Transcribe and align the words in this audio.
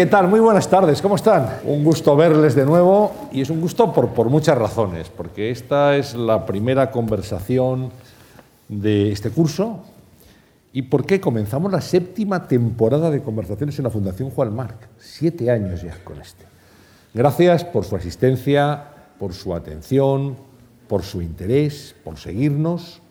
¿Qué 0.00 0.06
tal? 0.06 0.28
Muy 0.28 0.40
buenas 0.40 0.70
tardes, 0.70 1.02
¿cómo 1.02 1.16
están? 1.16 1.58
Un 1.62 1.84
gusto 1.84 2.16
verles 2.16 2.54
de 2.54 2.64
nuevo 2.64 3.12
y 3.32 3.42
es 3.42 3.50
un 3.50 3.60
gusto 3.60 3.92
por, 3.92 4.08
por 4.14 4.30
muchas 4.30 4.56
razones, 4.56 5.10
porque 5.10 5.50
esta 5.50 5.94
es 5.94 6.14
la 6.14 6.46
primera 6.46 6.90
conversación 6.90 7.90
de 8.66 9.12
este 9.12 9.28
curso 9.28 9.84
y 10.72 10.80
porque 10.80 11.20
comenzamos 11.20 11.70
la 11.70 11.82
séptima 11.82 12.48
temporada 12.48 13.10
de 13.10 13.20
conversaciones 13.20 13.78
en 13.78 13.84
la 13.84 13.90
Fundación 13.90 14.30
Juan 14.30 14.56
Marc, 14.56 14.88
siete 14.98 15.50
años 15.50 15.82
ya 15.82 16.02
con 16.02 16.18
este. 16.18 16.46
Gracias 17.12 17.66
por 17.66 17.84
su 17.84 17.94
asistencia, 17.94 18.82
por 19.18 19.34
su 19.34 19.54
atención, 19.54 20.34
por 20.88 21.02
su 21.02 21.20
interés, 21.20 21.94
por 22.02 22.16
seguirnos 22.16 23.02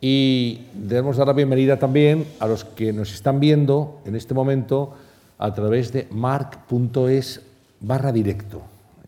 y 0.00 0.68
debemos 0.72 1.16
dar 1.16 1.26
la 1.26 1.32
bienvenida 1.32 1.80
también 1.80 2.28
a 2.38 2.46
los 2.46 2.64
que 2.64 2.92
nos 2.92 3.12
están 3.12 3.40
viendo 3.40 3.98
en 4.04 4.14
este 4.14 4.34
momento 4.34 4.94
a 5.40 5.54
través 5.54 5.90
de 5.90 6.06
marc.es 6.10 7.40
barra 7.80 8.12
directo, 8.12 8.60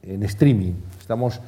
en 0.02 0.22
streaming. 0.22 0.72
Estamos 0.98 1.40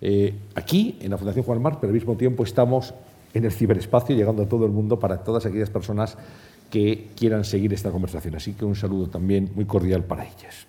eh, 0.00 0.34
aquí, 0.56 0.98
en 1.00 1.12
la 1.12 1.16
Fundación 1.16 1.44
Juan 1.44 1.62
Marc, 1.62 1.78
pero 1.80 1.90
al 1.90 1.94
mismo 1.94 2.16
tiempo 2.16 2.42
estamos 2.42 2.92
en 3.32 3.44
el 3.44 3.52
ciberespacio, 3.52 4.16
llegando 4.16 4.42
a 4.42 4.46
todo 4.46 4.66
el 4.66 4.72
mundo 4.72 4.98
para 4.98 5.18
todas 5.18 5.46
aquellas 5.46 5.70
personas 5.70 6.18
que 6.68 7.10
quieran 7.16 7.44
seguir 7.44 7.72
esta 7.72 7.92
conversación. 7.92 8.34
Así 8.34 8.54
que 8.54 8.64
un 8.64 8.74
saludo 8.74 9.06
también 9.06 9.50
muy 9.54 9.66
cordial 9.66 10.02
para 10.02 10.24
ellas. 10.24 10.66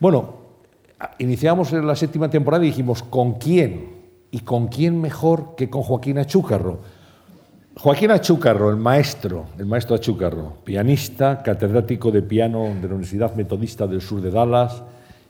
Bueno, 0.00 0.34
iniciamos 1.18 1.72
la 1.72 1.94
séptima 1.94 2.28
temporada 2.28 2.64
y 2.64 2.68
dijimos, 2.68 3.04
¿con 3.04 3.34
quién? 3.34 3.94
¿Y 4.32 4.40
con 4.40 4.66
quién 4.66 5.00
mejor 5.00 5.54
que 5.56 5.70
con 5.70 5.82
Joaquín 5.82 6.18
Achúcarro? 6.18 6.80
Joaquín 7.76 8.12
Achúcarro, 8.12 8.70
el 8.70 8.76
maestro, 8.76 9.46
el 9.58 9.66
maestro 9.66 9.96
Achúcarro, 9.96 10.58
pianista, 10.62 11.42
catedrático 11.42 12.12
de 12.12 12.22
piano 12.22 12.66
de 12.66 12.88
la 12.88 12.94
Universidad 12.94 13.34
Metodista 13.34 13.88
del 13.88 14.00
Sur 14.00 14.20
de 14.20 14.30
Dallas, 14.30 14.84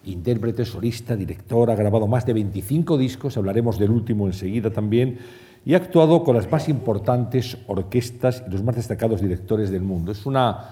intérprete, 0.05 0.67
solista, 0.67 1.17
director, 1.17 1.71
ha 1.71 1.75
grabado 1.75 2.07
más 2.07 2.27
de 2.27 2.35
25 2.35 2.99
discos, 2.99 3.39
hablaremos 3.39 3.79
del 3.79 3.91
último 3.91 4.27
enseguida 4.27 4.71
también, 4.71 5.19
y 5.65 5.73
ha 5.73 5.79
actuado 5.79 6.23
con 6.23 6.37
las 6.37 6.51
más 6.53 6.69
importantes 6.69 7.57
orquestas 7.67 8.45
y 8.47 8.51
los 8.51 8.63
más 8.63 8.77
destacados 8.77 9.23
directores 9.23 9.71
del 9.71 9.81
mundo. 9.81 10.13
Es 10.13 10.27
una 10.27 10.69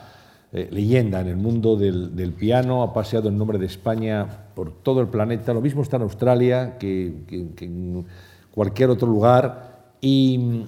eh, 0.53 0.69
leyenda 0.70 1.23
en 1.23 1.29
el 1.29 1.39
mundo 1.39 1.77
del, 1.77 2.34
piano, 2.39 2.83
ha 2.83 2.92
paseado 2.92 3.31
en 3.31 3.39
nombre 3.39 3.59
de 3.59 3.67
España 3.67 4.27
por 4.55 4.73
todo 4.83 5.01
el 5.01 5.09
planeta, 5.09 5.55
lo 5.55 5.62
mismo 5.62 5.81
está 5.81 5.97
en 5.97 6.03
Australia 6.03 6.77
que, 6.79 7.23
que, 7.27 7.55
que 7.57 7.64
en 7.64 8.05
cualquier 8.51 8.91
otro 8.91 9.09
lugar, 9.09 9.73
y 10.03 10.67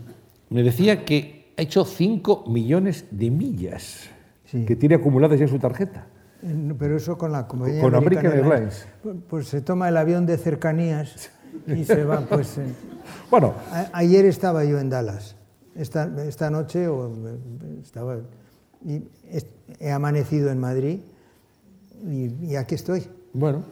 me 0.54 0.62
decía 0.62 1.04
que 1.04 1.52
ha 1.58 1.62
hecho 1.62 1.84
5 1.84 2.44
millones 2.46 3.06
de 3.10 3.28
millas 3.28 4.08
sí. 4.44 4.64
que 4.64 4.76
tiene 4.76 4.94
acumuladas 4.94 5.36
ya 5.36 5.46
en 5.46 5.50
su 5.50 5.58
tarjeta. 5.58 6.06
Pero 6.78 6.96
eso 6.96 7.18
con 7.18 7.32
la 7.32 7.48
compañía 7.48 7.80
con 7.80 7.92
American 7.92 8.26
Airlines. 8.26 8.86
Pues 9.28 9.48
se 9.48 9.62
toma 9.62 9.88
el 9.88 9.96
avión 9.96 10.26
de 10.26 10.38
cercanías 10.38 11.30
y 11.66 11.82
se 11.84 12.04
va, 12.04 12.20
pues... 12.20 12.58
Eh, 12.58 12.66
bueno. 13.32 13.54
A, 13.72 13.90
ayer 13.94 14.26
estaba 14.26 14.64
yo 14.64 14.78
en 14.78 14.90
Dallas. 14.90 15.34
Esta, 15.74 16.08
esta 16.24 16.50
noche 16.50 16.86
o, 16.86 17.10
estaba... 17.82 18.18
Y 18.86 19.02
he 19.80 19.90
amanecido 19.90 20.52
en 20.52 20.60
Madrid 20.60 21.00
y, 22.06 22.32
y 22.46 22.54
aquí 22.54 22.76
estoy. 22.76 23.08
Bueno. 23.32 23.64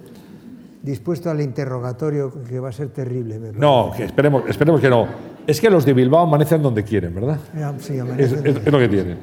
Dispuesto 0.83 1.31
al 1.31 1.41
interrogatorio 1.43 2.43
que 2.43 2.59
va 2.59 2.71
a 2.71 2.73
ser 2.73 2.89
terrible. 2.89 3.39
Me 3.39 3.53
no, 3.53 3.93
que 3.97 4.03
esperemos, 4.03 4.43
esperemos 4.49 4.81
que 4.81 4.91
no. 4.91 5.32
Es 5.47 5.61
que 5.61 5.71
los 5.71 5.85
de 5.85 5.93
Bilbao 5.93 6.23
amanecen 6.23 6.63
donde 6.63 6.85
quieren, 6.85 7.15
¿verdad? 7.15 7.39
Sí, 7.79 7.95
es, 8.19 8.33
es, 8.33 8.45
es, 8.45 8.73
lo 8.73 8.79
que 8.79 8.89
tienen. 8.89 9.19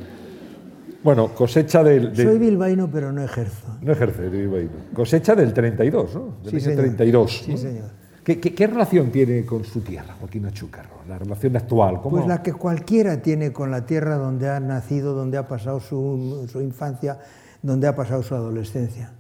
Bueno, 1.04 1.34
cosecha 1.34 1.84
del... 1.84 2.14
De... 2.14 2.24
Soy 2.24 2.38
bilbaíno, 2.38 2.90
pero 2.92 3.12
no 3.12 3.24
ejerzo. 3.24 3.78
No 3.82 3.94
ejerce 3.94 4.24
de 4.24 4.30
bilbaíno. 4.30 4.72
Cosecha 4.94 5.34
del 5.34 5.54
32, 5.54 6.16
¿no? 6.16 6.34
Del 6.44 6.52
sí, 6.52 6.60
señor. 6.60 6.80
32. 6.80 7.32
Sí, 7.32 7.52
¿no? 7.52 7.58
señor. 7.58 7.90
¿Qué, 8.24 8.40
¿Qué, 8.40 8.54
qué, 8.54 8.68
relación 8.68 9.10
tiene 9.10 9.46
con 9.46 9.64
su 9.64 9.80
tierra, 9.80 10.16
Joaquín 10.20 10.46
Achúcarro? 10.46 10.98
La 11.08 11.18
relación 11.18 11.56
actual. 11.56 12.02
¿cómo? 12.02 12.18
Pues 12.18 12.28
la 12.28 12.44
que 12.44 12.52
cualquiera 12.54 13.22
tiene 13.22 13.54
con 13.54 13.72
la 13.72 13.86
tierra 13.86 14.18
donde 14.18 14.50
ha 14.50 14.60
nacido, 14.60 15.14
donde 15.14 15.38
ha 15.38 15.48
pasado 15.48 15.80
su, 15.80 16.48
su 16.52 16.62
infancia, 16.62 17.18
donde 17.62 17.88
ha 17.88 17.96
pasado 17.96 18.22
su 18.22 18.36
adolescencia. 18.36 19.14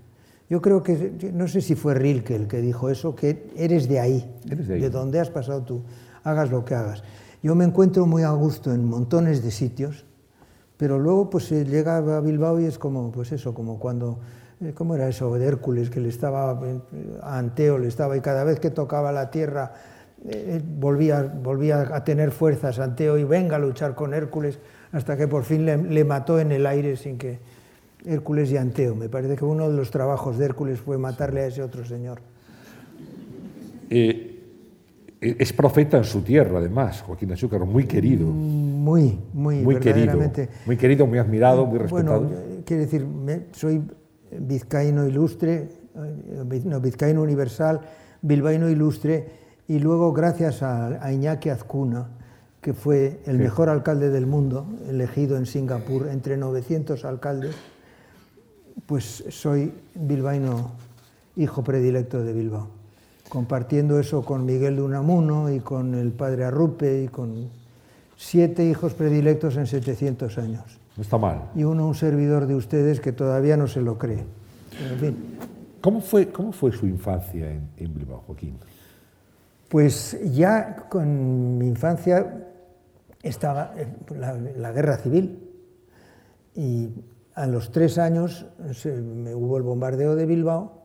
Yo 0.49 0.61
creo 0.61 0.81
que, 0.81 1.31
no 1.33 1.47
sé 1.47 1.61
si 1.61 1.75
fue 1.75 1.93
Rilke 1.93 2.35
el 2.35 2.47
que 2.47 2.59
dijo 2.59 2.89
eso, 2.89 3.15
que 3.15 3.51
eres 3.55 3.87
de 3.87 3.99
ahí, 3.99 4.35
Eres 4.49 4.67
de 4.67 4.73
ahí. 4.75 4.81
de 4.81 4.89
donde 4.89 5.19
has 5.19 5.29
pasado 5.29 5.61
tú, 5.61 5.83
hagas 6.23 6.51
lo 6.51 6.65
que 6.65 6.75
hagas. 6.75 7.03
Yo 7.41 7.55
me 7.55 7.65
encuentro 7.65 8.05
muy 8.05 8.23
a 8.23 8.31
gusto 8.31 8.73
en 8.73 8.85
montones 8.85 9.43
de 9.43 9.51
sitios, 9.51 10.05
pero 10.77 10.99
luego 10.99 11.29
pues 11.29 11.45
se 11.45 11.65
llega 11.65 11.97
a 11.97 12.19
Bilbao 12.19 12.59
y 12.59 12.65
es 12.65 12.77
como, 12.77 13.11
pues 13.11 13.31
eso, 13.31 13.53
como 13.53 13.79
cuando, 13.79 14.19
eh, 14.61 14.73
¿cómo 14.73 14.95
era 14.95 15.07
eso 15.07 15.33
de 15.33 15.45
Hércules? 15.45 15.89
Que 15.89 15.99
le 15.99 16.09
estaba, 16.09 16.59
a 17.21 17.37
Anteo 17.37 17.77
le 17.77 17.87
estaba, 17.87 18.17
y 18.17 18.21
cada 18.21 18.43
vez 18.43 18.59
que 18.59 18.69
tocaba 18.69 19.11
la 19.11 19.31
tierra 19.31 19.73
eh, 20.27 20.61
volvía, 20.63 21.23
volvía 21.23 21.95
a 21.95 22.03
tener 22.03 22.31
fuerzas 22.31 22.77
Anteo 22.79 23.17
y 23.17 23.23
venga 23.23 23.55
a 23.55 23.59
luchar 23.59 23.95
con 23.95 24.13
Hércules, 24.13 24.59
hasta 24.91 25.15
que 25.15 25.27
por 25.27 25.43
fin 25.43 25.65
le, 25.65 26.03
mató 26.03 26.39
en 26.39 26.51
el 26.51 26.65
aire 26.65 26.97
sin 26.97 27.17
que 27.17 27.39
Hércules 28.05 28.51
y 28.51 28.57
Anteo. 28.57 28.95
Me 28.95 29.07
parece 29.07 29.37
que 29.37 29.45
uno 29.45 29.69
de 29.69 29.77
los 29.77 29.91
trabajos 29.91 30.37
de 30.37 30.45
Hércules 30.45 30.79
fue 30.81 30.97
matarle 30.97 31.41
a 31.41 31.47
ese 31.47 31.61
otro 31.61 31.85
señor. 31.85 32.19
Eh, 33.89 34.28
es 35.21 35.51
profeta 35.51 35.97
en 35.97 36.05
su 36.05 36.21
tierra, 36.21 36.59
además, 36.59 37.01
Joaquín 37.01 37.31
Achúcarro, 37.31 37.65
muy 37.65 37.85
querido. 37.85 38.25
Muy, 38.25 39.19
muy, 39.33 39.61
muy 39.61 39.75
querido. 39.77 40.17
Muy 40.65 40.77
querido, 40.77 41.05
muy 41.07 41.17
admirado, 41.17 41.65
muy 41.65 41.79
respetado. 41.79 42.21
Bueno, 42.21 42.63
quiere 42.65 42.85
decir, 42.85 43.05
soy 43.51 43.81
vizcaíno 44.31 45.05
ilustre, 45.05 45.69
no, 46.63 46.79
vizcaíno 46.79 47.21
universal, 47.21 47.81
bilbaíno 48.21 48.69
ilustre, 48.69 49.27
y 49.67 49.79
luego 49.79 50.13
gracias 50.13 50.63
a, 50.63 51.03
a 51.03 51.11
Iñaki 51.11 51.49
Azcuna, 51.49 52.07
que 52.61 52.73
fue 52.73 53.19
el 53.25 53.37
sí. 53.37 53.43
mejor 53.43 53.67
alcalde 53.67 54.09
del 54.09 54.25
mundo, 54.25 54.67
elegido 54.87 55.35
en 55.35 55.45
Singapur 55.45 56.07
entre 56.07 56.37
900 56.37 57.03
alcaldes, 57.03 57.55
pues 58.85 59.25
soy 59.29 59.73
bilbaíno, 59.95 60.71
hijo 61.35 61.61
predilecto 61.61 62.23
de 62.23 62.31
Bilbao 62.31 62.78
compartiendo 63.29 63.99
eso 63.99 64.23
con 64.25 64.45
Miguel 64.45 64.75
de 64.75 64.81
Unamuno 64.81 65.51
y 65.51 65.59
con 65.59 65.93
el 65.93 66.11
padre 66.11 66.45
Arrupe 66.45 67.03
y 67.03 67.07
con 67.07 67.49
siete 68.17 68.65
hijos 68.65 68.93
predilectos 68.93 69.55
en 69.55 69.67
700 69.67 70.37
años. 70.39 70.79
No 70.97 71.03
está 71.03 71.17
mal. 71.17 71.51
Y 71.55 71.63
uno 71.63 71.87
un 71.87 71.95
servidor 71.95 72.47
de 72.47 72.55
ustedes 72.55 72.99
que 72.99 73.13
todavía 73.13 73.55
no 73.55 73.67
se 73.67 73.81
lo 73.81 73.97
cree. 73.97 74.25
En 74.91 74.99
fin. 74.99 75.37
¿Cómo 75.79 76.01
fue, 76.01 76.29
cómo 76.29 76.51
fue 76.51 76.71
su 76.71 76.87
infancia 76.87 77.49
en, 77.49 77.69
en 77.77 77.93
Bilbao, 77.93 78.23
Joaquín? 78.27 78.57
Pues 79.69 80.19
ya 80.33 80.87
con 80.89 81.57
mi 81.57 81.67
infancia 81.67 82.47
estaba 83.21 83.73
la, 84.09 84.33
la 84.33 84.71
guerra 84.71 84.97
civil 84.97 85.47
y 86.55 86.89
a 87.35 87.45
los 87.45 87.71
tres 87.71 87.97
años 87.97 88.47
se, 88.73 88.91
me, 88.91 89.33
hubo 89.35 89.57
el 89.57 89.63
bombardeo 89.63 90.15
de 90.15 90.25
Bilbao 90.25 90.78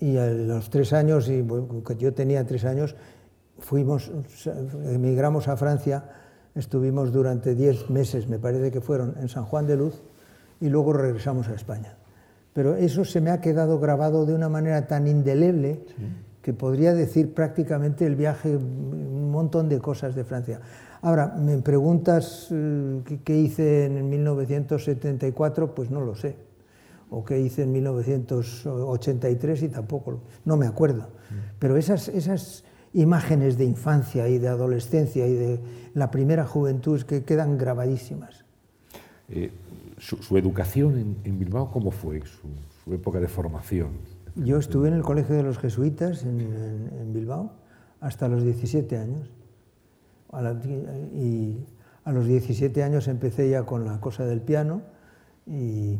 y 0.00 0.16
a 0.16 0.26
los 0.26 0.70
tres 0.70 0.92
años, 0.94 1.28
y 1.28 1.46
yo 1.98 2.14
tenía 2.14 2.46
tres 2.46 2.64
años, 2.64 2.96
fuimos, 3.58 4.10
emigramos 4.86 5.46
a 5.46 5.56
Francia, 5.56 6.04
estuvimos 6.54 7.12
durante 7.12 7.54
diez 7.54 7.90
meses, 7.90 8.26
me 8.26 8.38
parece 8.38 8.70
que 8.70 8.80
fueron, 8.80 9.14
en 9.20 9.28
San 9.28 9.44
Juan 9.44 9.66
de 9.66 9.76
Luz, 9.76 10.00
y 10.60 10.70
luego 10.70 10.94
regresamos 10.94 11.48
a 11.48 11.54
España. 11.54 11.96
Pero 12.54 12.74
eso 12.74 13.04
se 13.04 13.20
me 13.20 13.30
ha 13.30 13.40
quedado 13.40 13.78
grabado 13.78 14.24
de 14.24 14.34
una 14.34 14.48
manera 14.48 14.86
tan 14.86 15.06
indeleble 15.06 15.84
sí. 15.86 15.94
que 16.42 16.54
podría 16.54 16.94
decir 16.94 17.34
prácticamente 17.34 18.06
el 18.06 18.16
viaje, 18.16 18.56
un 18.56 19.30
montón 19.30 19.68
de 19.68 19.78
cosas 19.78 20.14
de 20.14 20.24
Francia. 20.24 20.60
Ahora, 21.02 21.28
me 21.28 21.58
preguntas 21.58 22.48
eh, 22.50 23.02
qué 23.22 23.36
hice 23.38 23.86
en 23.86 24.08
1974, 24.08 25.74
pues 25.74 25.90
no 25.90 26.00
lo 26.00 26.14
sé 26.14 26.49
o 27.10 27.24
qué 27.24 27.40
hice 27.40 27.64
en 27.64 27.72
1983 27.72 29.62
y 29.64 29.68
tampoco, 29.68 30.20
no 30.44 30.56
me 30.56 30.66
acuerdo. 30.66 31.08
Pero 31.58 31.76
esas, 31.76 32.08
esas 32.08 32.64
imágenes 32.92 33.58
de 33.58 33.64
infancia 33.64 34.28
y 34.28 34.38
de 34.38 34.48
adolescencia 34.48 35.26
y 35.26 35.34
de 35.34 35.60
la 35.94 36.10
primera 36.10 36.46
juventud 36.46 37.02
que 37.02 37.24
quedan 37.24 37.58
grabadísimas. 37.58 38.44
Eh, 39.28 39.50
su, 39.98 40.16
su, 40.16 40.36
educación 40.36 40.98
en, 40.98 41.16
en, 41.24 41.38
Bilbao, 41.38 41.70
¿cómo 41.70 41.90
fue 41.90 42.20
su, 42.20 42.48
su, 42.84 42.94
época 42.94 43.20
de 43.20 43.28
formación? 43.28 43.90
Yo 44.34 44.58
estuve 44.58 44.88
en 44.88 44.94
el 44.94 45.02
Colegio 45.02 45.36
de 45.36 45.42
los 45.42 45.58
Jesuitas 45.58 46.24
en, 46.24 46.40
en, 46.40 46.90
en 47.00 47.12
Bilbao 47.12 47.52
hasta 48.00 48.28
los 48.28 48.42
17 48.42 48.96
años. 48.96 49.30
A 50.32 50.42
la, 50.42 50.52
y 50.52 51.64
a 52.04 52.12
los 52.12 52.26
17 52.26 52.82
años 52.82 53.08
empecé 53.08 53.50
ya 53.50 53.64
con 53.64 53.84
la 53.84 54.00
cosa 54.00 54.24
del 54.24 54.40
piano 54.40 54.82
y 55.46 55.98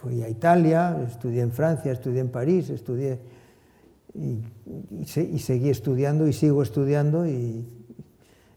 fui 0.00 0.22
a 0.22 0.28
Italia, 0.28 1.04
estudié 1.06 1.42
en 1.42 1.52
Francia, 1.52 1.92
estudié 1.92 2.20
en 2.20 2.28
París, 2.28 2.70
estudié 2.70 3.18
y, 4.14 4.40
y, 5.00 5.04
se, 5.04 5.22
y 5.22 5.38
seguí 5.38 5.70
estudiando 5.70 6.26
y 6.26 6.32
sigo 6.32 6.62
estudiando 6.62 7.26
y, 7.26 7.66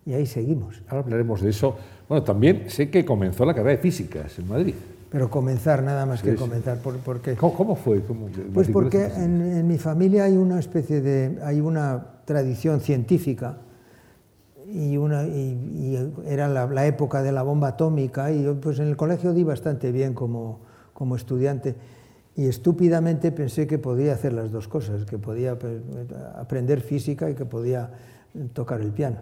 y, 0.06 0.14
ahí 0.14 0.26
seguimos. 0.26 0.82
Ahora 0.88 1.04
hablaremos 1.04 1.42
de 1.42 1.50
eso. 1.50 1.76
Bueno, 2.08 2.24
también 2.24 2.70
sé 2.70 2.90
que 2.90 3.06
comenzó 3.06 3.46
la 3.46 3.54
carrera 3.54 3.78
de 3.78 3.82
físicas 3.82 4.38
en 4.40 4.48
Madrid. 4.48 4.76
pero 5.10 5.30
comenzar, 5.30 5.84
nada 5.84 6.06
más 6.06 6.22
que 6.22 6.36
comenzar. 6.36 6.80
Por, 6.80 6.98
porque, 6.98 7.36
¿Cómo, 7.36 7.76
fue? 7.76 8.02
pues 8.54 8.70
porque 8.70 9.06
en, 9.06 9.68
mi 9.68 9.78
familia 9.78 10.26
hay 10.26 10.38
una 10.38 10.60
especie 10.60 11.02
de, 11.02 11.40
hay 11.44 11.62
una 11.62 12.22
tradición 12.26 12.80
científica 12.82 13.58
y, 14.68 14.98
una, 14.98 15.26
y, 15.26 16.14
era 16.26 16.48
la, 16.48 16.86
época 16.86 17.22
de 17.22 17.32
la 17.32 17.44
bomba 17.44 17.70
atómica 17.70 18.32
y 18.32 18.44
yo 18.44 18.60
pues 18.60 18.80
en 18.80 18.88
el 18.88 18.96
colegio 18.96 19.34
di 19.34 19.44
bastante 19.44 19.92
bien 19.92 20.14
como, 20.14 20.62
como 21.02 21.16
estudiante 21.16 21.74
y 22.36 22.46
estúpidamente 22.46 23.32
pensé 23.32 23.66
que 23.66 23.80
podía 23.80 24.14
hacer 24.14 24.34
las 24.34 24.52
dos 24.52 24.68
cosas, 24.68 25.04
que 25.06 25.18
podía 25.18 25.58
pues, 25.58 25.82
aprender 26.36 26.82
física 26.82 27.28
y 27.28 27.34
que 27.34 27.44
podía 27.44 27.90
tocar 28.54 28.82
el 28.82 28.92
piano. 28.92 29.18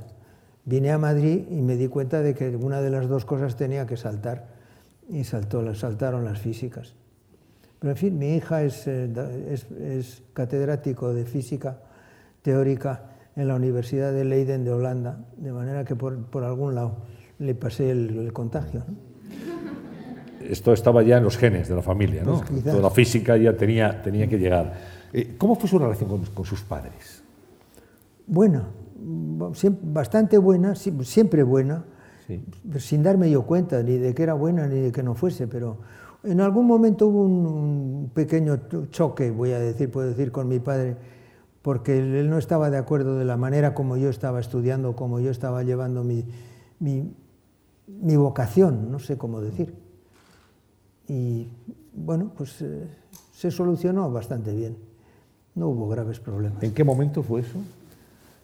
Vine 0.66 0.92
a 0.92 0.98
Madrid 0.98 1.46
y 1.50 1.62
me 1.62 1.78
di 1.78 1.88
cuenta 1.88 2.20
de 2.20 2.36
que 2.36 2.50
una 2.50 2.81
de 2.81 2.90
las 2.90 3.08
dos 3.08 3.24
cosas 3.24 3.56
tenía 3.56 3.88
que 3.88 3.96
saltar 3.96 4.48
y 5.08 5.24
saltaron 5.24 6.26
las 6.26 6.40
físicas. 6.40 6.96
Pero 7.80 7.92
en 7.92 7.98
fin, 7.98 8.20
mi 8.20 8.36
hija 8.36 8.62
es, 8.64 8.86
eh, 8.88 9.10
es, 9.80 10.22
catedrático 10.34 11.14
de 11.14 11.24
física 11.24 11.78
teórica 12.42 13.06
en 13.38 13.48
la 13.48 13.56
Universidad 13.56 14.12
de 14.12 14.26
Leiden 14.26 14.66
de 14.66 14.72
Holanda, 14.72 15.24
de 15.38 15.54
manera 15.54 15.86
que 15.86 15.96
por 15.96 16.44
algún 16.44 16.76
lado 16.76 16.98
le 17.40 17.56
pasé 17.56 17.90
el, 17.92 18.31
contagio. 18.34 18.84
Esto 20.50 20.74
estaba 20.74 21.04
ya 21.04 21.18
en 21.18 21.24
los 21.24 21.38
genes 21.38 21.69
de 21.69 21.75
la 21.75 21.81
familia, 21.81 22.24
¿no? 22.24 22.42
Pues 22.42 22.63
Toda 22.63 22.81
la 22.81 22.90
física 22.90 23.38
ya 23.38 23.56
tenía, 23.56 24.01
tenía 24.01 24.28
que 24.28 24.38
llegar. 24.38 24.74
Eh, 25.13 25.36
¿Cómo 25.38 25.56
fue 25.56 25.69
su 25.69 25.78
relación 25.80 26.10
con, 26.10 26.25
con 26.25 26.46
sus 26.46 26.62
padres? 26.62 27.24
Buena, 28.28 28.68
bastante 29.81 30.38
buena, 30.38 30.75
siempre 30.75 31.44
buena 31.44 31.84
sin 32.78 33.04
darme 33.04 33.30
yo 33.30 33.44
cuenta 33.44 33.81
ni 33.81 33.98
de 33.98 34.13
que 34.13 34.24
era 34.24 34.34
buena 34.34 34.68
ni 34.68 34.80
de 34.80 34.92
que 34.92 35.04
no 35.04 35.16
fuese, 35.16 35.48
pero 35.48 35.78
en 36.24 36.42
algún 36.42 36.68
momento 36.68 37.07
hubo 37.07 37.24
un, 37.24 38.12
pequeño 38.13 38.60
choque, 38.92 39.31
voy 39.31 39.52
a 39.52 39.60
decir, 39.60 39.90
puedo 39.90 40.07
decir, 40.07 40.31
con 40.31 40.48
mi 40.48 40.60
padre, 40.60 40.98
porque 41.62 41.98
él 41.98 42.30
no 42.30 42.38
estaba 42.38 42.69
de 42.69 42.78
acuerdo 42.78 43.18
de 43.18 43.25
la 43.25 43.38
manera 43.38 43.74
como 43.74 43.98
yo 43.98 44.10
estaba 44.10 44.40
estudiando, 44.40 44.95
como 44.95 45.19
yo 45.19 45.31
estaba 45.31 45.63
llevando 45.63 46.04
mi, 46.04 46.25
mi, 46.80 48.16
vocación, 48.16 48.92
no 48.92 49.00
sé 49.00 49.18
cómo 49.18 49.42
decir. 49.42 49.74
Y 51.09 51.50
bueno, 51.94 52.31
pues 52.38 52.61
eh, 52.61 52.88
se 53.33 53.50
solucionó 53.51 54.09
bastante 54.11 54.53
bien, 54.53 54.77
no 55.56 55.69
hubo 55.69 55.89
graves 55.89 56.19
problemas. 56.19 56.63
¿En 56.63 56.73
qué 56.73 56.83
momento 56.83 57.23
fue 57.23 57.41
eso? 57.41 57.57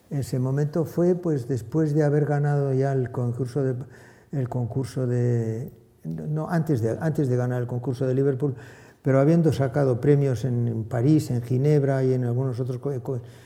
Ese 0.10 0.40
momento 0.40 0.84
fue 0.84 1.16
pues 1.16 1.48
después 1.48 1.94
de 1.94 2.04
haber 2.04 2.26
ganado 2.26 2.74
ya 2.74 2.92
el 2.92 3.12
concurso 3.12 3.64
de, 3.64 3.76
el 4.32 4.50
concurso 4.50 5.08
de 5.08 5.72
no 6.04 6.48
antes 6.50 6.82
de 6.82 6.98
antes 7.00 7.28
de 7.28 7.36
ganar 7.36 7.62
el 7.62 7.68
concurso 7.68 8.06
de 8.06 8.14
Liverpool, 8.14 8.56
pero 9.02 9.20
habiendo 9.20 9.54
sacado 9.54 10.02
premios 10.02 10.44
en, 10.46 10.86
París, 10.90 11.30
en 11.30 11.42
Ginebra 11.44 12.04
y 12.04 12.14
en 12.14 12.24
algunos 12.26 12.60
otros 12.60 12.80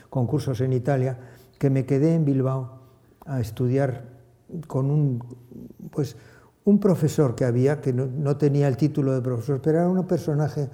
concursos 0.08 0.60
en 0.60 0.72
Italia, 0.72 1.18
que 1.58 1.68
me 1.68 1.84
quedé 1.84 2.14
en 2.14 2.24
Bilbao 2.24 2.80
a 3.26 3.40
estudiar 3.40 4.04
con 4.66 4.90
un 4.90 5.22
pues 5.90 6.16
un 6.64 6.78
profesor 6.78 7.34
que 7.34 7.44
había 7.44 7.80
que 7.80 7.92
no, 7.92 8.36
tenía 8.36 8.68
el 8.68 8.76
título 8.76 9.12
de 9.12 9.22
profesor, 9.22 9.60
pero 9.62 9.78
era 9.78 9.88
un 9.88 10.06
personaje 10.06 10.68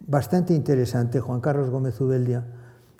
bastante 0.00 0.54
interesante, 0.54 1.20
Juan 1.20 1.40
Carlos 1.40 1.70
Gómez 1.70 2.00
Ubeldia 2.00 2.44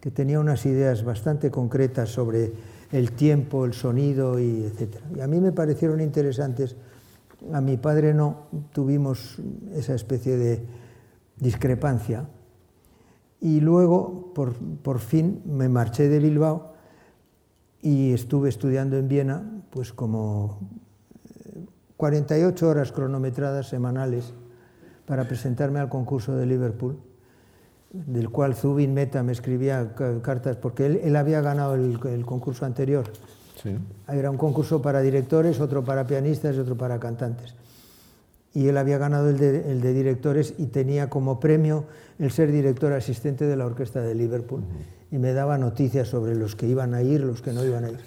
que 0.04 0.10
tenía 0.10 0.38
unas 0.38 0.66
ideas 0.66 1.02
bastante 1.02 1.50
concretas 1.50 2.10
sobre 2.10 2.52
el 2.92 3.12
tiempo, 3.12 3.64
el 3.64 3.72
sonido 3.72 4.38
y 4.38 4.64
etc. 4.64 4.96
Y 5.16 5.20
a 5.20 5.26
mí 5.26 5.40
me 5.40 5.50
parecieron 5.50 6.02
interesantes. 6.02 6.76
A 7.54 7.62
mi 7.62 7.78
padre 7.78 8.12
no, 8.12 8.48
tuvimos 8.74 9.38
esa 9.72 9.94
especie 9.94 10.36
de 10.36 10.62
discrepancia. 11.38 12.28
Y 13.40 13.60
luego, 13.60 14.34
por, 14.34 14.52
por 14.56 14.98
fin, 14.98 15.40
me 15.46 15.70
marché 15.70 16.10
de 16.10 16.18
Bilbao 16.18 16.74
y 17.80 18.12
estuve 18.12 18.50
estudiando 18.50 18.98
en 18.98 19.08
Viena, 19.08 19.62
pues 19.70 19.94
como 19.94 20.58
48 21.96 22.66
eh, 22.66 22.68
horas 22.68 22.92
cronometradas 22.92 23.68
semanales 23.68 24.34
para 25.06 25.24
presentarme 25.24 25.80
al 25.80 25.88
concurso 25.88 26.36
de 26.36 26.46
Liverpool 26.46 26.98
del 27.94 28.28
cual 28.30 28.56
Zubin 28.56 28.92
Meta 28.92 29.22
me 29.22 29.30
escribía 29.30 29.94
cartas, 30.20 30.56
porque 30.56 30.86
él, 30.86 31.16
había 31.16 31.40
ganado 31.40 31.76
el, 31.76 32.26
concurso 32.26 32.66
anterior. 32.66 33.04
Era 34.08 34.30
un 34.30 34.36
concurso 34.36 34.82
para 34.82 35.00
directores, 35.00 35.60
otro 35.60 35.84
para 35.84 36.06
pianistas 36.06 36.56
y 36.56 36.58
otro 36.58 36.76
para 36.76 36.98
cantantes. 36.98 37.54
Y 38.52 38.66
él 38.68 38.76
había 38.76 38.98
ganado 38.98 39.30
el 39.30 39.38
de, 39.38 39.92
directores 39.92 40.54
y 40.58 40.66
tenía 40.66 41.08
como 41.08 41.38
premio 41.38 41.84
el 42.18 42.30
ser 42.30 42.50
director 42.50 42.92
asistente 42.92 43.46
de 43.46 43.56
la 43.56 43.64
orquesta 43.64 44.02
de 44.02 44.14
Liverpool. 44.14 44.62
Y 45.12 45.18
me 45.18 45.32
daba 45.32 45.56
noticias 45.56 46.08
sobre 46.08 46.34
los 46.34 46.56
que 46.56 46.66
iban 46.66 46.94
a 46.94 47.02
ir, 47.02 47.20
los 47.20 47.42
que 47.42 47.52
no 47.52 47.64
iban 47.64 47.84
a 47.84 47.90
ir. 47.90 48.00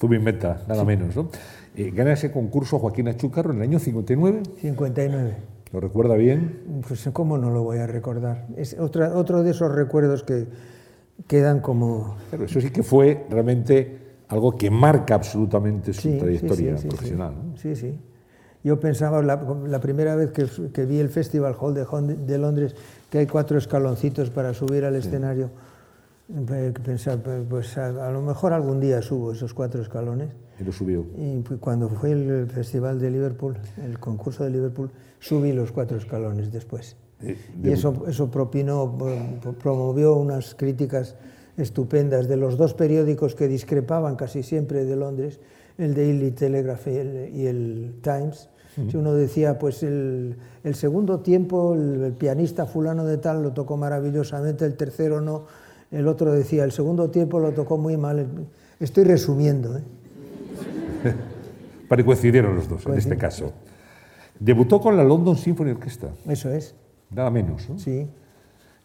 Zubin 0.00 0.24
Meta, 0.24 0.60
nada 0.66 0.84
menos. 0.84 1.14
¿no? 1.14 1.28
Eh, 1.76 1.90
gana 1.90 2.12
ese 2.12 2.30
concurso 2.30 2.78
Joaquín 2.78 3.08
Achúcarro 3.08 3.50
en 3.50 3.56
el 3.58 3.62
año 3.62 3.78
59. 3.78 4.42
59. 4.60 5.36
¿Lo 5.72 5.80
recuerda 5.80 6.14
bien? 6.14 6.82
Pues 6.86 7.08
cómo 7.12 7.36
no 7.36 7.50
lo 7.50 7.64
voy 7.64 7.78
a 7.78 7.86
recordar. 7.86 8.46
Es 8.56 8.78
otra, 8.78 9.16
otro 9.16 9.42
de 9.42 9.50
esos 9.50 9.72
recuerdos 9.74 10.22
que 10.22 10.46
quedan 11.26 11.60
como... 11.60 12.16
Pero 12.30 12.44
eso 12.44 12.60
sí 12.60 12.70
que 12.70 12.84
fue 12.84 13.26
realmente 13.28 13.98
algo 14.28 14.56
que 14.56 14.70
marca 14.70 15.16
absolutamente 15.16 15.92
su 15.92 16.16
trayectoria 16.16 16.76
profesional. 16.76 17.34
Sí, 17.56 17.74
sí. 17.74 17.98
Yo 18.62 18.80
pensaba 18.80 19.20
la, 19.22 19.80
primera 19.80 20.14
vez 20.14 20.30
que, 20.30 20.46
que, 20.72 20.86
vi 20.86 20.98
el 20.98 21.10
Festival 21.10 21.54
Hall 21.60 21.74
de, 21.74 21.84
de, 22.16 22.38
Londres, 22.38 22.74
que 23.10 23.18
hay 23.18 23.26
cuatro 23.26 23.58
escaloncitos 23.58 24.30
para 24.30 24.54
subir 24.54 24.86
al 24.86 24.96
escenario, 24.96 25.50
pensaba, 26.84 27.22
pues 27.48 27.76
a, 27.78 28.06
a, 28.06 28.10
lo 28.10 28.22
mejor 28.22 28.52
algún 28.52 28.80
día 28.80 29.02
subo 29.02 29.32
esos 29.32 29.54
cuatro 29.54 29.82
escalones. 29.82 30.30
Y 30.58 30.64
lo 30.64 30.72
subió. 30.72 31.04
Y 31.16 31.42
cuando 31.58 31.88
fue 31.88 32.12
el 32.12 32.46
Festival 32.48 33.00
de 33.00 33.10
Liverpool, 33.10 33.56
el 33.82 33.98
concurso 33.98 34.44
de 34.44 34.50
Liverpool, 34.50 34.90
subí 35.18 35.52
los 35.52 35.72
cuatro 35.72 35.96
escalones 35.98 36.52
después. 36.52 36.96
Eh, 37.20 37.36
y 37.62 37.70
eso, 37.70 38.04
eso 38.06 38.30
propinó, 38.30 38.96
promovió 39.60 40.14
unas 40.14 40.54
críticas 40.54 41.16
estupendas 41.56 42.28
de 42.28 42.36
los 42.36 42.56
dos 42.56 42.74
periódicos 42.74 43.34
que 43.34 43.48
discrepaban 43.48 44.16
casi 44.16 44.42
siempre 44.42 44.84
de 44.84 44.96
Londres, 44.96 45.40
el 45.78 45.94
Daily 45.94 46.30
Telegraph 46.32 46.86
y 46.86 47.46
el, 47.46 47.94
Times. 48.02 48.48
Si 48.90 48.96
uno 48.96 49.14
decía, 49.14 49.56
pues 49.56 49.84
el, 49.84 50.36
el 50.64 50.74
segundo 50.74 51.20
tiempo 51.20 51.74
el, 51.74 52.12
pianista 52.18 52.66
fulano 52.66 53.04
de 53.04 53.18
tal 53.18 53.40
lo 53.40 53.52
tocó 53.52 53.76
maravillosamente, 53.76 54.64
el 54.64 54.74
tercero 54.74 55.20
no, 55.20 55.46
el 55.94 56.08
otro 56.08 56.32
decía, 56.32 56.64
el 56.64 56.72
segundo 56.72 57.10
tiempo 57.10 57.38
lo 57.38 57.52
tocó 57.52 57.78
muy 57.78 57.96
mal. 57.96 58.26
Estoy 58.80 59.04
resumiendo. 59.04 59.78
¿eh? 59.78 59.82
Para 61.88 62.02
que 62.02 62.06
coincidieron 62.06 62.56
los 62.56 62.68
dos, 62.68 62.84
en 62.86 62.94
este 62.94 63.16
caso. 63.16 63.52
Debutó 64.40 64.80
con 64.80 64.96
la 64.96 65.04
London 65.04 65.36
Symphony 65.36 65.70
Orchestra. 65.70 66.10
Eso 66.28 66.50
es. 66.50 66.74
Nada 67.10 67.30
menos, 67.30 67.68
¿no? 67.68 67.78
Sí. 67.78 68.08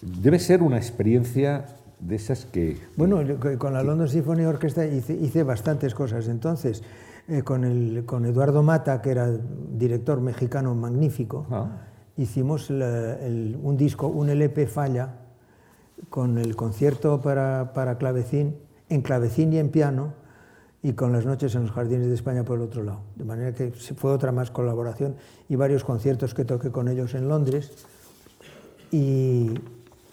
Debe 0.01 0.37
ser 0.37 0.61
una 0.61 0.77
experiencia 0.77 1.65
de 1.99 2.15
esas 2.15 2.45
que... 2.45 2.77
Bueno, 2.95 3.21
con 3.57 3.73
la 3.73 3.81
London 3.81 4.07
Symphony 4.07 4.45
Orchestra 4.45 4.85
hice, 4.85 5.43
bastantes 5.43 5.95
cosas. 5.95 6.27
Entonces, 6.27 6.83
eh, 7.27 7.41
con, 7.41 7.63
el, 7.63 8.05
con 8.05 8.25
Eduardo 8.25 8.61
Mata, 8.61 9.01
que 9.01 9.09
era 9.09 9.29
director 9.75 10.21
mexicano 10.21 10.75
magnífico, 10.75 11.47
ah. 11.49 11.69
hicimos 12.17 12.69
un 12.69 13.75
disco, 13.77 14.07
un 14.07 14.29
LP 14.29 14.67
Falla, 14.67 15.15
con 16.09 16.37
el 16.37 16.55
concierto 16.55 17.21
para, 17.21 17.73
para 17.73 17.97
clavecín, 17.97 18.55
en 18.89 19.01
clavecín 19.01 19.53
y 19.53 19.57
en 19.57 19.69
piano, 19.69 20.13
y 20.81 20.93
con 20.93 21.11
las 21.11 21.25
noches 21.25 21.55
en 21.55 21.63
los 21.63 21.71
jardines 21.71 22.07
de 22.07 22.15
España 22.15 22.43
por 22.43 22.57
el 22.57 22.63
otro 22.63 22.83
lado. 22.83 23.01
De 23.15 23.25
manera 23.25 23.53
que 23.53 23.71
fue 23.71 24.11
otra 24.11 24.31
más 24.31 24.49
colaboración 24.49 25.15
y 25.49 25.55
varios 25.55 25.83
conciertos 25.83 26.33
que 26.33 26.45
toqué 26.45 26.71
con 26.71 26.87
ellos 26.87 27.13
en 27.15 27.27
Londres. 27.27 27.71
Y, 28.91 29.51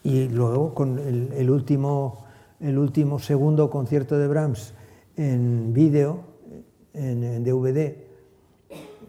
y 0.03 0.29
luego 0.29 0.75
con 0.75 0.99
el, 0.99 1.51
último, 1.51 2.27
el 2.61 2.79
último 2.79 3.19
segundo 3.19 3.71
concierto 3.71 4.19
de 4.19 4.29
Brahms 4.29 4.73
en 5.17 5.73
vídeo, 5.73 6.21
en, 6.95 7.43
DVD, 7.43 7.97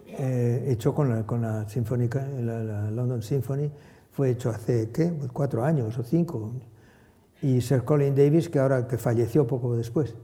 eh, 0.08 0.68
hecho 0.70 0.96
con 0.96 1.10
la, 1.10 1.26
con 1.26 1.42
la, 1.42 1.68
Sinfónica, 1.70 2.26
la, 2.40 2.90
London 2.92 3.22
Symphony, 3.22 3.70
fue 4.18 4.32
hecho 4.32 4.50
hace 4.50 4.90
¿qué? 4.90 5.14
cuatro 5.32 5.64
años 5.64 5.96
o 6.00 6.04
cinco. 6.04 6.54
Y 7.44 7.62
Sir 7.62 7.84
Colin 7.84 8.16
Davis, 8.16 8.50
que 8.50 8.58
ahora 8.58 8.88
que 8.88 8.98
falleció 8.98 9.46
poco 9.46 9.78
después. 9.78 10.16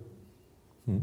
Mm. 0.88 0.98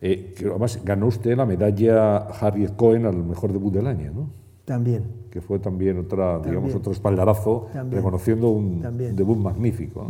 Eh, 0.00 0.34
además 0.46 0.80
ganó 0.82 1.08
usted 1.08 1.36
la 1.36 1.44
medalla 1.44 2.16
Harriet 2.16 2.74
Cohen 2.76 3.04
al 3.04 3.22
mejor 3.22 3.52
debut 3.52 3.74
del 3.74 3.86
año, 3.86 4.10
¿no? 4.14 4.30
También. 4.64 5.04
Que 5.30 5.42
fue 5.42 5.58
también 5.58 5.98
otra, 5.98 6.38
digamos, 6.38 6.74
otro 6.74 6.92
espaldarazo, 6.92 7.68
reconociendo 7.90 8.48
un 8.48 8.80
debut 9.14 9.36
magnífico. 9.36 10.06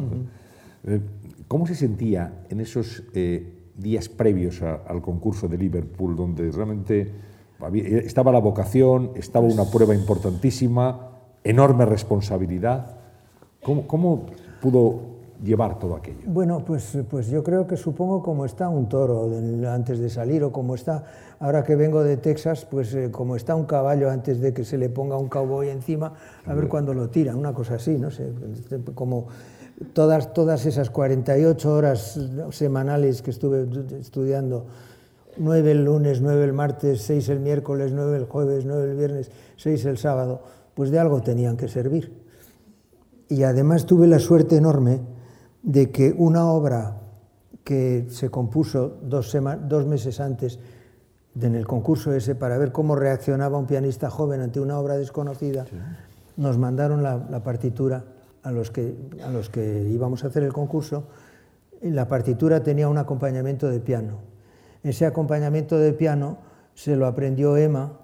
Eh, 0.85 1.01
¿Cómo 1.49 1.67
se 1.67 1.75
sentía 1.75 2.45
en 2.49 2.61
esos 2.61 3.03
eh, 3.13 3.55
días 3.77 4.09
previos 4.09 4.63
al 4.63 5.03
concurso 5.03 5.49
de 5.49 5.59
Liverpool, 5.59 6.15
donde 6.15 6.53
realmente 6.53 7.11
estaba 8.05 8.31
la 8.31 8.39
vocación, 8.39 9.11
estaba 9.17 9.47
una 9.47 9.65
prueba 9.65 9.97
importantísima, 9.97 11.10
enorme 11.45 11.87
responsabilidad. 11.87 12.99
¿Cómo, 13.63 13.87
cómo 13.87 14.27
pudo 14.61 15.11
llevar 15.43 15.79
todo 15.79 15.97
aquello? 15.97 16.21
Bueno, 16.27 16.65
pues, 16.65 16.99
pues 17.09 17.29
yo 17.29 17.43
creo 17.43 17.67
que 17.67 17.77
supongo 17.77 18.23
como 18.23 18.45
está 18.45 18.69
un 18.69 18.89
toro 18.89 19.31
antes 19.69 19.99
de 19.99 20.11
salir 20.11 20.43
o 20.45 20.53
como 20.53 20.75
está, 20.75 21.05
ahora 21.39 21.63
que 21.65 21.77
vengo 21.77 22.03
de 22.03 22.17
Texas, 22.17 22.67
pues 22.71 22.95
eh, 22.95 23.11
como 23.11 23.37
está 23.37 23.55
un 23.55 23.65
caballo 23.65 24.11
antes 24.11 24.41
de 24.41 24.53
que 24.53 24.65
se 24.65 24.79
le 24.79 24.89
ponga 24.89 25.17
un 25.17 25.29
cowboy 25.29 25.69
encima, 25.69 26.13
a 26.47 26.55
ver 26.55 26.69
cuándo 26.69 26.95
lo 26.95 27.09
tiran, 27.09 27.37
una 27.37 27.55
cosa 27.55 27.77
así, 27.77 27.97
no 27.97 28.11
sé, 28.11 28.33
como 28.95 29.29
todas, 29.93 30.33
todas 30.35 30.67
esas 30.67 30.91
48 30.91 31.73
horas 31.73 32.19
semanales 32.51 33.23
que 33.23 33.31
estuve 33.31 33.67
estudiando, 33.99 34.67
nueve 35.39 35.73
el 35.73 35.85
lunes, 35.85 36.21
nueve 36.21 36.45
el 36.45 36.53
martes, 36.53 37.03
seis 37.03 37.29
el 37.29 37.41
miércoles, 37.41 37.93
nueve 37.95 38.19
el 38.19 38.25
jueves, 38.25 38.65
nueve 38.67 38.91
el 38.91 38.97
viernes, 38.97 39.31
seis 39.57 39.85
el 39.87 39.97
sábado, 39.97 40.43
pues 40.75 40.91
de 40.91 40.99
algo 40.99 41.21
tenían 41.21 41.57
que 41.57 41.69
servir. 41.69 42.13
Y 43.29 43.43
además 43.45 43.87
tuve 43.87 44.07
la 44.07 44.19
suerte 44.19 44.57
enorme 44.57 45.01
de 45.63 45.91
que 45.91 46.15
una 46.17 46.51
obra 46.51 47.01
que 47.65 48.07
se 48.09 48.31
compuso 48.31 48.99
dos, 49.03 49.37
dos 49.69 49.87
meses 49.87 50.21
antes 50.21 50.59
en 51.41 51.55
el 51.55 51.67
concurso 51.67 52.13
ese 52.13 52.35
para 52.35 52.59
ver 52.59 52.73
cómo 52.73 52.97
reaccionaba 52.97 53.59
un 53.59 53.67
pianista 53.67 54.11
joven 54.11 54.41
ante 54.41 54.61
una 54.61 54.79
obra 54.79 54.97
desconocida, 54.97 55.67
nos 56.37 56.59
mandaron 56.59 57.03
la, 57.03 57.25
la, 57.31 57.43
partitura 57.43 58.05
a 58.43 58.51
los, 58.51 58.71
que, 58.71 58.97
a 59.23 59.31
los 59.31 59.51
que 59.51 59.89
íbamos 59.89 60.25
a 60.25 60.29
hacer 60.29 60.43
el 60.43 60.53
concurso 60.53 61.05
y 61.83 61.91
la 61.91 62.09
partitura 62.09 62.63
tenía 62.63 62.89
un 62.89 62.99
acompañamiento 62.99 63.69
de 63.69 63.81
piano. 63.81 64.19
Ese 64.83 65.07
acompañamiento 65.07 65.79
de 65.79 65.93
piano 65.93 66.39
se 66.75 66.97
lo 66.97 67.07
aprendió 67.07 67.57
Emma, 67.57 68.00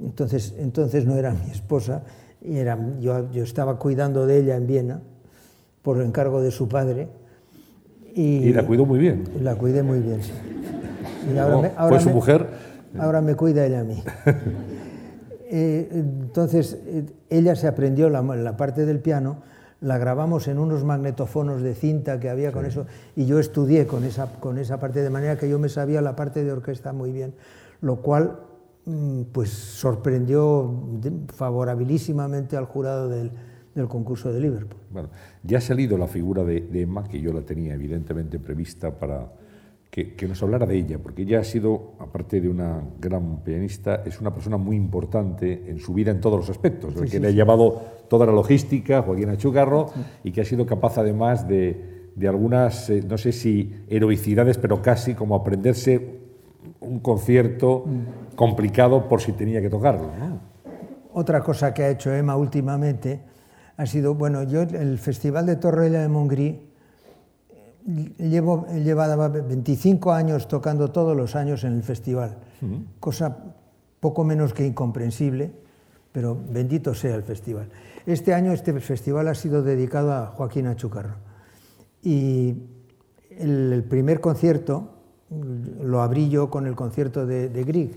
entonces, 0.00 0.54
entonces 0.58 1.06
no 1.06 1.16
era 1.16 1.32
mi 1.32 1.50
esposa, 1.50 2.02
y 2.40 2.58
era, 2.58 2.78
yo, 3.00 3.30
yo 3.32 3.42
estaba 3.42 3.78
cuidando 3.78 4.26
de 4.26 4.38
ella 4.38 4.56
en 4.56 4.66
Viena 4.66 5.00
por 5.82 6.00
encargo 6.00 6.42
de 6.42 6.50
su 6.50 6.68
padre. 6.68 7.08
Y, 8.14 8.52
la 8.52 8.66
cuidó 8.66 8.86
muy 8.86 8.98
bien. 8.98 9.24
La 9.42 9.56
cuidé 9.56 9.82
muy 9.82 10.00
bien, 10.00 10.22
sí. 10.22 10.32
Y 11.32 11.38
ahora, 11.38 11.70
¿Fue 11.88 12.00
su 12.00 12.10
mujer? 12.10 12.46
Ahora 12.98 13.20
me 13.20 13.34
cuida 13.34 13.66
ella 13.66 13.80
a 13.80 13.84
mí. 13.84 14.02
Eh, 15.56 15.88
entonces, 15.92 16.78
eh, 16.86 17.04
ella 17.30 17.54
se 17.54 17.68
aprendió 17.68 18.10
la, 18.10 18.22
la, 18.22 18.56
parte 18.56 18.86
del 18.86 18.98
piano, 18.98 19.42
la 19.80 19.98
grabamos 19.98 20.48
en 20.48 20.58
unos 20.58 20.82
magnetofonos 20.82 21.62
de 21.62 21.74
cinta 21.74 22.18
que 22.18 22.28
había 22.28 22.50
con 22.50 22.66
eso, 22.66 22.86
y 23.14 23.26
yo 23.26 23.38
estudié 23.38 23.86
con 23.86 24.02
esa, 24.02 24.26
con 24.40 24.58
esa 24.58 24.80
parte, 24.80 25.02
de 25.02 25.10
manera 25.10 25.36
que 25.36 25.48
yo 25.48 25.60
me 25.60 25.68
sabía 25.68 26.00
la 26.00 26.16
parte 26.16 26.42
de 26.42 26.50
orquesta 26.50 26.92
muy 26.92 27.12
bien, 27.12 27.34
lo 27.82 27.96
cual 27.96 28.38
pues 29.32 29.50
sorprendió 29.50 30.70
favorabilísimamente 31.34 32.56
al 32.56 32.66
jurado 32.66 33.08
del, 33.08 33.30
del 33.74 33.88
concurso 33.88 34.32
de 34.32 34.40
Liverpool. 34.40 34.80
Bueno, 34.90 35.08
ya 35.42 35.58
ha 35.58 35.60
salido 35.60 35.98
la 35.98 36.06
figura 36.06 36.44
de, 36.44 36.68
Emma, 36.72 37.04
que 37.04 37.20
yo 37.20 37.32
la 37.32 37.42
tenía 37.42 37.74
evidentemente 37.74 38.38
prevista 38.38 38.96
para 38.96 39.32
que, 39.90 40.26
nos 40.26 40.42
hablara 40.42 40.66
de 40.66 40.76
ella, 40.76 40.98
porque 40.98 41.22
ella 41.22 41.40
ha 41.40 41.44
sido, 41.44 41.92
aparte 42.00 42.40
de 42.40 42.48
una 42.48 42.82
gran 43.00 43.44
pianista, 43.44 44.02
es 44.04 44.20
una 44.20 44.34
persona 44.34 44.56
muy 44.56 44.76
importante 44.76 45.70
en 45.70 45.78
su 45.78 45.94
vida 45.94 46.10
en 46.10 46.20
todos 46.20 46.38
los 46.38 46.50
aspectos, 46.50 46.94
que 47.08 47.20
le 47.20 47.28
ha 47.28 47.30
llevado 47.30 47.80
toda 48.08 48.26
la 48.26 48.32
logística, 48.32 49.02
Joaquín 49.02 49.28
Achugarro, 49.28 49.86
y 50.24 50.32
que 50.32 50.40
ha 50.40 50.44
sido 50.44 50.66
capaz 50.66 50.98
además 50.98 51.46
de, 51.46 52.10
de 52.16 52.28
algunas, 52.28 52.90
eh, 52.90 53.04
no 53.08 53.18
sé 53.18 53.30
si 53.30 53.72
heroicidades, 53.88 54.58
pero 54.58 54.82
casi 54.82 55.14
como 55.14 55.36
aprenderse 55.36 56.23
un 56.84 57.00
concierto 57.00 57.84
mm. 57.86 58.36
complicado 58.36 59.08
por 59.08 59.20
si 59.20 59.32
tenía 59.32 59.60
que 59.60 59.70
tocarlo. 59.70 60.10
Otra 61.12 61.42
cosa 61.42 61.72
que 61.72 61.84
ha 61.84 61.90
hecho 61.90 62.12
Emma 62.12 62.36
últimamente 62.36 63.22
ha 63.76 63.86
sido, 63.86 64.14
bueno, 64.14 64.42
yo 64.44 64.62
el 64.62 64.98
Festival 64.98 65.46
de 65.46 65.56
Torrella 65.56 66.00
de 66.00 66.08
Montgrí 66.08 66.74
llevo, 68.18 68.66
llevaba 68.68 69.28
25 69.28 70.12
años 70.12 70.48
tocando 70.48 70.90
todos 70.90 71.16
los 71.16 71.36
años 71.36 71.64
en 71.64 71.72
el 71.74 71.82
festival, 71.82 72.38
cosa 73.00 73.36
poco 74.00 74.24
menos 74.24 74.52
que 74.52 74.66
incomprensible, 74.66 75.52
pero 76.12 76.38
bendito 76.50 76.94
sea 76.94 77.14
el 77.14 77.22
festival. 77.22 77.68
Este 78.06 78.34
año 78.34 78.52
este 78.52 78.78
festival 78.80 79.28
ha 79.28 79.34
sido 79.34 79.62
dedicado 79.62 80.12
a 80.12 80.26
Joaquín 80.26 80.66
Achucarro 80.66 81.14
y 82.02 82.54
el, 83.30 83.84
primer 83.88 84.20
concierto 84.20 84.93
lo 85.30 86.02
abrí 86.02 86.28
yo 86.28 86.50
con 86.50 86.66
el 86.66 86.74
concierto 86.74 87.26
de, 87.26 87.48
de 87.48 87.64
Grieg, 87.64 87.96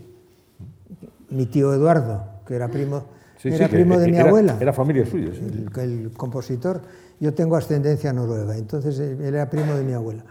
mi 1.30 1.46
tío 1.46 1.74
Eduardo, 1.74 2.24
que 2.46 2.56
era 2.56 2.70
primo 2.70 3.18
era 3.44 3.68
primo 3.68 4.00
de 4.00 4.12
mi 4.12 4.18
abuela. 4.18 4.58
Era 4.60 4.74
familia 4.74 5.06
suya. 5.06 5.32
El, 5.78 6.12
compositor. 6.12 6.82
Yo 7.20 7.34
tengo 7.34 7.56
ascendencia 7.56 8.14
noruega, 8.14 8.58
entonces 8.58 9.00
él 9.00 9.22
era 9.22 9.50
primo 9.50 9.74
de 9.74 9.84
mi 9.84 9.94
abuela. 9.94 10.24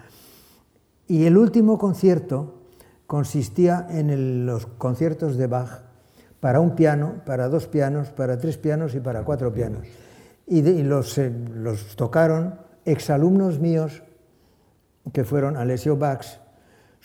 Y 1.08 1.24
el 1.24 1.36
último 1.36 1.78
concierto 1.78 2.62
consistía 3.06 3.86
en 3.90 4.46
los 4.46 4.66
conciertos 4.66 5.36
de 5.36 5.46
Bach 5.46 5.82
para 6.40 6.60
un 6.60 6.76
piano, 6.76 7.22
para 7.24 7.48
dos 7.48 7.66
pianos, 7.66 8.10
para 8.10 8.38
tres 8.38 8.56
pianos 8.56 8.94
y 8.94 9.00
para 9.00 9.24
cuatro 9.24 9.52
pianos. 9.52 9.86
Y, 10.46 10.62
los, 10.82 11.18
eh, 11.18 11.32
los, 11.54 11.96
tocaron 11.96 12.54
exalumnos 12.84 13.58
míos, 13.58 14.02
que 15.12 15.24
fueron 15.24 15.56
Alessio 15.56 15.96
Bax, 15.96 16.38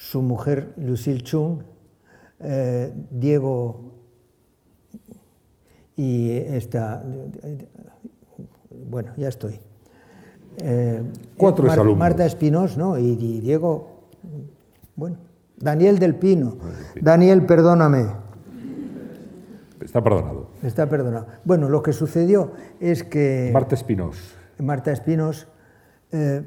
su 0.02 0.24
mujer 0.24 0.74
Lucille 0.78 1.22
Chung, 1.22 1.60
eh, 2.40 2.92
Diego 3.12 3.82
y 5.96 6.32
esta, 6.32 7.04
bueno, 8.90 9.12
ya 9.16 9.28
estoy. 9.30 9.60
Eh, 10.58 11.04
Cuatro 11.38 11.68
Mar 11.68 11.80
alumnos. 11.80 12.00
Marta 12.00 12.26
Espinós, 12.26 12.78
¿no? 12.78 12.98
Y, 12.98 13.40
Diego, 13.42 14.08
bueno, 14.96 15.18
Daniel 15.58 16.00
del 16.00 16.16
Pino. 16.16 16.58
Daniel, 17.00 17.46
perdóname. 17.46 18.08
Está 19.84 20.04
perdonado. 20.04 20.48
Está 20.64 20.90
perdonado. 20.90 21.28
Bueno, 21.46 21.70
lo 21.70 21.84
que 21.84 21.94
sucedió 21.94 22.54
es 22.80 23.04
que... 23.04 23.52
Marta 23.54 23.76
Espinós. 23.76 24.18
Marta 24.58 24.92
Espinós 24.92 25.48
eh, 26.12 26.44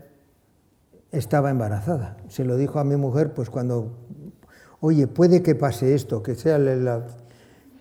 estaba 1.17 1.51
embarazada. 1.51 2.17
Se 2.29 2.45
lo 2.45 2.57
dijo 2.57 2.79
a 2.79 2.85
mi 2.85 2.97
mujer, 2.97 3.33
pues 3.35 3.51
cuando, 3.51 3.93
oye, 4.81 5.07
puede 5.07 5.43
que 5.43 5.55
pase 5.55 5.95
esto, 5.95 6.23
que 6.23 6.35
sea 6.35 6.59
la, 6.59 7.05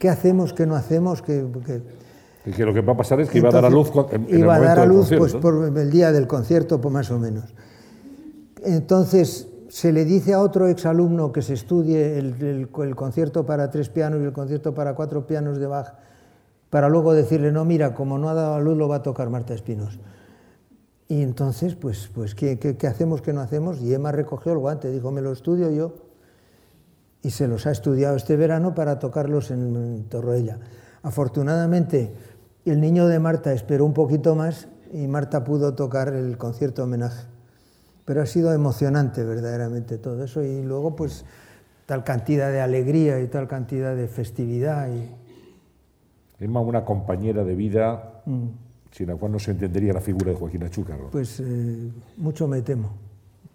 ¿Qué 0.04 0.10
hacemos, 0.10 0.52
qué 0.52 0.66
no 0.66 0.76
hacemos? 0.76 1.22
Que, 1.22 1.46
que... 2.46 2.66
lo 2.66 2.74
que 2.74 2.82
va 2.82 2.92
a 2.92 2.98
pasar 2.98 3.22
es 3.22 3.30
que 3.30 3.38
iba 3.38 3.48
a 3.48 3.54
dar 3.54 3.64
a 3.64 3.70
luz 3.70 3.90
en, 4.12 4.28
iba 4.38 4.56
a 4.56 4.60
dar 4.60 4.80
a 4.80 4.86
luz 4.86 5.10
pues, 5.18 5.34
por 5.34 5.72
el 5.78 5.92
día 5.92 6.12
del 6.12 6.28
concierto, 6.28 6.82
pues 6.82 6.94
más 6.94 7.10
o 7.10 7.20
menos. 7.20 7.54
Entonces 8.66 9.48
se 9.70 9.94
le 9.94 10.04
dice 10.04 10.34
a 10.34 10.42
otro 10.42 10.68
exalumno 10.68 11.32
que 11.32 11.42
se 11.42 11.54
estudie 11.54 12.20
el, 12.20 12.68
concierto 12.70 13.46
para 13.46 13.72
tres 13.72 13.88
pianos 13.88 14.22
y 14.22 14.26
el 14.26 14.34
concierto 14.34 14.74
para 14.74 14.94
cuatro 14.94 15.26
pianos 15.26 15.58
de 15.58 15.68
Bach, 15.68 15.94
para 16.70 16.90
luego 16.90 17.14
decirle, 17.14 17.54
no, 17.54 17.64
mira, 17.64 17.94
como 17.94 18.18
no 18.18 18.30
ha 18.30 18.34
dado 18.34 18.56
a 18.56 18.60
luz, 18.60 18.78
lo 18.78 18.90
va 18.90 18.98
a 18.98 19.04
tocar 19.04 19.30
Marta 19.30 19.54
Espinos. 19.54 20.00
Y 21.08 21.22
entonces, 21.22 21.76
pues, 21.76 22.10
pues 22.14 22.34
¿qué, 22.36 22.58
qué, 22.60 22.78
qué 22.78 22.88
hacemos, 22.88 23.22
qué 23.22 23.34
no 23.34 23.42
hacemos? 23.42 23.82
Y 23.82 23.94
Emma 23.94 24.12
recogió 24.12 24.54
el 24.54 24.58
guante, 24.58 24.90
dijo, 24.90 25.12
me 25.12 25.22
lo 25.22 25.32
estudio 25.32 25.70
yo 25.72 25.94
y 27.24 27.32
se 27.32 27.48
los 27.48 27.66
ha 27.66 27.72
estudiado 27.72 28.16
este 28.16 28.36
verano 28.36 28.76
para 28.76 29.00
tocarlos 29.00 29.50
en 29.50 30.06
Torroella. 30.10 30.60
Afortunadamente, 31.02 32.14
el 32.66 32.82
niño 32.82 33.08
de 33.08 33.20
Marta 33.20 33.54
esperó 33.54 33.86
un 33.86 33.94
poquito 33.94 34.36
más 34.36 34.68
y 34.92 35.08
Marta 35.08 35.44
pudo 35.44 35.74
tocar 35.74 36.10
el 36.10 36.38
concierto 36.38 36.84
homenaje. 36.84 37.26
Pero 38.06 38.22
ha 38.22 38.26
sido 38.26 38.54
emocionante 38.54 39.24
verdaderamente 39.24 39.98
todo 39.98 40.24
eso 40.24 40.44
y 40.44 40.62
luego 40.64 40.96
pues 40.96 41.26
tal 41.86 42.04
cantidad 42.04 42.52
de 42.52 42.60
alegría 42.60 43.22
y 43.22 43.28
tal 43.28 43.48
cantidad 43.48 43.96
de 43.96 44.08
festividad. 44.08 44.90
Y... 44.90 45.10
Emma, 46.44 46.60
una 46.60 46.84
compañera 46.84 47.46
de 47.46 47.56
vida 47.56 48.22
mm. 48.26 48.48
Sin 48.94 49.08
la 49.08 49.16
cual 49.16 49.32
no 49.32 49.40
se 49.40 49.52
entendería 49.52 49.92
la 49.92 50.02
figura 50.02 50.32
de 50.32 50.38
Joaquín 50.38 50.64
Achúcarro. 50.64 51.10
Pues 51.10 51.40
eh, 51.40 51.90
mucho 52.18 52.48
me 52.48 52.62
temo 52.62 52.92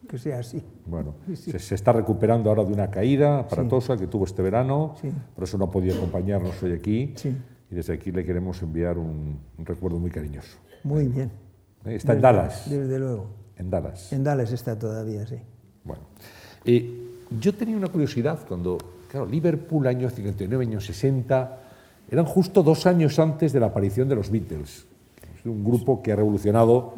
que 0.08 0.18
sea 0.18 0.38
así. 0.38 0.60
Bueno, 0.86 1.14
Se, 1.34 1.74
está 1.74 1.92
recuperando 1.92 2.48
ahora 2.48 2.64
de 2.64 2.72
una 2.72 2.90
caída 2.90 3.40
aparatosa 3.40 3.96
que 3.96 4.06
tuvo 4.06 4.24
este 4.24 4.42
verano, 4.42 4.96
por 5.34 5.44
eso 5.44 5.58
no 5.58 5.70
podía 5.70 5.94
acompañarnos 5.94 6.60
hoy 6.62 6.72
aquí. 6.72 7.14
Y 7.70 7.74
desde 7.74 7.92
aquí 7.92 8.10
le 8.10 8.24
queremos 8.24 8.62
enviar 8.62 8.96
un, 8.96 9.38
recuerdo 9.58 9.98
muy 9.98 10.10
cariñoso. 10.10 10.56
Muy 10.82 11.06
bien. 11.06 11.30
Eh, 11.84 11.96
está 11.96 12.14
en 12.14 12.22
Dallas. 12.22 12.70
Desde 12.70 12.98
luego. 12.98 13.26
En 13.58 13.68
Dallas. 13.68 14.12
En 14.12 14.24
Dallas 14.24 14.50
está 14.50 14.78
todavía, 14.78 15.26
sí. 15.26 15.36
Bueno. 15.84 16.02
Eh, 16.64 17.04
yo 17.38 17.54
tenía 17.54 17.76
una 17.76 17.88
curiosidad 17.88 18.38
cuando, 18.48 18.78
claro, 19.10 19.26
Liverpool, 19.26 19.86
año 19.86 20.08
59, 20.08 20.64
año 20.64 20.80
60, 20.80 21.58
eran 22.10 22.24
justo 22.24 22.62
dos 22.62 22.86
años 22.86 23.18
antes 23.18 23.52
de 23.52 23.60
la 23.60 23.66
aparición 23.66 24.08
de 24.08 24.14
los 24.14 24.30
Beatles. 24.30 24.87
Un 25.48 25.64
grupo 25.64 26.02
que 26.02 26.12
ha 26.12 26.16
revolucionado 26.16 26.94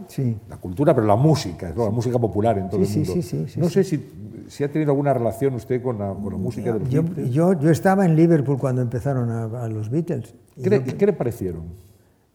la 0.49 0.57
cultura, 0.57 0.95
pero 0.95 1.07
la 1.07 1.17
música, 1.17 1.73
la 1.77 1.91
música 1.91 2.19
popular 2.19 2.59
en 2.59 2.69
todo 2.69 2.83
el 2.83 2.89
mundo. 2.89 3.15
no 3.57 3.69
sé 3.69 3.85
si, 3.85 4.65
ha 4.65 4.71
tenido 4.71 4.91
alguna 4.91 5.15
relación 5.15 5.55
usted 5.55 5.83
con 5.83 5.99
la, 5.99 6.13
música 6.13 6.73
de 6.73 6.81
los 6.81 6.89
yo, 6.89 7.03
Beatles. 7.03 7.31
Yo, 7.31 7.59
yo, 7.59 7.71
estaba 7.71 8.05
en 8.05 8.17
Liverpool 8.17 8.59
cuando 8.59 8.83
empezaron 8.83 9.31
a, 9.31 9.69
los 9.69 9.91
Beatles. 9.91 10.35
¿Qué, 10.63 10.83
¿Qué, 10.83 11.07
le 11.07 11.13
parecieron? 11.13 11.63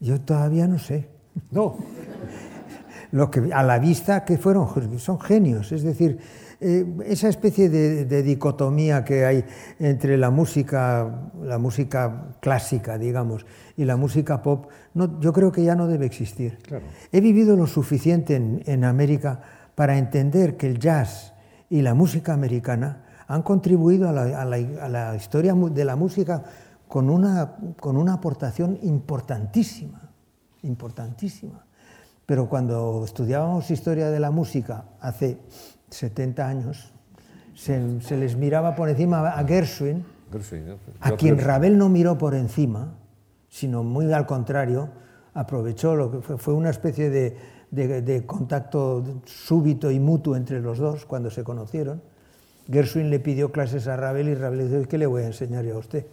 Yo 0.00 0.20
todavía 0.20 0.66
no 0.66 0.78
sé. 0.78 1.08
No. 1.50 1.76
Lo 3.12 3.30
que 3.30 3.52
a 3.52 3.62
la 3.62 3.78
vista 3.78 4.24
que 4.24 4.36
fueron, 4.36 4.98
son 4.98 5.20
genios, 5.20 5.72
es 5.72 5.82
decir, 5.82 6.18
eh, 6.58 6.86
esa 7.04 7.28
especie 7.28 7.68
de, 7.68 8.22
dicotomía 8.22 9.04
que 9.04 9.26
hay 9.26 9.44
entre 9.78 10.16
la 10.16 10.30
música, 10.30 11.30
la 11.42 11.58
música 11.58 12.36
clásica, 12.40 12.96
digamos, 12.96 13.44
y 13.76 13.84
la 13.84 13.96
música 13.96 14.40
pop, 14.40 14.66
no, 14.94 15.20
yo 15.20 15.32
creo 15.32 15.52
que 15.52 15.62
ya 15.62 15.74
no 15.74 15.86
debe 15.86 16.06
existir. 16.06 16.58
He 17.12 17.20
vivido 17.20 17.56
lo 17.56 17.66
suficiente 17.66 18.36
en, 18.36 18.84
América 18.84 19.42
para 19.74 19.98
entender 19.98 20.56
que 20.56 20.66
el 20.66 20.78
jazz 20.78 21.34
y 21.68 21.82
la 21.82 21.92
música 21.92 22.32
americana 22.32 23.04
han 23.28 23.42
contribuido 23.42 24.08
a 24.08 24.12
la, 24.12 25.16
historia 25.16 25.54
de 25.54 25.84
la 25.84 25.96
música 25.96 26.42
con 26.88 27.10
una, 27.10 27.56
con 27.78 27.96
una 27.98 28.14
aportación 28.14 28.78
importantísima, 28.82 30.10
importantísima. 30.62 31.66
Pero 32.24 32.48
cuando 32.48 33.04
estudiábamos 33.04 33.70
historia 33.70 34.10
de 34.10 34.20
la 34.20 34.30
música 34.30 34.84
hace 35.00 35.38
70 35.90 36.48
años, 36.48 36.92
se, 37.54 37.80
les 38.16 38.36
miraba 38.36 38.74
por 38.74 38.88
encima 38.88 39.28
a 39.30 39.44
Gershwin, 39.44 40.04
a 41.00 41.12
quien 41.12 41.38
Ravel 41.38 41.78
no 41.78 41.88
miró 41.88 42.18
por 42.18 42.34
encima, 42.34 42.94
sino 43.48 43.82
muy 43.82 44.12
al 44.12 44.26
contrario, 44.26 44.90
aprovechó 45.34 45.94
lo 45.94 46.10
que 46.10 46.36
fue, 46.38 46.54
una 46.54 46.70
especie 46.70 47.10
de, 47.10 48.24
contacto 48.26 49.22
súbito 49.24 49.90
y 49.90 50.00
mutuo 50.00 50.36
entre 50.36 50.60
los 50.60 50.78
dos 50.78 51.06
cuando 51.06 51.30
se 51.30 51.44
conocieron. 51.44 52.02
Gershwin 52.70 53.10
le 53.10 53.20
pidió 53.20 53.52
clases 53.52 53.86
a 53.86 53.96
Ravel 53.96 54.28
y 54.28 54.34
Ravel 54.34 54.58
le 54.58 54.68
dijo, 54.68 54.88
¿qué 54.88 54.98
le 54.98 55.06
voy 55.06 55.22
a 55.22 55.26
enseñar 55.26 55.64
yo 55.64 55.76
a 55.76 55.78
usted? 55.78 56.06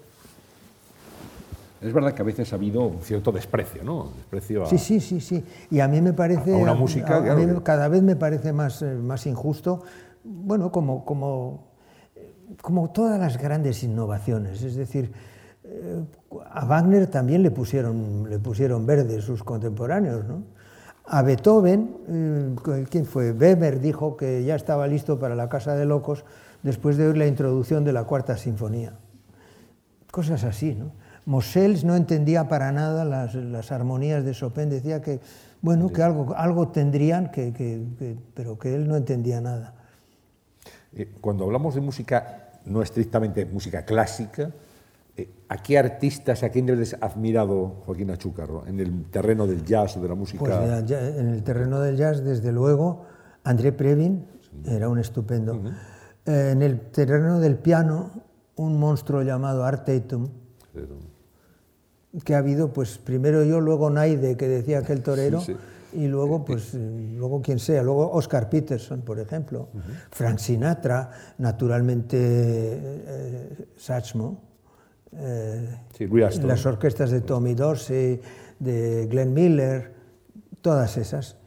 Es 1.84 1.92
verdad 1.92 2.13
que 2.13 2.22
a 2.22 2.25
veces 2.25 2.52
ha 2.54 2.56
habido 2.56 2.82
un 2.82 3.02
cierto 3.02 3.32
desprecio, 3.32 3.84
¿no? 3.84 4.12
Desprecio 4.16 4.66
Sí, 4.66 4.78
sí, 4.78 5.00
sí, 5.00 5.20
sí. 5.20 5.44
Y 5.70 5.82
a 5.82 5.88
mí 5.88 6.02
me 6.02 6.13
parece... 6.13 6.54
A 6.54 6.58
una 6.58 6.74
música... 6.74 7.22
cada 7.63 7.88
vez 7.90 8.02
me 8.02 8.16
parece 8.16 8.54
más, 8.54 8.82
eh, 8.82 8.96
más 8.96 9.25
injusto, 9.28 9.84
bueno, 10.24 10.72
como, 10.72 11.04
como, 11.04 11.68
como 12.62 12.92
todas 12.92 13.20
las 13.20 13.38
grandes 13.38 13.84
innovaciones. 13.84 14.63
Es 14.63 14.75
decir, 14.75 15.12
eh, 15.66 16.04
a 16.50 16.66
Wagner 16.66 17.08
también 17.08 17.44
le 17.44 17.52
pusieron, 17.52 18.30
le 18.30 18.40
pusieron 18.40 18.86
verde 18.86 19.22
sus 19.22 19.44
contemporáneos, 19.44 20.25
¿no? 20.25 20.44
A 21.06 21.22
Beethoven, 21.22 21.98
eh, 22.08 22.86
¿quién 22.90 23.06
fue? 23.06 23.34
Weber 23.34 23.82
dijo 23.82 24.16
que 24.16 24.46
ya 24.46 24.56
estaba 24.56 24.88
listo 24.88 25.20
para 25.20 25.36
la 25.36 25.50
Casa 25.50 25.75
de 25.75 25.84
Locos 25.86 26.24
después 26.62 26.96
de 26.96 27.08
oír 27.08 27.18
la 27.18 27.28
introducción 27.28 27.84
de 27.84 27.92
la 27.92 28.06
Cuarta 28.06 28.38
Sinfonía. 28.38 28.94
Cosas 30.12 30.46
así, 30.46 30.75
¿no? 30.75 31.03
Mosels 31.25 31.84
no 31.84 31.96
entendía 31.96 32.48
para 32.48 32.72
nada 32.72 33.06
las, 33.06 33.72
armonías 33.72 34.25
de 34.25 34.34
Chopin, 34.34 34.70
decía 34.70 35.01
que, 35.01 35.20
bueno, 35.62 35.89
que 35.89 36.03
algo, 36.03 36.36
algo 36.36 36.68
tendrían, 36.70 37.32
que, 37.32 37.82
pero 38.34 38.58
que 38.60 38.75
él 38.75 38.88
no 38.88 38.96
entendía 38.96 39.39
nada. 39.39 39.74
Eh, 40.96 41.12
cuando 41.22 41.46
hablamos 41.46 41.75
de 41.75 41.82
música, 41.82 42.51
no 42.65 42.82
estrictamente 42.82 43.46
música 43.46 43.86
clásica, 43.86 44.51
eh, 45.15 45.30
¿a 45.48 45.58
qué 45.58 45.77
artistas, 45.77 46.44
a 46.44 46.50
quién 46.50 46.65
debes 46.65 46.96
admirado 47.00 47.82
Joaquín 47.86 48.12
Achúcarro 48.12 48.68
en 48.68 48.80
el 48.80 49.06
terreno 49.06 49.48
del 49.48 49.63
jazz 49.63 49.96
o 49.98 50.01
de 50.01 50.10
la 50.10 50.15
música? 50.15 50.39
Pues 50.39 50.92
en 50.92 51.30
el 51.30 51.44
terreno 51.44 51.80
del 51.80 51.96
jazz, 51.96 52.24
desde 52.24 52.51
luego, 52.51 53.06
André 53.44 53.72
Previn 53.72 54.25
era 54.65 54.89
un 54.89 55.00
estupendo. 55.00 55.62
Eh, 56.25 56.50
en 56.51 56.62
el 56.62 56.80
terreno 56.92 57.39
del 57.39 57.56
piano, 57.56 58.12
un 58.56 58.80
monstruo 58.80 59.22
llamado 59.24 59.63
Art 59.63 59.86
Tatum 59.86 60.30
que 62.22 62.36
ha 62.36 62.38
habido, 62.38 62.72
pues 62.72 62.98
primero 63.00 63.43
yo, 63.43 63.60
luego 63.60 63.89
Naide, 63.89 64.38
que 64.38 64.48
decía 64.48 64.84
que 64.84 64.93
el 64.93 65.01
torero, 65.01 65.41
y 65.93 66.08
luego, 66.08 66.46
pues, 66.46 66.74
luego 66.74 67.41
quien 67.41 67.60
sea, 67.60 67.84
luego 67.84 68.12
Oscar 68.12 68.49
Peterson, 68.49 69.02
por 69.02 69.19
ejemplo, 69.19 69.69
Frank 70.12 70.38
Sinatra, 70.38 71.12
naturalmente 71.39 72.17
eh, 72.19 73.67
Satchmo, 73.76 74.41
eh, 75.12 75.80
las 76.43 76.65
orquestas 76.65 77.12
de 77.12 77.21
Tommy 77.21 77.54
Dorsey, 77.54 78.21
de 78.60 79.08
Glenn 79.08 79.34
Miller, 79.34 79.93
todas 80.62 80.97
esas, 80.97 81.38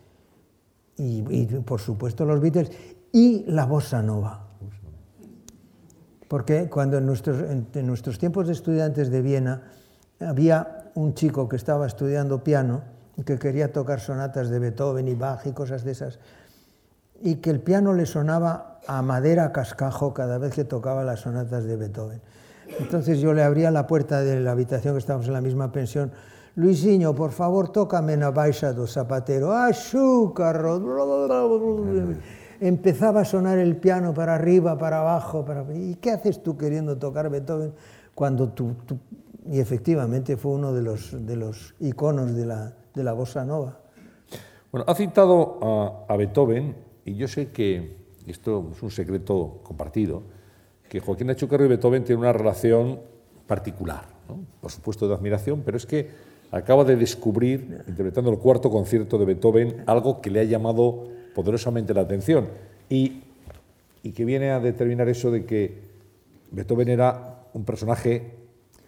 y, 0.97 1.23
por 1.63 1.81
supuesto 1.81 2.25
los 2.25 2.41
Beatles, 2.41 2.71
y 3.13 3.45
la 3.49 3.67
bossa 3.67 4.03
nova. 4.03 4.49
Porque 6.29 6.69
cuando 6.69 6.99
en 6.99 7.07
nuestros, 7.07 7.39
en 7.41 7.87
nuestros 7.87 8.19
tiempos 8.19 8.49
de 8.49 8.53
estudiantes 8.53 9.11
de 9.11 9.23
Viena, 9.23 9.63
había 10.21 10.91
un 10.95 11.15
chico 11.15 11.49
que 11.49 11.57
estaba 11.57 11.87
estudiando 11.87 12.43
piano 12.43 12.83
y 13.17 13.23
que 13.23 13.39
quería 13.39 13.73
tocar 13.73 14.01
sonatas 14.01 14.49
de 14.49 14.59
Beethoven 14.59 15.09
y 15.09 15.15
Bach 15.15 15.47
y 15.47 15.53
cosas 15.53 15.85
de 15.85 15.93
esas, 15.93 16.19
y 17.21 17.37
que 17.37 17.51
el 17.51 17.61
piano 17.61 17.93
le 17.95 18.07
sonaba 18.07 18.81
a 18.87 19.03
madera 19.03 19.53
cascajo 19.53 20.13
cada 20.13 20.39
vez 20.39 20.55
que 20.55 20.65
tocaba 20.65 21.03
las 21.03 21.21
sonatas 21.21 21.65
de 21.65 21.77
Beethoven. 21.77 22.21
Entonces 22.79 23.21
yo 23.21 23.33
le 23.33 23.43
abría 23.43 23.71
la 23.71 23.87
puerta 23.87 24.21
de 24.21 24.41
la 24.41 24.53
habitación, 24.53 24.95
que 24.95 24.99
estábamos 24.99 25.29
en 25.29 25.33
la 25.33 25.41
misma 25.41 25.73
pensión, 25.73 26.13
Luisinho, 26.57 27.15
por 27.15 27.33
favor, 27.33 27.69
tócame 27.69 28.17
na 28.17 28.33
baixa 28.33 28.73
do 28.73 28.89
zapatero. 28.89 29.53
¡Azúcar! 29.53 30.65
Empezaba 32.59 33.21
a 33.21 33.25
sonar 33.29 33.59
el 33.59 33.77
piano 33.77 34.15
para 34.15 34.35
arriba, 34.41 34.79
para 34.79 35.01
abajo. 35.01 35.45
¿Y 35.75 35.97
qué 35.97 36.13
haces 36.13 36.43
tú 36.43 36.57
queriendo 36.57 36.97
tocar 36.97 37.29
Beethoven 37.29 37.75
cuando 38.15 38.49
tu, 38.49 38.73
tu 38.89 38.97
y 39.51 39.61
efectivamente 39.61 40.37
fue 40.37 40.53
uno 40.53 40.73
de 40.73 40.83
los, 40.83 41.27
de 41.27 41.37
los 41.37 41.75
iconos 41.81 42.35
de 42.35 42.47
la, 42.47 42.77
de 42.95 43.05
la 43.05 43.13
bossa 43.13 43.45
nova. 43.45 43.81
Bueno, 44.73 44.85
ha 44.89 44.95
citado 44.95 46.05
a, 46.09 46.17
Beethoven, 46.17 46.75
y 47.05 47.15
yo 47.15 47.29
sé 47.29 47.49
que, 47.51 47.97
esto 48.27 48.71
es 48.73 48.83
un 48.83 48.91
secreto 48.91 49.61
compartido, 49.63 50.23
que 50.89 51.01
Joaquín 51.01 51.31
Achucarro 51.31 51.65
y 51.65 51.69
Beethoven 51.69 52.05
tienen 52.05 52.21
una 52.21 52.33
relación 52.33 53.01
particular, 53.47 54.05
por 54.61 54.71
supuesto 54.71 55.09
de 55.09 55.15
admiración, 55.15 55.63
pero 55.65 55.77
es 55.77 55.87
que 55.87 56.11
acaba 56.51 56.85
de 56.85 56.97
descubrir, 56.97 57.85
interpretando 57.87 58.31
el 58.31 58.39
cuarto 58.39 58.71
concierto 58.71 59.19
de 59.19 59.25
Beethoven, 59.25 59.83
algo 59.87 60.21
que 60.21 60.31
le 60.31 60.41
ha 60.41 60.45
llamado 60.45 61.09
poderosamente 61.35 61.95
la 61.95 62.03
atención 62.03 62.49
y, 62.89 63.23
y 64.03 64.13
que 64.13 64.25
viene 64.25 64.51
a 64.51 64.61
determinar 64.61 65.09
eso 65.09 65.31
de 65.31 65.45
que 65.45 65.83
Beethoven 66.51 66.89
era 66.89 67.47
un 67.53 67.65
personaje 67.65 68.36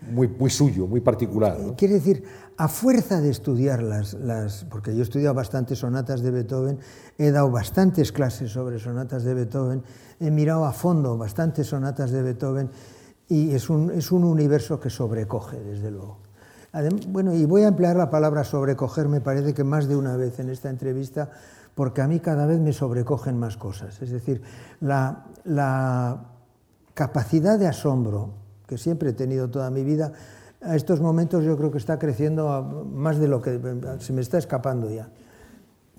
muy, 0.00 0.28
muy 0.28 0.50
suyo, 0.50 0.86
muy 0.86 1.00
particular. 1.00 1.56
Quiere 1.76 1.94
decir, 1.94 2.22
a 2.56 2.68
fuerza 2.68 3.20
de 3.20 3.30
estudiar 3.30 3.82
las, 3.82 4.14
las, 4.14 4.64
porque 4.64 4.92
yo 4.92 5.00
he 5.00 5.02
estudiado 5.02 5.34
bastantes 5.34 5.80
sonatas 5.80 6.22
de 6.22 6.30
Beethoven, 6.30 6.78
he 7.16 7.30
dado 7.30 7.50
bastantes 7.50 8.12
clases 8.12 8.52
sobre 8.52 8.78
sonatas 8.78 9.24
de 9.24 9.34
Beethoven, 9.34 9.82
he 10.20 10.30
mirado 10.30 10.64
a 10.64 10.72
fondo 10.72 11.16
bastantes 11.16 11.68
sonatas 11.68 12.10
de 12.10 12.22
Beethoven 12.22 12.70
y 13.28 13.54
es 13.54 13.68
un, 13.70 13.90
es 13.90 14.10
un 14.12 14.24
universo 14.24 14.80
que 14.80 14.90
sobrecoge, 14.90 15.60
desde 15.60 15.90
luego. 15.90 16.18
bueno, 17.08 17.34
y 17.34 17.44
voy 17.44 17.62
a 17.62 17.68
emplear 17.68 17.96
la 17.96 18.10
palabra 18.10 18.44
sobrecoger, 18.44 19.08
me 19.08 19.20
parece 19.20 19.52
que 19.52 19.64
más 19.64 19.88
de 19.88 19.96
una 19.96 20.16
vez 20.16 20.38
en 20.38 20.48
esta 20.48 20.70
entrevista, 20.70 21.30
porque 21.74 22.02
a 22.02 22.08
mí 22.08 22.18
cada 22.20 22.46
vez 22.46 22.58
me 22.58 22.72
sobrecogen 22.72 23.38
más 23.38 23.56
cosas. 23.56 24.00
Es 24.02 24.10
decir, 24.10 24.42
la, 24.80 25.26
la 25.44 26.24
capacidad 26.94 27.58
de 27.58 27.68
asombro 27.68 28.47
que 28.68 28.78
siempre 28.78 29.10
he 29.10 29.12
tenido 29.14 29.48
toda 29.48 29.70
mi 29.70 29.82
vida, 29.82 30.12
a 30.60 30.76
estos 30.76 31.00
momentos 31.00 31.44
yo 31.44 31.56
creo 31.56 31.70
que 31.70 31.78
está 31.78 31.98
creciendo 31.98 32.86
más 32.92 33.18
de 33.18 33.28
lo 33.28 33.40
que 33.40 33.58
se 33.98 34.12
me 34.12 34.20
está 34.20 34.38
escapando 34.38 34.90
ya. 34.90 35.08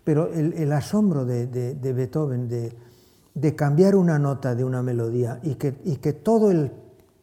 Pero 0.04 0.32
el, 0.32 0.72
asombro 0.72 1.26
de, 1.26 1.76
Beethoven, 1.82 2.48
de, 2.48 3.56
cambiar 3.56 3.96
una 3.96 4.20
nota 4.20 4.56
de 4.56 4.64
una 4.64 4.82
melodía 4.82 5.40
y 5.44 5.56
que, 5.56 5.74
que 5.74 6.14
todo, 6.14 6.52
el, 6.52 6.72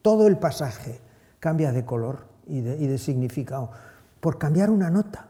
todo 0.02 0.26
el 0.26 0.38
pasaje 0.38 1.00
cambia 1.40 1.72
de 1.72 1.84
color 1.84 2.26
y 2.46 2.60
de, 2.60 2.98
significado 2.98 3.70
por 4.20 4.38
cambiar 4.38 4.70
una 4.70 4.90
nota. 4.90 5.28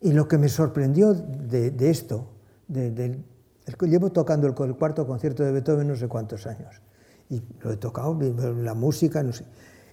Y 0.00 0.12
lo 0.12 0.28
que 0.28 0.38
me 0.38 0.48
sorprendió 0.48 1.14
de, 1.14 1.90
esto, 1.90 2.28
llevo 2.68 4.10
tocando 4.10 4.46
el 4.46 4.54
cuarto 4.54 5.06
concierto 5.06 5.42
de 5.42 5.52
Beethoven 5.52 5.88
no 5.88 5.96
sé 5.96 6.06
cuántos 6.06 6.46
años, 6.46 6.80
y 7.30 7.42
lo 7.60 7.72
he 7.72 7.76
tocado, 7.76 8.18
la 8.56 8.74
música, 8.74 9.22
no 9.22 9.32
sé. 9.32 9.44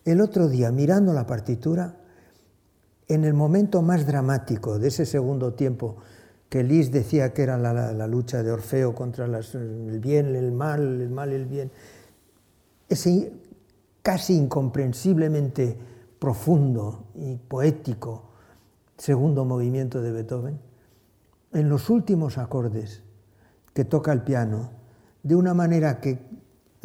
El 0.03 0.21
otro 0.21 0.47
día, 0.47 0.71
mirando 0.71 1.13
la 1.13 1.25
partitura, 1.25 1.97
en 3.07 3.23
el 3.23 3.33
momento 3.33 3.81
más 3.81 4.05
dramático 4.05 4.79
de 4.79 4.87
ese 4.87 5.05
segundo 5.05 5.53
tiempo, 5.53 5.97
que 6.49 6.63
Lis 6.63 6.91
decía 6.91 7.33
que 7.33 7.43
era 7.43 7.57
la, 7.57 8.07
lucha 8.07 8.43
de 8.43 8.51
Orfeo 8.51 8.93
contra 8.93 9.25
el 9.25 9.99
bien, 9.99 10.35
el 10.35 10.51
mal, 10.51 11.01
el 11.01 11.09
mal, 11.09 11.33
el 11.33 11.45
bien, 11.45 11.71
ese 12.87 13.33
casi 14.01 14.35
incomprensiblemente 14.35 15.77
profundo 16.19 17.07
y 17.15 17.35
poético 17.35 18.29
segundo 18.97 19.43
movimiento 19.45 20.01
de 20.01 20.11
Beethoven, 20.11 20.59
en 21.51 21.69
los 21.69 21.89
últimos 21.89 22.37
acordes 22.37 23.03
que 23.73 23.83
toca 23.83 24.13
el 24.13 24.21
piano, 24.21 24.71
de 25.23 25.35
una 25.35 25.53
manera 25.53 25.99
que 25.99 26.19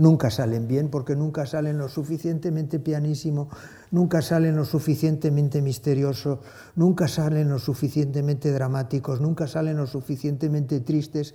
nunca 0.01 0.31
salen 0.31 0.67
bien, 0.67 0.89
porque 0.89 1.15
nunca 1.15 1.45
salen 1.45 1.77
lo 1.77 1.89
suficientemente 1.89 2.79
pianísimo, 2.79 3.51
nunca 3.91 4.23
salen 4.23 4.57
lo 4.57 4.65
suficientemente 4.65 5.61
misterioso, 5.61 6.41
nunca 6.75 7.07
salen 7.07 7.51
lo 7.51 7.59
suficientemente 7.59 8.51
dramáticos, 8.51 9.21
nunca 9.21 9.47
salen 9.47 9.77
lo 9.77 9.87
suficientemente 9.87 10.81
tristes. 10.81 11.35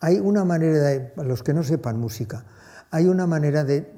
Hay 0.00 0.18
una 0.18 0.46
manera, 0.46 0.78
de, 0.78 1.12
los 1.16 1.42
que 1.42 1.52
no 1.52 1.62
sepan 1.62 2.00
música, 2.00 2.46
hay 2.90 3.06
una 3.06 3.26
manera 3.26 3.62
de, 3.62 3.92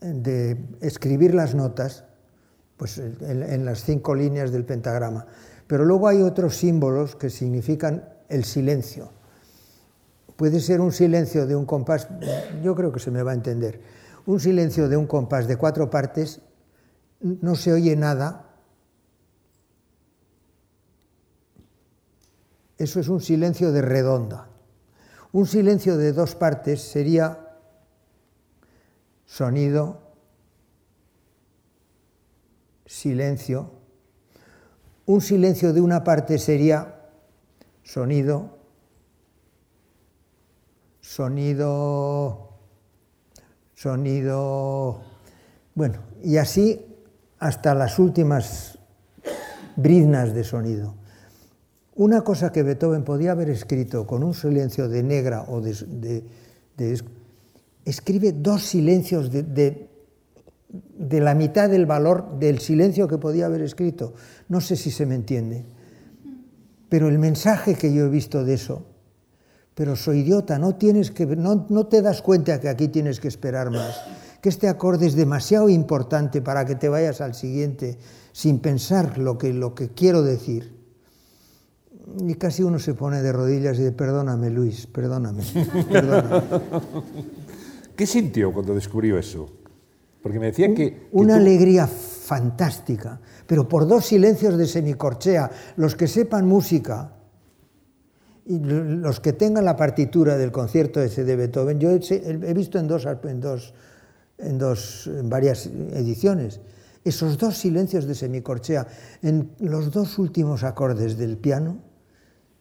de, 0.00 0.58
escribir 0.80 1.32
las 1.32 1.54
notas 1.54 2.04
pues, 2.76 2.98
en, 2.98 3.64
las 3.64 3.84
cinco 3.84 4.16
líneas 4.16 4.50
del 4.50 4.64
pentagrama, 4.64 5.26
pero 5.68 5.84
luego 5.84 6.08
hay 6.08 6.22
otros 6.22 6.56
símbolos 6.56 7.14
que 7.14 7.30
significan 7.30 8.08
el 8.28 8.42
silencio. 8.42 9.13
Puede 10.36 10.60
ser 10.60 10.80
un 10.80 10.92
silencio 10.92 11.46
de 11.46 11.54
un 11.54 11.64
compás, 11.64 12.08
yo 12.62 12.74
creo 12.74 12.92
que 12.92 13.00
se 13.00 13.10
me 13.10 13.22
va 13.22 13.32
a 13.32 13.34
entender, 13.34 13.80
un 14.26 14.40
silencio 14.40 14.88
de 14.88 14.96
un 14.96 15.06
compás 15.06 15.46
de 15.46 15.56
cuatro 15.56 15.90
partes, 15.90 16.40
no 17.20 17.54
se 17.54 17.72
oye 17.72 17.94
nada, 17.94 18.44
eso 22.78 23.00
es 23.00 23.08
un 23.08 23.20
silencio 23.20 23.72
de 23.72 23.82
redonda. 23.82 24.48
Un 25.32 25.46
silencio 25.46 25.96
de 25.96 26.12
dos 26.12 26.34
partes 26.34 26.80
sería 26.80 27.56
sonido, 29.24 30.00
silencio. 32.86 33.72
Un 35.06 35.20
silencio 35.20 35.72
de 35.72 35.80
una 35.80 36.04
parte 36.04 36.38
sería 36.38 37.10
sonido, 37.82 38.58
sonido, 41.04 42.48
sonido. 43.74 45.02
Bueno, 45.74 45.98
y 46.22 46.38
así 46.38 46.80
hasta 47.38 47.74
las 47.74 47.98
últimas 47.98 48.78
briznas 49.76 50.34
de 50.34 50.44
sonido. 50.44 50.94
Una 51.94 52.22
cosa 52.22 52.50
que 52.50 52.62
Beethoven 52.62 53.04
podía 53.04 53.32
haber 53.32 53.50
escrito 53.50 54.06
con 54.06 54.24
un 54.24 54.34
silencio 54.34 54.88
de 54.88 55.02
negra 55.02 55.44
o 55.46 55.60
de... 55.60 56.24
escribe 57.84 58.32
dos 58.32 58.62
silencios 58.62 59.30
de, 59.30 59.42
de, 59.42 61.20
la 61.20 61.34
mitad 61.34 61.68
del 61.68 61.86
valor 61.86 62.38
del 62.38 62.58
silencio 62.58 63.06
que 63.06 63.18
podía 63.18 63.46
haber 63.46 63.60
escrito. 63.60 64.14
No 64.48 64.60
sé 64.60 64.74
si 64.74 64.90
se 64.90 65.06
me 65.06 65.14
entiende. 65.14 65.64
Pero 66.88 67.08
el 67.08 67.18
mensaje 67.18 67.74
que 67.74 67.92
yo 67.92 68.06
he 68.06 68.08
visto 68.08 68.44
de 68.44 68.54
eso, 68.54 68.93
pero 69.74 69.96
soy 69.96 70.20
idiota, 70.20 70.58
no, 70.58 70.76
tienes 70.76 71.10
que, 71.10 71.26
no, 71.26 71.66
no 71.68 71.86
te 71.86 72.02
das 72.02 72.22
cuenta 72.22 72.60
que 72.60 72.68
aquí 72.68 72.88
tienes 72.88 73.20
que 73.20 73.28
esperar 73.28 73.70
más, 73.70 74.02
que 74.40 74.48
este 74.48 74.68
acorde 74.68 75.06
es 75.06 75.14
demasiado 75.14 75.68
importante 75.68 76.42
para 76.42 76.64
que 76.64 76.74
te 76.74 76.88
vayas 76.88 77.20
al 77.20 77.34
siguiente 77.34 77.98
sin 78.32 78.60
pensar 78.60 79.18
lo 79.18 79.38
que, 79.38 79.52
lo 79.52 79.74
que 79.74 79.90
quiero 79.90 80.22
decir 80.22 80.74
y 82.26 82.34
casi 82.34 82.62
uno 82.62 82.78
se 82.78 82.94
pone 82.94 83.22
de 83.22 83.32
rodillas 83.32 83.76
y 83.78 83.82
dice, 83.82 83.92
perdóname 83.92 84.50
Luis, 84.50 84.86
perdóname, 84.86 85.42
perdóname. 85.90 86.42
¿Qué 87.96 88.06
sintió 88.06 88.52
cuando 88.52 88.74
descubrió 88.74 89.18
eso? 89.18 89.48
Porque 90.22 90.38
me 90.38 90.46
decía 90.46 90.72
que... 90.74 91.08
Una 91.12 91.36
alegría 91.36 91.86
fantástica, 91.86 93.20
pero 93.46 93.68
por 93.68 93.86
dos 93.86 94.06
silencios 94.06 94.56
de 94.56 94.66
semicorchea. 94.66 95.50
Los 95.76 95.94
que 95.94 96.06
sepan 96.06 96.46
música 96.46 97.13
los 98.46 99.20
que 99.20 99.32
tengan 99.32 99.64
la 99.64 99.76
partitura 99.76 100.36
del 100.36 100.52
concierto 100.52 101.00
ese 101.00 101.24
de 101.24 101.36
Beethoven, 101.36 101.80
yo 101.80 101.90
he 101.90 102.54
visto 102.54 102.78
en 102.78 102.86
dos, 102.86 103.06
en 103.06 103.40
dos, 103.40 103.74
en 104.38 104.58
dos 104.58 105.06
en 105.06 105.30
varias 105.30 105.66
ediciones, 105.66 106.60
esos 107.04 107.38
dos 107.38 107.56
silencios 107.56 108.06
de 108.06 108.14
semicorchea 108.14 108.86
en 109.22 109.50
los 109.60 109.90
dos 109.90 110.18
últimos 110.18 110.62
acordes 110.64 111.16
del 111.16 111.36
piano, 111.36 111.78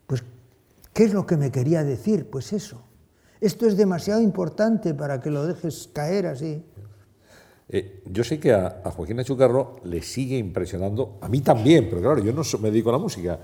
pues, 0.07 0.23
¿qué 0.93 1.05
es 1.05 1.13
lo 1.13 1.25
que 1.25 1.37
me 1.37 1.51
quería 1.51 1.83
decir? 1.83 2.29
Pues 2.29 2.53
eso. 2.53 2.83
Esto 3.41 3.67
es 3.67 3.75
demasiado 3.75 4.21
importante 4.21 4.93
para 4.93 5.19
que 5.19 5.29
lo 5.29 5.45
dejes 5.45 5.89
caer 5.91 6.27
así. 6.27 6.63
Eh, 7.69 8.03
yo 8.05 8.23
sé 8.23 8.39
que 8.39 8.53
a, 8.53 8.81
Joaquín 8.85 9.19
Achucarro 9.19 9.77
le 9.83 10.01
sigue 10.01 10.37
impresionando, 10.37 11.17
a 11.21 11.27
mí 11.27 11.41
también, 11.41 11.87
pero 11.89 12.01
claro, 12.01 12.23
yo 12.23 12.31
no 12.31 12.43
me 12.59 12.69
dedico 12.69 12.89
a 12.89 12.93
la 12.93 12.99
música, 12.99 13.39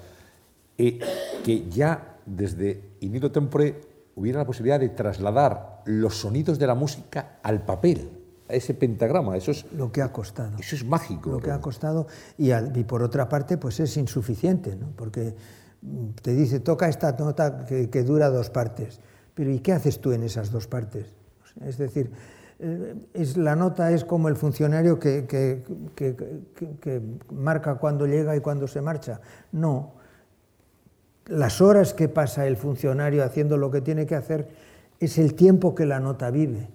eh, 0.78 1.00
que 1.44 1.70
ya 1.70 2.19
desde 2.30 2.96
Inido 3.00 3.32
Tempore 3.32 3.82
hubiera 4.16 4.40
la 4.40 4.46
posibilidad 4.46 4.80
de 4.80 4.90
trasladar 4.90 5.82
los 5.86 6.16
sonidos 6.16 6.60
de 6.60 6.68
la 6.68 6.76
música 6.76 7.40
al 7.44 7.64
papel, 7.66 8.10
a 8.48 8.54
ese 8.54 8.74
pentagrama. 8.74 9.38
Eso 9.38 9.52
es 9.52 9.66
lo 9.74 9.92
que 9.92 10.02
ha 10.02 10.12
costado. 10.12 10.58
Eso 10.58 10.76
es 10.76 10.86
mágico. 10.86 11.30
Lo 11.30 11.40
que 11.40 11.52
ha 11.52 11.62
costado 11.62 12.08
y, 12.38 12.52
y 12.52 12.84
por 12.84 13.02
otra 13.04 13.30
parte, 13.30 13.58
pues 13.58 13.80
es 13.80 13.96
insuficiente, 13.98 14.76
¿no? 14.76 14.92
porque 14.96 15.36
te 16.22 16.34
dice, 16.34 16.60
toca 16.60 16.90
esta 16.90 17.12
nota 17.14 17.66
que, 17.66 18.04
dura 18.04 18.30
dos 18.30 18.50
partes, 18.50 19.00
pero 19.34 19.52
¿y 19.52 19.60
qué 19.60 19.74
haces 19.74 20.00
tú 20.00 20.12
en 20.12 20.24
esas 20.24 20.52
dos 20.52 20.68
partes? 20.68 21.16
Es 21.66 21.78
decir, 21.78 22.12
eh, 22.60 22.96
es, 23.14 23.38
la 23.38 23.56
nota 23.56 23.92
es 23.92 24.04
como 24.04 24.28
el 24.28 24.36
funcionario 24.36 25.00
que, 25.00 25.26
que, 25.26 27.02
marca 27.32 27.76
cuando 27.76 28.06
llega 28.06 28.36
y 28.36 28.42
cuando 28.42 28.68
se 28.68 28.82
marcha. 28.82 29.22
No, 29.52 29.94
las 31.30 31.62
horas 31.62 31.94
que 31.94 32.10
pasa 32.10 32.48
el 32.48 32.58
funcionario 32.58 33.24
haciendo 33.24 33.56
lo 33.56 33.72
que 33.72 33.82
tiene 33.82 34.06
que 34.06 34.16
hacer 34.16 34.50
es 35.00 35.18
el 35.18 35.36
tiempo 35.36 35.76
que 35.76 35.86
la 35.86 36.00
nota 36.00 36.32
vive. 36.32 36.68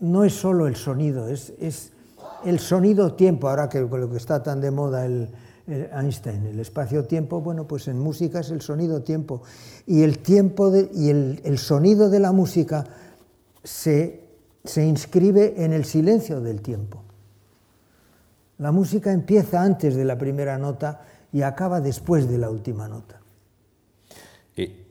No 0.00 0.24
es 0.24 0.34
solo 0.34 0.66
el 0.66 0.76
sonido, 0.76 1.28
es, 1.28 1.52
el 2.44 2.58
sonido-tiempo, 2.58 3.48
ahora 3.48 3.68
que 3.68 3.86
con 3.88 4.00
lo 4.00 4.10
que 4.10 4.18
está 4.18 4.42
tan 4.42 4.60
de 4.60 4.70
moda 4.70 5.06
el, 5.06 5.30
Einstein, 5.66 6.44
el 6.44 6.60
espacio-tiempo, 6.60 7.40
bueno, 7.40 7.66
pues 7.66 7.88
en 7.88 7.98
música 7.98 8.40
es 8.40 8.50
el 8.50 8.60
sonido-tiempo. 8.60 9.42
Y 9.86 10.02
el 10.02 10.18
tiempo 10.18 10.70
y 10.92 11.08
el, 11.08 11.58
sonido 11.58 12.10
de 12.10 12.20
la 12.20 12.32
música 12.32 12.84
se 13.62 14.20
inscribe 14.76 15.64
en 15.64 15.72
el 15.72 15.86
silencio 15.86 16.42
del 16.42 16.60
tiempo. 16.60 17.02
La 18.58 18.72
música 18.72 19.10
empieza 19.12 19.62
antes 19.62 19.96
de 19.96 20.04
la 20.04 20.16
primera 20.16 20.58
nota 20.58 21.00
y 21.34 21.42
acaba 21.42 21.80
después 21.80 22.30
de 22.30 22.38
la 22.38 22.48
última 22.48 22.86
nota. 22.86 23.20
Eh, 24.54 24.86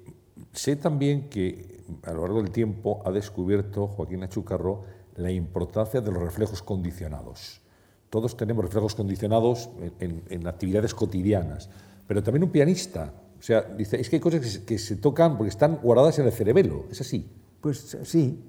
sé 0.52 0.76
también 0.76 1.30
que 1.30 1.82
a 2.04 2.12
lo 2.12 2.24
largo 2.24 2.44
del 2.44 2.52
tiempo 2.52 3.02
ha 3.06 3.12
descubierto 3.12 3.88
Joaquín 3.88 4.24
Achucarro 4.24 4.84
la 5.16 5.32
importancia 5.32 6.02
de 6.02 6.12
los 6.12 6.22
reflejos 6.22 6.62
condicionados. 6.62 7.62
Todos 8.10 8.36
tenemos 8.36 8.66
reflejos 8.66 8.94
condicionados 8.94 9.70
en, 10.02 10.46
actividades 10.46 10.94
cotidianas, 10.94 11.70
pero 12.06 12.22
también 12.22 12.44
un 12.44 12.52
pianista. 12.52 13.14
O 13.40 13.42
sea, 13.42 13.62
dice, 13.62 14.02
es 14.02 14.10
que 14.10 14.18
hay 14.18 14.20
cosas 14.20 14.60
que 14.60 14.78
se, 14.78 14.98
tocan 14.98 15.38
porque 15.38 15.50
están 15.50 15.78
guardadas 15.78 16.20
en 16.20 16.26
el 16.26 16.34
cerebelo, 16.34 16.88
¿es 16.92 17.00
así? 17.00 17.26
Pues 17.62 17.98
sí, 18.04 18.44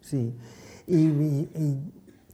sí. 0.00 0.32
Y, 0.86 1.48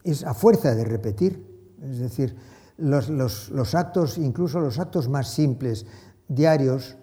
es 0.04 0.22
a 0.24 0.34
fuerza 0.34 0.74
de 0.74 0.84
repetir. 0.84 1.42
Es 1.82 1.98
decir, 1.98 2.36
los, 2.78 3.10
los, 3.10 3.74
actos, 3.74 4.18
incluso 4.18 4.60
los 4.60 4.78
actos 4.78 5.08
más 5.08 5.28
simples, 5.30 5.86
diarios, 6.28 6.96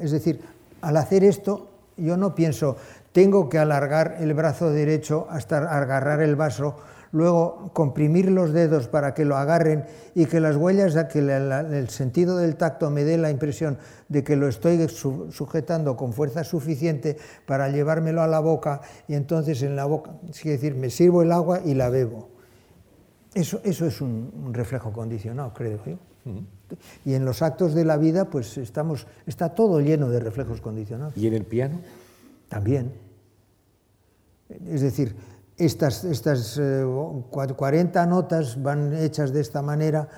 es 0.00 0.10
decir, 0.10 0.40
al 0.80 0.96
hacer 0.96 1.24
esto, 1.24 1.70
yo 1.96 2.16
no 2.16 2.34
pienso, 2.34 2.76
tengo 3.12 3.48
que 3.48 3.58
alargar 3.58 4.16
el 4.20 4.32
brazo 4.34 4.70
derecho 4.70 5.26
hasta 5.30 5.58
agarrar 5.58 6.22
el 6.22 6.36
vaso 6.36 6.76
luego 7.12 7.70
comprimir 7.72 8.30
los 8.30 8.52
dedos 8.52 8.88
para 8.88 9.14
que 9.14 9.24
lo 9.24 9.36
agarren 9.36 9.84
y 10.14 10.26
que 10.26 10.40
las 10.40 10.56
huellas, 10.56 10.94
que 11.06 11.18
el 11.18 11.88
sentido 11.88 12.36
del 12.36 12.56
tacto 12.56 12.90
me 12.90 13.04
dé 13.04 13.18
la 13.18 13.30
impresión 13.30 13.78
de 14.08 14.22
que 14.22 14.36
lo 14.36 14.48
estoy 14.48 14.86
sujetando 14.88 15.96
con 15.96 16.12
fuerza 16.12 16.44
suficiente 16.44 17.16
para 17.46 17.68
llevármelo 17.68 18.22
a 18.22 18.26
la 18.26 18.40
boca 18.40 18.80
y 19.08 19.14
entonces 19.14 19.62
en 19.62 19.76
la 19.76 19.84
boca, 19.84 20.12
es 20.28 20.42
decir, 20.42 20.74
me 20.74 20.90
sirvo 20.90 21.22
el 21.22 21.32
agua 21.32 21.60
y 21.64 21.74
la 21.74 21.90
bebo. 21.90 22.39
Eso, 23.34 23.60
eso 23.62 23.86
es 23.86 24.00
un, 24.00 24.50
reflejo 24.52 24.92
condicionado, 24.92 25.52
creo 25.54 25.80
yo. 25.84 25.98
Y 27.04 27.14
en 27.14 27.24
los 27.24 27.42
actos 27.42 27.74
de 27.74 27.84
la 27.84 27.96
vida, 27.96 28.26
pues 28.26 28.58
estamos, 28.58 29.06
está 29.26 29.50
todo 29.50 29.80
lleno 29.80 30.10
de 30.10 30.20
reflejos 30.20 30.60
condicionados. 30.60 31.16
¿Y 31.16 31.26
en 31.26 31.34
el 31.34 31.44
piano? 31.44 31.80
También. 32.48 32.92
Es 34.66 34.80
decir, 34.80 35.14
estas, 35.56 36.04
estas 36.04 36.60
40 37.30 38.02
eh, 38.02 38.06
notas 38.06 38.60
van 38.60 38.94
hechas 38.94 39.32
de 39.32 39.40
esta 39.40 39.62
manera 39.62 40.08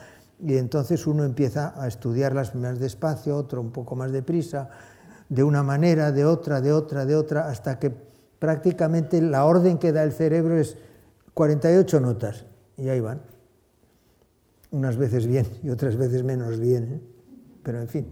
y 0.45 0.57
entonces 0.57 1.07
uno 1.07 1.25
empieza 1.25 1.75
a 1.81 1.87
estudiarlas 1.87 2.55
más 2.55 2.81
despacio, 2.81 3.37
otro 3.37 3.61
un 3.61 3.71
poco 3.71 3.95
más 3.95 4.11
deprisa, 4.11 4.71
de 5.29 5.45
una 5.45 5.63
manera, 5.63 6.13
de 6.13 6.25
otra, 6.25 6.61
de 6.61 6.73
otra, 6.73 7.05
de 7.05 7.15
otra, 7.15 7.49
hasta 7.49 7.79
que 7.79 7.93
prácticamente 8.39 9.21
la 9.21 9.45
orden 9.45 9.79
que 9.79 9.93
da 9.93 10.03
el 10.03 10.13
cerebro 10.13 10.59
es 10.59 10.77
48 11.35 12.01
notas 12.01 12.47
y 12.83 12.89
ahí 12.89 13.01
van. 13.01 13.23
unas 14.73 14.97
veces 14.97 15.27
bien 15.27 15.47
y 15.63 15.71
otras 15.71 15.97
veces 15.97 16.25
menos 16.25 16.59
bien, 16.59 16.85
¿eh? 16.85 17.01
pero 17.63 17.81
en 17.81 17.89
fin. 17.89 18.07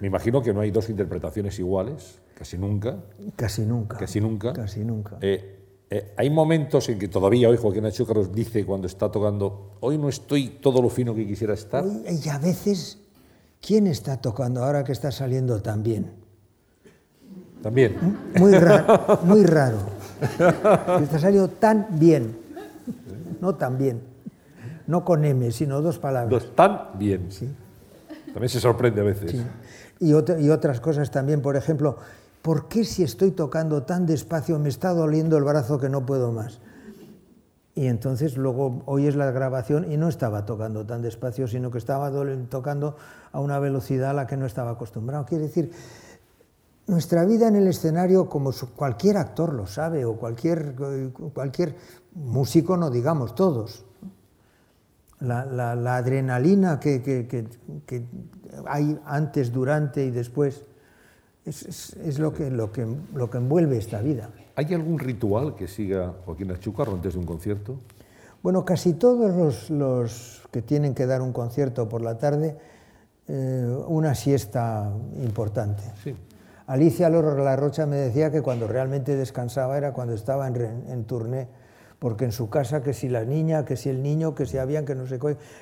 Me 0.00 0.08
imagino 0.08 0.42
que 0.42 0.52
no 0.52 0.60
hay 0.60 0.70
dos 0.70 0.90
interpretaciones 0.90 1.58
iguales, 1.58 2.18
casi 2.34 2.58
nunca. 2.58 3.04
Casi 3.36 3.62
nunca. 3.62 3.96
Casi 3.96 4.20
nunca. 4.20 4.52
Casi 4.52 4.84
nunca. 4.84 5.18
Eh, 5.20 5.58
eh, 5.88 6.12
hay 6.16 6.30
momentos 6.30 6.88
en 6.88 6.98
que 6.98 7.08
todavía 7.08 7.48
hoy 7.48 7.56
Joaquín 7.56 7.86
Achúcaros 7.86 8.32
dice 8.32 8.66
cuando 8.66 8.86
está 8.86 9.10
tocando, 9.10 9.76
hoy 9.80 9.98
no 9.98 10.08
estoy 10.08 10.58
todo 10.60 10.82
lo 10.82 10.88
fino 10.88 11.14
que 11.14 11.26
quisiera 11.26 11.54
estar. 11.54 11.84
y 11.84 12.28
a 12.28 12.38
veces, 12.38 12.98
¿quién 13.60 13.86
está 13.86 14.20
tocando 14.20 14.64
ahora 14.64 14.82
que 14.82 14.92
está 14.92 15.12
saliendo 15.12 15.62
tan 15.62 15.82
bien? 15.82 16.10
También. 17.62 17.96
Muy 18.38 18.52
raro, 18.52 19.20
muy 19.24 19.44
raro. 19.44 19.78
Que 20.98 21.04
está 21.04 21.18
saliendo 21.18 21.48
tan 21.48 21.86
bien. 21.98 22.45
No 23.40 23.54
tan 23.54 23.78
bien. 23.78 24.02
No 24.86 25.04
con 25.04 25.24
M, 25.24 25.50
sino 25.50 25.80
dos 25.82 25.98
palabras. 25.98 26.30
Dos, 26.30 26.54
tan 26.54 26.98
bien. 26.98 27.30
Sí. 27.30 27.48
También 28.32 28.48
se 28.48 28.60
sorprende 28.60 29.00
a 29.00 29.04
veces. 29.04 29.30
Sí. 29.30 29.42
Y, 30.00 30.10
y 30.10 30.50
otras 30.50 30.80
cosas 30.80 31.10
también, 31.10 31.40
por 31.42 31.56
ejemplo, 31.56 31.96
¿por 32.42 32.68
qué 32.68 32.84
si 32.84 33.02
estoy 33.02 33.30
tocando 33.30 33.82
tan 33.82 34.06
despacio 34.06 34.58
me 34.58 34.68
está 34.68 34.92
doliendo 34.92 35.36
el 35.36 35.44
brazo 35.44 35.78
que 35.78 35.88
no 35.88 36.04
puedo 36.06 36.32
más? 36.32 36.60
Y 37.74 37.88
entonces 37.88 38.38
luego 38.38 38.82
oyes 38.86 39.16
la 39.16 39.30
grabación 39.30 39.92
y 39.92 39.98
no 39.98 40.08
estaba 40.08 40.46
tocando 40.46 40.86
tan 40.86 41.02
despacio, 41.02 41.46
sino 41.46 41.70
que 41.70 41.76
estaba 41.76 42.10
tocando 42.48 42.96
a 43.32 43.40
una 43.40 43.58
velocidad 43.58 44.10
a 44.10 44.14
la 44.14 44.26
que 44.26 44.38
no 44.38 44.46
estaba 44.46 44.70
acostumbrado. 44.70 45.26
Quiere 45.26 45.44
decir, 45.44 45.70
nuestra 46.86 47.24
vida 47.24 47.48
en 47.48 47.56
el 47.56 47.66
escenario, 47.66 48.28
como 48.28 48.52
cualquier 48.74 49.16
actor 49.16 49.52
lo 49.52 49.66
sabe, 49.66 50.04
o 50.04 50.16
cualquier, 50.16 50.74
cualquier 51.34 51.74
músico, 52.14 52.76
no 52.76 52.90
digamos 52.90 53.34
todos, 53.34 53.84
la, 55.20 55.96
adrenalina 55.96 56.78
que, 56.78 57.02
que, 57.02 58.04
hay 58.66 58.98
antes, 59.04 59.52
durante 59.52 60.04
y 60.04 60.10
después, 60.10 60.62
es, 61.44 62.18
lo, 62.18 62.32
que, 62.32 62.50
lo, 62.50 62.72
que, 62.72 62.86
lo 63.14 63.30
que 63.30 63.38
envuelve 63.38 63.78
esta 63.78 64.00
vida. 64.00 64.30
¿Hay 64.56 64.72
algún 64.74 64.98
ritual 64.98 65.54
que 65.54 65.68
siga 65.68 66.14
Joaquín 66.24 66.50
Achúcarro 66.50 66.94
antes 66.94 67.14
de 67.14 67.20
un 67.20 67.26
concierto? 67.26 67.78
Bueno, 68.42 68.64
casi 68.64 68.94
todos 68.94 69.34
los, 69.34 69.70
los 69.70 70.42
que 70.50 70.62
tienen 70.62 70.94
que 70.94 71.06
dar 71.06 71.22
un 71.22 71.32
concierto 71.32 71.88
por 71.88 72.00
la 72.00 72.18
tarde, 72.18 72.56
eh, 73.28 73.84
una 73.88 74.14
siesta 74.14 74.90
importante. 75.22 75.82
Sí. 76.02 76.14
Alicia 76.66 77.08
Rocha 77.08 77.86
me 77.86 77.96
decía 77.96 78.30
que 78.30 78.42
cuando 78.42 78.66
realmente 78.66 79.14
descansaba 79.14 79.78
era 79.78 79.92
cuando 79.92 80.14
estaba 80.14 80.48
en, 80.48 80.56
en 80.88 81.06
porque 81.98 82.24
en 82.24 82.32
su 82.32 82.50
casa 82.50 82.82
que 82.82 82.92
si 82.92 83.08
la 83.08 83.24
niña, 83.24 83.64
que 83.64 83.76
si 83.76 83.88
el 83.88 84.02
niño, 84.02 84.34
que 84.34 84.46
si 84.46 84.58
habían, 84.58 84.84
que 84.84 84.94
no 84.94 85.06
sé 85.06 85.18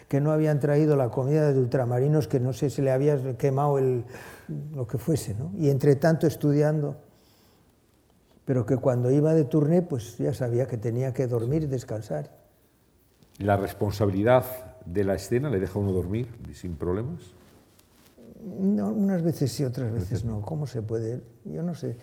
que 0.09 0.21
no 0.21 0.33
habían 0.33 0.61
traído 0.61 0.97
la 0.97 1.11
comida 1.11 1.53
de 1.53 1.59
ultramarinos, 1.59 2.27
que 2.27 2.41
no 2.41 2.53
sé 2.53 2.71
si 2.71 2.83
le 2.83 2.91
había 2.91 3.37
quemado 3.37 3.79
el, 3.79 4.05
lo 4.75 4.87
que 4.87 4.99
fuese, 4.99 5.35
¿no? 5.35 5.53
Y 5.57 5.69
entre 5.69 5.95
tanto 5.97 6.27
estudiando, 6.27 6.97
pero 8.45 8.67
que 8.67 8.79
cuando 8.79 9.11
iba 9.11 9.33
de 9.35 9.45
turné, 9.45 9.83
pues 9.83 10.19
ya 10.19 10.35
sabía 10.35 10.67
que 10.67 10.77
tenía 10.77 11.13
que 11.13 11.27
dormir 11.27 11.69
descansar. 11.69 12.31
¿La 13.39 13.57
responsabilidad 13.57 14.45
de 14.87 15.05
la 15.05 15.15
escena 15.15 15.51
le 15.51 15.61
deja 15.61 15.79
uno 15.79 15.93
dormir 15.93 16.29
sin 16.55 16.77
problemas? 16.77 17.35
No, 18.45 18.89
unas 18.89 19.23
veces 19.23 19.51
sí, 19.51 19.65
otras 19.65 19.93
veces 19.93 20.25
no. 20.25 20.43
¿Cómo 20.43 20.67
se 20.67 20.83
puede? 20.83 21.23
Yo 21.45 21.63
no 21.63 21.75
sé. 21.75 21.97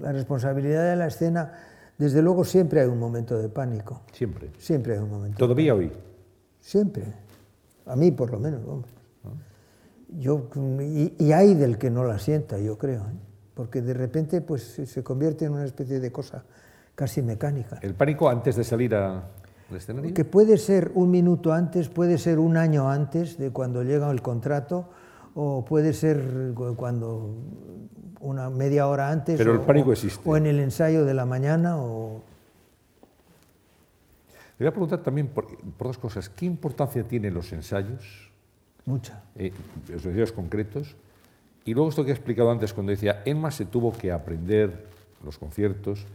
La 0.00 0.12
responsabilidad 0.12 0.90
de 0.90 0.96
la 0.96 1.06
escena, 1.06 1.52
desde 1.98 2.20
luego 2.22 2.44
siempre 2.44 2.80
hay 2.80 2.88
un 2.88 2.98
momento 2.98 3.38
de 3.38 3.48
pánico. 3.48 4.02
Siempre. 4.12 4.50
Siempre 4.58 4.94
hay 4.94 4.98
un 4.98 5.10
momento. 5.10 5.38
¿Todavía 5.38 5.74
hoy? 5.74 5.92
Siempre. 6.58 7.04
A 7.86 7.94
mí 7.94 8.10
por 8.10 8.30
lo 8.30 8.40
menos, 8.40 8.66
hombre. 8.66 8.90
Ah. 9.24 9.28
Yo, 10.18 10.48
y, 10.80 11.32
hay 11.32 11.54
del 11.54 11.78
que 11.78 11.90
no 11.90 12.04
la 12.04 12.18
sienta, 12.18 12.58
yo 12.58 12.78
creo, 12.78 13.02
¿eh? 13.02 13.18
porque 13.54 13.82
de 13.82 13.94
repente 13.94 14.40
pues, 14.40 14.62
se 14.84 15.02
convierte 15.02 15.44
en 15.44 15.52
una 15.52 15.64
especie 15.64 16.00
de 16.00 16.10
cosa 16.10 16.44
casi 16.94 17.22
mecánica. 17.22 17.78
¿El 17.82 17.94
pánico 17.94 18.28
antes 18.28 18.56
de 18.56 18.64
salir 18.64 18.94
a, 18.94 19.24
que 20.14 20.24
puede 20.24 20.58
ser 20.58 20.92
un 20.94 21.10
minuto 21.10 21.52
antes, 21.52 21.88
puede 21.88 22.18
ser 22.18 22.38
un 22.38 22.56
año 22.56 22.90
antes 22.90 23.38
de 23.38 23.50
cuando 23.50 23.82
llega 23.82 24.10
el 24.10 24.22
contrato, 24.22 24.88
o 25.34 25.64
puede 25.64 25.92
ser 25.92 26.52
cuando 26.76 27.34
una 28.20 28.50
media 28.50 28.86
hora 28.88 29.10
antes. 29.10 29.36
Pero 29.36 29.52
o, 29.52 29.54
el 29.54 29.60
pánico 29.60 29.92
existe. 29.92 30.28
O 30.28 30.36
en 30.36 30.46
el 30.46 30.60
ensayo 30.60 31.04
de 31.04 31.14
la 31.14 31.26
mañana. 31.26 31.76
O... 31.78 32.22
Le 34.58 34.64
voy 34.64 34.68
a 34.68 34.70
preguntar 34.70 35.02
también 35.02 35.28
por, 35.28 35.46
dos 35.78 35.98
cosas. 35.98 36.28
¿Qué 36.28 36.46
importancia 36.46 37.02
tienen 37.02 37.34
los 37.34 37.52
ensayos? 37.52 38.30
Mucha. 38.86 39.22
Eh, 39.36 39.52
los 39.88 40.04
ensayos 40.04 40.32
concretos. 40.32 40.96
Y 41.64 41.74
luego 41.74 41.88
esto 41.88 42.04
que 42.04 42.10
he 42.10 42.14
explicado 42.14 42.50
antes, 42.50 42.72
cuando 42.72 42.90
decía, 42.90 43.22
Emma 43.24 43.50
se 43.50 43.64
tuvo 43.64 43.92
que 43.92 44.12
aprender 44.12 44.86
los 45.24 45.38
conciertos. 45.38 46.06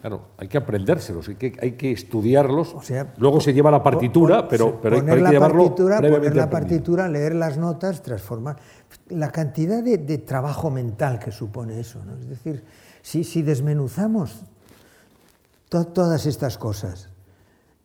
Claro, 0.00 0.28
hay 0.36 0.48
que 0.48 0.58
aprendérselos, 0.58 1.28
hay 1.28 1.36
que, 1.36 1.56
hay 1.60 1.72
que 1.72 1.92
estudiarlos. 1.92 2.74
Luego 3.18 3.40
se 3.40 3.52
lleva 3.52 3.70
la 3.70 3.82
partitura, 3.82 4.48
pero, 4.48 4.80
pero, 4.80 4.96
hay, 4.96 5.02
que 5.02 5.30
llevarlo 5.30 5.64
partitura, 5.64 5.96
poner 6.00 6.36
la 6.36 6.50
partitura, 6.50 7.08
leer 7.08 7.34
las 7.34 7.58
notas, 7.58 8.02
transformar. 8.02 8.56
La 9.08 9.30
cantidad 9.30 9.82
de, 9.82 10.18
trabajo 10.18 10.70
mental 10.70 11.18
que 11.18 11.30
supone 11.30 11.80
eso. 11.80 12.02
¿no? 12.04 12.14
Es 12.14 12.28
decir, 12.28 12.64
si, 13.02 13.24
si 13.24 13.42
desmenuzamos 13.42 14.42
todas 15.68 16.26
estas 16.26 16.56
cosas, 16.56 17.10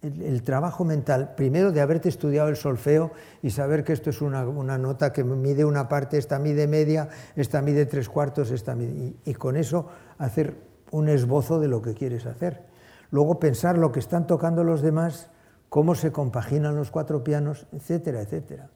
el, 0.02 0.44
trabajo 0.44 0.86
mental, 0.86 1.34
primero 1.36 1.72
de 1.72 1.82
haberte 1.82 2.08
estudiado 2.08 2.48
el 2.48 2.56
solfeo 2.56 3.12
y 3.42 3.50
saber 3.50 3.84
que 3.84 3.94
esto 3.94 4.10
es 4.10 4.22
una, 4.22 4.48
una 4.48 4.78
nota 4.78 5.12
que 5.12 5.24
mide 5.24 5.65
una 5.65 5.89
parte, 5.89 6.18
esta 6.18 6.39
mide 6.39 6.68
media, 6.68 7.10
esta 7.36 7.62
mide 7.62 7.86
tres 7.86 8.08
cuartos, 8.08 8.52
esta 8.52 8.76
mide, 8.76 8.92
y, 9.26 9.32
y 9.32 9.34
con 9.34 9.58
eso 9.58 9.88
hacer 10.18 10.69
un 10.91 11.10
esbozo 11.10 11.60
de 11.60 11.67
lo 11.67 11.82
que 11.82 11.93
quieres 11.93 12.25
hacer. 12.25 12.63
Luego 13.12 13.39
pensar 13.39 13.78
lo 13.78 13.91
que 13.91 13.99
están 13.99 14.28
tocando 14.28 14.63
los 14.63 14.82
demás, 14.82 15.30
cómo 15.69 15.95
se 15.95 16.12
compaginan 16.12 16.75
los 16.75 16.91
cuatro 16.91 17.23
pianos, 17.23 17.67
etcétera, 17.71 18.21
etcétera. 18.21 18.69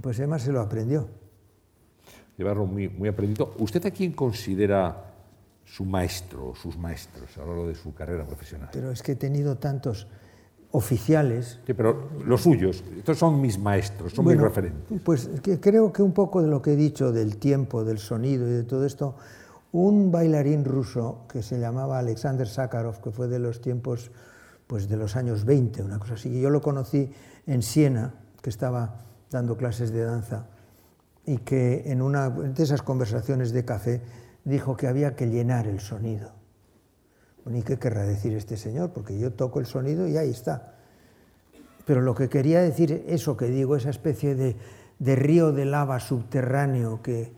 Pues 0.00 0.18
Emma 0.20 0.38
se 0.38 0.52
lo 0.52 0.60
aprendió. 0.60 1.08
Llevarlo 2.36 2.66
muy, 2.66 2.88
muy 2.88 3.08
aprendido. 3.08 3.52
¿Usted 3.58 3.84
a 3.86 3.90
quién 3.90 4.12
considera 4.12 5.12
su 5.64 5.84
maestro 5.84 6.50
o 6.50 6.54
sus 6.54 6.76
maestros 6.76 7.36
a 7.36 7.40
lo 7.40 7.48
largo 7.48 7.68
de 7.68 7.74
su 7.74 7.94
carrera 7.94 8.26
profesional? 8.26 8.70
Pero 8.72 8.90
es 8.90 9.02
que 9.02 9.12
he 9.12 9.16
tenido 9.16 9.56
tantos 9.56 10.06
oficiales. 10.72 11.60
Sí, 11.66 11.74
pero 11.74 12.08
los 12.26 12.42
suyos, 12.42 12.82
estos 12.96 13.18
son 13.18 13.40
mis 13.40 13.58
maestros, 13.58 14.12
son 14.12 14.26
mis 14.26 14.40
referentes. 14.40 15.00
Pues 15.04 15.30
creo 15.60 15.92
que 15.92 16.02
un 16.02 16.12
poco 16.12 16.42
de 16.42 16.48
lo 16.48 16.62
que 16.62 16.72
he 16.72 16.76
dicho 16.76 17.12
del 17.12 17.36
tiempo, 17.36 17.84
del 17.84 17.98
sonido 17.98 18.48
y 18.48 18.52
de 18.52 18.64
todo 18.64 18.86
esto, 18.86 19.14
un 19.72 20.12
bailarín 20.12 20.64
ruso 20.64 21.24
que 21.28 21.42
se 21.42 21.58
llamaba 21.58 21.98
Alexander 21.98 22.46
Sakharov, 22.46 23.00
que 23.00 23.10
fue 23.10 23.26
de 23.28 23.38
los 23.38 23.60
tiempos 23.60 24.10
pues 24.66 24.88
de 24.88 24.96
los 24.96 25.16
años 25.16 25.44
20, 25.44 25.82
una 25.82 25.98
cosa 25.98 26.14
así. 26.14 26.40
Yo 26.40 26.50
lo 26.50 26.60
conocí 26.60 27.10
en 27.46 27.62
Siena, 27.62 28.14
que 28.40 28.50
estaba 28.50 29.00
dando 29.30 29.56
clases 29.56 29.90
de 29.92 30.04
danza, 30.04 30.46
y 31.24 31.38
que 31.38 31.90
en 31.90 32.02
una 32.02 32.30
de 32.30 32.62
esas 32.62 32.82
conversaciones 32.82 33.52
de 33.52 33.64
café 33.64 34.02
dijo 34.44 34.76
que 34.76 34.86
había 34.86 35.16
que 35.16 35.26
llenar 35.26 35.66
el 35.66 35.80
sonido. 35.80 36.32
¿y 37.50 37.62
qué 37.62 37.78
querrá 37.78 38.04
decir 38.04 38.34
este 38.34 38.56
señor? 38.56 38.92
Porque 38.92 39.18
yo 39.18 39.32
toco 39.32 39.58
el 39.58 39.66
sonido 39.66 40.06
y 40.06 40.16
ahí 40.16 40.30
está. 40.30 40.74
Pero 41.84 42.00
lo 42.00 42.14
que 42.14 42.28
quería 42.28 42.60
decir, 42.60 43.04
eso 43.08 43.36
que 43.36 43.46
digo, 43.46 43.74
esa 43.74 43.90
especie 43.90 44.34
de 44.36 45.16
río 45.16 45.50
de 45.52 45.64
lava 45.64 45.98
subterráneo 45.98 47.02
que, 47.02 47.32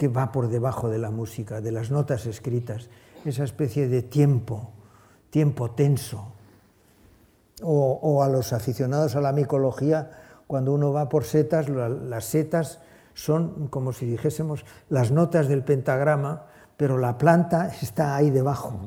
que 0.00 0.08
va 0.08 0.32
por 0.32 0.48
debajo 0.48 0.88
de 0.88 0.96
la 0.96 1.10
música, 1.10 1.60
de 1.60 1.72
las 1.72 1.90
notas 1.90 2.24
escritas, 2.24 2.88
esa 3.26 3.44
especie 3.44 3.86
de 3.86 4.00
tiempo, 4.00 4.72
tiempo 5.28 5.72
tenso. 5.72 6.32
O, 7.60 8.22
a 8.22 8.28
los 8.30 8.54
aficionados 8.54 9.14
a 9.14 9.20
la 9.20 9.32
micología, 9.32 10.10
cuando 10.46 10.72
uno 10.72 10.90
va 10.90 11.10
por 11.10 11.24
setas, 11.24 11.68
las 11.68 12.24
setas 12.24 12.80
son 13.12 13.68
como 13.68 13.92
si 13.92 14.06
dijésemos 14.06 14.64
las 14.88 15.10
notas 15.10 15.48
del 15.48 15.62
pentagrama, 15.64 16.46
pero 16.78 16.96
la 16.96 17.18
planta 17.18 17.70
está 17.82 18.16
ahí 18.16 18.30
debajo. 18.30 18.80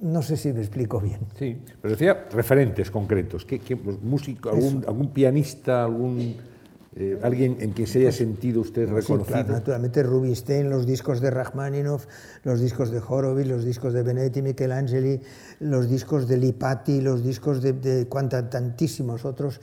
No 0.00 0.22
sé 0.22 0.36
si 0.36 0.52
me 0.52 0.58
explico 0.58 0.98
bien. 0.98 1.20
Sí, 1.38 1.62
pero 1.80 1.92
decía 1.92 2.26
referentes 2.32 2.90
concretos. 2.90 3.44
¿Qué, 3.44 3.60
músico, 4.02 4.50
algún, 4.50 4.84
algún 4.88 5.12
pianista, 5.12 5.84
algún 5.84 6.50
eh, 6.94 7.18
alguien 7.22 7.56
en 7.60 7.72
quien 7.72 7.86
se 7.86 8.00
haya 8.00 8.12
sentido 8.12 8.60
usted 8.60 8.82
reconocido. 8.82 9.24
Sí, 9.24 9.32
claro, 9.32 9.52
naturalmente 9.52 10.02
Rubinstein, 10.02 10.68
los 10.68 10.86
discos 10.86 11.20
de 11.22 11.30
Rachmaninoff, 11.30 12.06
los 12.44 12.60
discos 12.60 12.90
de 12.90 13.00
Horowitz, 13.06 13.46
los 13.46 13.64
discos 13.64 13.94
de 13.94 14.02
Benedetti 14.02 14.42
Michelangeli, 14.42 15.20
los 15.60 15.88
discos 15.88 16.28
de 16.28 16.36
Lipati, 16.36 17.00
los 17.00 17.24
discos 17.24 17.62
de, 17.62 17.72
de 17.72 18.04
tantísimos 18.04 19.24
otros, 19.24 19.60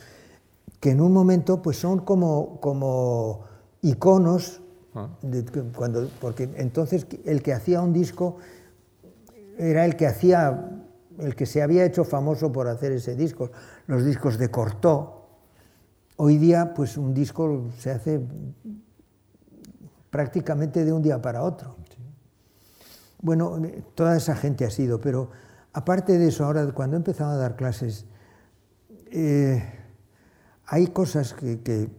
que 0.79 0.89
en 0.89 1.01
un 1.01 1.13
momento 1.13 1.61
pues 1.61 1.77
son 1.77 1.99
como, 1.99 2.59
como 2.59 3.45
iconos, 3.83 4.61
ah. 4.95 5.09
cuando, 5.75 6.09
porque 6.19 6.49
entonces 6.55 7.05
el 7.25 7.43
que 7.43 7.53
hacía 7.53 7.81
un 7.81 7.93
disco 7.93 8.37
era 9.59 9.85
el 9.85 9.95
que 9.95 10.07
hacía 10.07 10.79
el 11.19 11.35
que 11.35 11.45
se 11.45 11.61
había 11.61 11.85
hecho 11.85 12.05
famoso 12.05 12.51
por 12.51 12.67
hacer 12.67 12.93
ese 12.93 13.15
disco, 13.15 13.51
los 13.87 14.05
discos 14.05 14.37
de 14.37 14.49
Cortó. 14.49 15.18
Hoy 16.21 16.37
día, 16.37 16.73
pues 16.73 16.97
un 16.97 17.13
disco 17.13 17.69
se 17.77 17.91
hace 17.91 18.19
prácticamente 20.09 20.83
de 20.83 20.91
un 20.91 21.01
día 21.01 21.21
para 21.21 21.43
otro. 21.43 21.77
Bueno, 23.21 23.57
toda 23.95 24.17
esa 24.17 24.35
gente 24.35 24.65
ha 24.65 24.69
sido, 24.69 24.99
pero 24.99 25.29
aparte 25.71 26.17
de 26.17 26.27
eso, 26.27 26.43
ahora 26.43 26.69
cuando 26.73 26.97
he 26.97 26.99
empezado 26.99 27.31
a 27.31 27.37
dar 27.37 27.55
clases, 27.55 28.05
eh, 29.11 29.63
hay 30.65 30.87
cosas 30.87 31.33
que, 31.33 31.89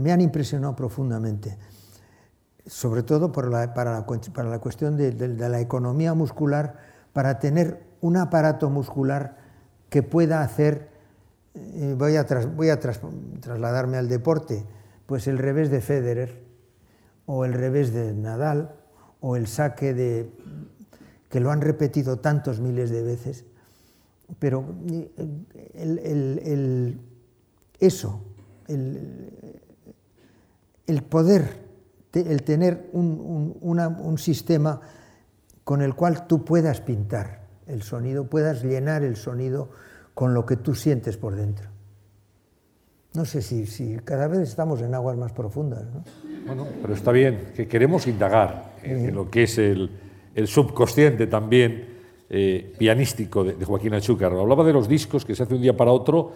me 0.00 0.10
han 0.10 0.20
impresionado 0.20 0.74
profundamente, 0.74 1.56
sobre 2.66 3.04
todo 3.04 3.30
para, 3.30 3.50
la, 3.50 4.58
cuestión 4.58 4.96
de, 4.96 5.48
la 5.48 5.60
economía 5.60 6.12
muscular, 6.14 6.74
para 7.12 7.38
tener 7.38 7.86
un 8.00 8.16
aparato 8.16 8.68
muscular 8.68 9.36
que 9.90 10.02
pueda 10.02 10.42
hacer, 10.42 10.95
voy 11.96 12.16
a, 12.16 12.26
voy 12.54 12.70
a 12.70 12.80
trasladarme 12.80 13.96
al 13.96 14.08
deporte, 14.08 14.64
pues 15.06 15.26
el 15.26 15.38
revés 15.38 15.70
de 15.70 15.80
Federer 15.80 16.44
o 17.26 17.44
el 17.44 17.52
revés 17.52 17.92
de 17.92 18.14
Nadal 18.14 18.74
o 19.20 19.36
el 19.36 19.46
saque 19.46 19.94
de 19.94 20.30
que 21.28 21.40
lo 21.40 21.50
han 21.50 21.60
repetido 21.60 22.18
tantos 22.18 22.60
miles 22.60 22.90
de 22.90 23.02
veces, 23.02 23.44
pero 24.38 24.64
el, 25.74 27.00
eso, 27.78 28.20
el, 28.68 29.32
poder, 31.08 31.64
el 32.12 32.42
tener 32.42 32.88
un, 32.92 34.16
sistema 34.18 34.80
con 35.64 35.82
el 35.82 35.94
cual 35.94 36.26
tú 36.26 36.44
puedas 36.44 36.80
pintar 36.80 37.46
el 37.66 37.82
sonido, 37.82 38.30
puedas 38.30 38.62
llenar 38.62 39.02
el 39.02 39.16
sonido 39.16 39.70
con 40.16 40.32
lo 40.32 40.46
que 40.46 40.56
tú 40.56 40.74
sientes 40.74 41.18
por 41.18 41.36
dentro. 41.36 41.68
No 43.12 43.26
sé 43.26 43.42
si, 43.42 43.66
si 43.66 43.98
cada 44.02 44.28
vez 44.28 44.40
estamos 44.40 44.80
en 44.80 44.94
aguas 44.94 45.14
más 45.18 45.32
profundas. 45.32 45.84
¿no? 45.92 46.04
Bueno, 46.46 46.66
pero 46.80 46.94
está 46.94 47.12
bien, 47.12 47.52
que 47.54 47.68
queremos 47.68 48.06
indagar 48.06 48.76
en, 48.82 49.14
lo 49.14 49.30
que 49.30 49.42
es 49.42 49.58
el, 49.58 49.90
subconsciente 50.46 51.26
también 51.26 51.98
eh, 52.30 52.74
pianístico 52.78 53.44
de, 53.44 53.62
Joaquín 53.62 53.92
Achúcar. 53.92 54.32
Hablaba 54.32 54.64
de 54.64 54.72
los 54.72 54.88
discos 54.88 55.26
que 55.26 55.34
se 55.34 55.42
hace 55.42 55.54
un 55.54 55.60
día 55.60 55.76
para 55.76 55.92
otro. 55.92 56.32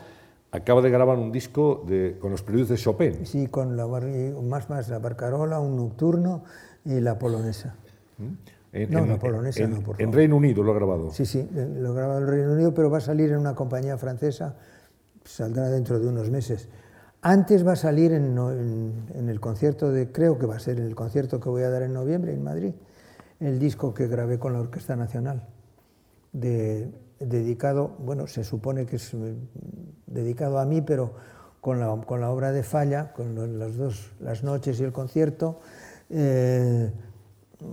Acaba 0.52 0.82
de 0.82 0.90
grabar 0.90 1.16
un 1.16 1.32
disco 1.32 1.86
con 2.20 2.32
los 2.32 2.42
preludios 2.42 2.68
de 2.68 2.76
Chopin. 2.76 3.24
Sí, 3.24 3.46
con 3.46 3.78
la, 3.78 3.86
más, 3.86 4.68
más 4.68 4.90
la 4.90 4.98
barcarola, 4.98 5.58
un 5.58 5.76
nocturno 5.76 6.44
y 6.84 7.00
la 7.00 7.18
polonesa. 7.18 7.76
¿Mm? 8.18 8.59
No, 8.72 9.06
la 9.06 9.18
polonesa 9.18 9.66
no, 9.66 9.76
por 9.76 9.96
favor. 9.96 10.02
En 10.02 10.12
Reino 10.12 10.36
Unido 10.36 10.62
lo 10.62 10.72
ha 10.72 10.74
grabado. 10.74 11.10
Sí, 11.10 11.26
sí, 11.26 11.48
lo 11.52 11.90
ha 11.90 11.94
grabado 11.94 12.20
en 12.20 12.26
Reino 12.28 12.52
Unido, 12.52 12.72
pero 12.72 12.90
va 12.90 12.98
a 12.98 13.02
salir 13.02 13.30
en 13.30 13.38
una 13.38 13.54
compañía 13.54 13.96
francesa, 13.98 14.56
saldrá 15.24 15.68
dentro 15.68 15.98
de 15.98 16.08
unos 16.08 16.30
meses. 16.30 16.68
Antes 17.22 17.66
va 17.66 17.72
a 17.72 17.76
salir 17.76 18.12
en, 18.12 19.28
el 19.28 19.40
concierto 19.40 19.90
de, 19.90 20.10
creo 20.10 20.38
que 20.38 20.46
va 20.46 20.56
a 20.56 20.60
ser 20.60 20.80
el 20.80 20.94
concierto 20.94 21.38
que 21.38 21.50
voy 21.50 21.62
a 21.62 21.70
dar 21.70 21.82
en 21.82 21.92
noviembre 21.92 22.32
en 22.32 22.42
Madrid, 22.42 22.72
el 23.40 23.58
disco 23.58 23.92
que 23.92 24.06
grabé 24.06 24.38
con 24.38 24.54
la 24.54 24.60
Orquesta 24.60 24.96
Nacional, 24.96 25.46
dedicado, 26.32 27.96
bueno, 27.98 28.26
se 28.26 28.44
supone 28.44 28.86
que 28.86 28.96
es 28.96 29.12
eh, 29.12 29.34
dedicado 30.06 30.58
a 30.58 30.64
mí, 30.64 30.80
pero 30.80 31.12
con 31.60 31.78
la, 31.78 31.90
obra 31.92 32.52
de 32.52 32.62
Falla, 32.62 33.12
con 33.12 33.58
las 33.58 33.76
dos, 33.76 34.12
las 34.20 34.42
noches 34.42 34.80
y 34.80 34.84
el 34.84 34.92
concierto, 34.92 35.60
eh, 36.08 36.90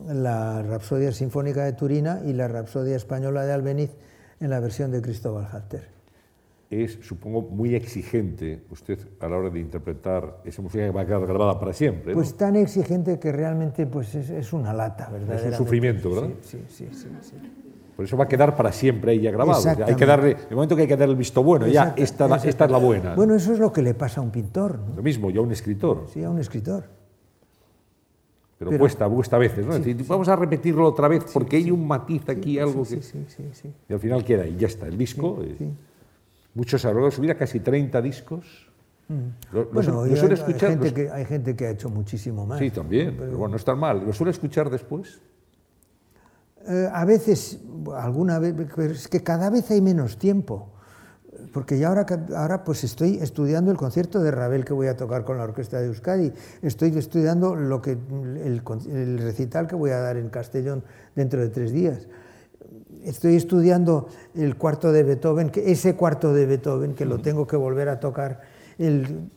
la 0.08 0.64
Rapsodia 0.64 1.12
Sinfónica 1.12 1.66
de 1.66 1.74
Turina 1.74 2.22
y 2.26 2.34
la 2.34 2.48
Rapsodia 2.48 2.96
Española 2.96 3.46
de 3.46 3.54
Albeniz 3.54 3.92
en 4.40 4.50
la 4.50 4.60
versión 4.60 4.92
de 4.92 5.02
Cristóbal 5.02 5.48
Halter 5.52 5.98
es, 6.70 7.00
supongo, 7.02 7.42
muy 7.42 7.76
exigente 7.76 8.64
usted 8.70 9.00
a 9.20 9.28
la 9.28 9.38
hora 9.38 9.50
de 9.50 9.60
interpretar 9.60 10.42
esa 10.44 10.62
música 10.62 10.84
que 10.84 10.92
va 10.92 11.02
a 11.02 11.06
quedar 11.06 11.26
grabada 11.26 11.60
para 11.60 11.74
siempre. 11.74 12.14
Pues 12.14 12.36
tan 12.36 12.56
exigente 12.56 13.20
que 13.20 13.32
realmente 13.32 13.86
pues, 13.86 14.14
es, 14.16 14.54
una 14.54 14.74
lata, 14.74 15.10
¿verdad? 15.10 15.36
Es 15.40 15.46
un 15.46 15.54
sufrimiento, 15.54 16.12
¿verdad? 16.12 16.30
Sí, 16.42 16.62
sí, 16.68 16.90
sí, 16.92 17.08
sí, 17.22 17.36
Por 17.96 18.04
eso 18.04 18.18
va 18.18 18.26
a 18.26 18.28
quedar 18.28 18.56
para 18.56 18.72
siempre 18.74 19.12
ahí 19.12 19.22
ya 19.22 19.32
grabado. 19.32 19.64
Hay 19.86 19.96
que 19.96 20.06
darle, 20.06 20.36
el 20.50 20.56
momento 20.56 20.76
que 20.76 20.82
hay 20.82 20.88
que 20.88 20.98
darle 20.98 21.14
el 21.14 21.18
visto 21.18 21.42
bueno, 21.42 21.68
ya 21.68 21.94
esta, 21.96 22.26
esta, 22.36 22.66
es 22.66 22.72
la 22.72 22.78
buena. 22.78 23.16
Bueno, 23.16 23.36
eso 23.36 23.54
es 23.54 23.60
lo 23.60 23.72
que 23.72 23.82
le 23.82 23.94
pasa 23.94 24.20
a 24.20 24.24
un 24.24 24.32
pintor. 24.32 24.80
Lo 24.96 25.02
mismo, 25.02 25.30
ya 25.30 25.40
a 25.40 25.44
un 25.44 25.52
escritor. 25.52 26.06
Sí, 26.12 26.24
a 26.24 26.30
un 26.30 26.40
escritor. 26.40 26.97
Pero, 28.60 28.78
cuesta, 28.78 29.08
cuesta 29.08 29.36
a 29.36 29.40
veces, 29.40 29.66
¿no? 29.66 29.76
vamos 30.08 30.28
a 30.28 30.36
repetirlo 30.36 30.88
otra 30.88 31.08
vez 31.08 31.26
porque 31.32 31.58
hay 31.58 31.70
un 31.70 31.88
matiz 31.88 32.28
aquí, 32.28 32.58
algo 32.58 32.82
que... 32.84 33.02
Sí, 33.02 33.26
sí, 33.28 33.44
sí, 33.54 33.72
Y 33.88 33.94
al 33.94 34.00
final 34.00 34.26
queda 34.26 34.48
y 34.48 34.58
ya 34.58 34.68
está, 34.68 34.88
el 34.88 34.98
disco... 34.98 35.40
Eh, 35.44 35.70
muchos 36.58 36.84
a 36.86 36.88
lo 36.88 36.96
largo 36.96 37.06
de 37.10 37.16
su 37.16 37.22
vida, 37.22 37.36
casi 37.36 37.60
30 37.60 38.02
discos. 38.02 38.68
Mm. 39.08 39.62
bueno, 39.72 40.06
suele 40.16 40.34
escuchar, 40.34 40.72
hay, 40.72 40.78
gente 40.78 40.94
que, 40.94 41.10
hay 41.10 41.26
gente 41.26 41.56
que 41.56 41.68
ha 41.68 41.70
hecho 41.70 41.90
muchísimo 41.90 42.46
más. 42.46 42.60
Sí, 42.60 42.72
también, 42.72 43.16
pero, 43.18 43.38
bueno, 43.38 43.50
no 43.50 43.56
está 43.56 43.76
mal. 43.76 44.04
¿Lo 44.06 44.12
suele 44.12 44.32
escuchar 44.32 44.70
después? 44.70 45.22
Eh, 46.68 46.90
a 46.92 47.06
veces, 47.06 47.62
alguna 47.96 48.40
vez, 48.40 48.56
es 48.78 49.08
que 49.08 49.24
cada 49.24 49.50
vez 49.50 49.70
hay 49.72 49.82
menos 49.82 50.18
tiempo. 50.18 50.74
Porque 51.58 51.80
ya 51.80 51.88
ahora, 51.88 52.06
ahora 52.36 52.64
pues 52.64 52.84
estoy 52.84 53.18
estudiando 53.20 53.72
el 53.72 53.78
concierto 53.78 54.22
de 54.22 54.30
Ravel 54.30 54.64
que 54.64 54.74
voy 54.74 54.86
a 54.90 54.96
tocar 54.96 55.26
con 55.26 55.40
la 55.40 55.44
Orquesta 55.44 55.80
de 55.80 55.88
Euskadi, 55.88 56.32
estoy 56.62 56.96
estudiando 56.96 57.56
lo 57.56 57.82
que, 57.82 57.94
el, 57.94 58.62
el 58.92 59.18
recital 59.18 59.66
que 59.66 59.74
voy 59.74 59.90
a 59.90 59.98
dar 59.98 60.18
en 60.18 60.30
Castellón 60.30 60.84
dentro 61.16 61.42
de 61.42 61.50
tres 61.50 61.72
días 61.72 62.08
estoy 63.04 63.38
estudiando 63.38 64.08
el 64.36 64.56
cuarto 64.56 64.92
de 64.92 65.02
Beethoven, 65.02 65.50
que 65.50 65.72
ese 65.72 65.96
cuarto 65.96 66.32
de 66.32 66.46
Beethoven, 66.46 66.94
que 66.94 67.06
lo 67.06 67.18
tengo 67.18 67.48
que 67.48 67.56
volver 67.56 67.90
a 67.90 68.00
tocar. 68.00 68.42
El, 68.78 69.32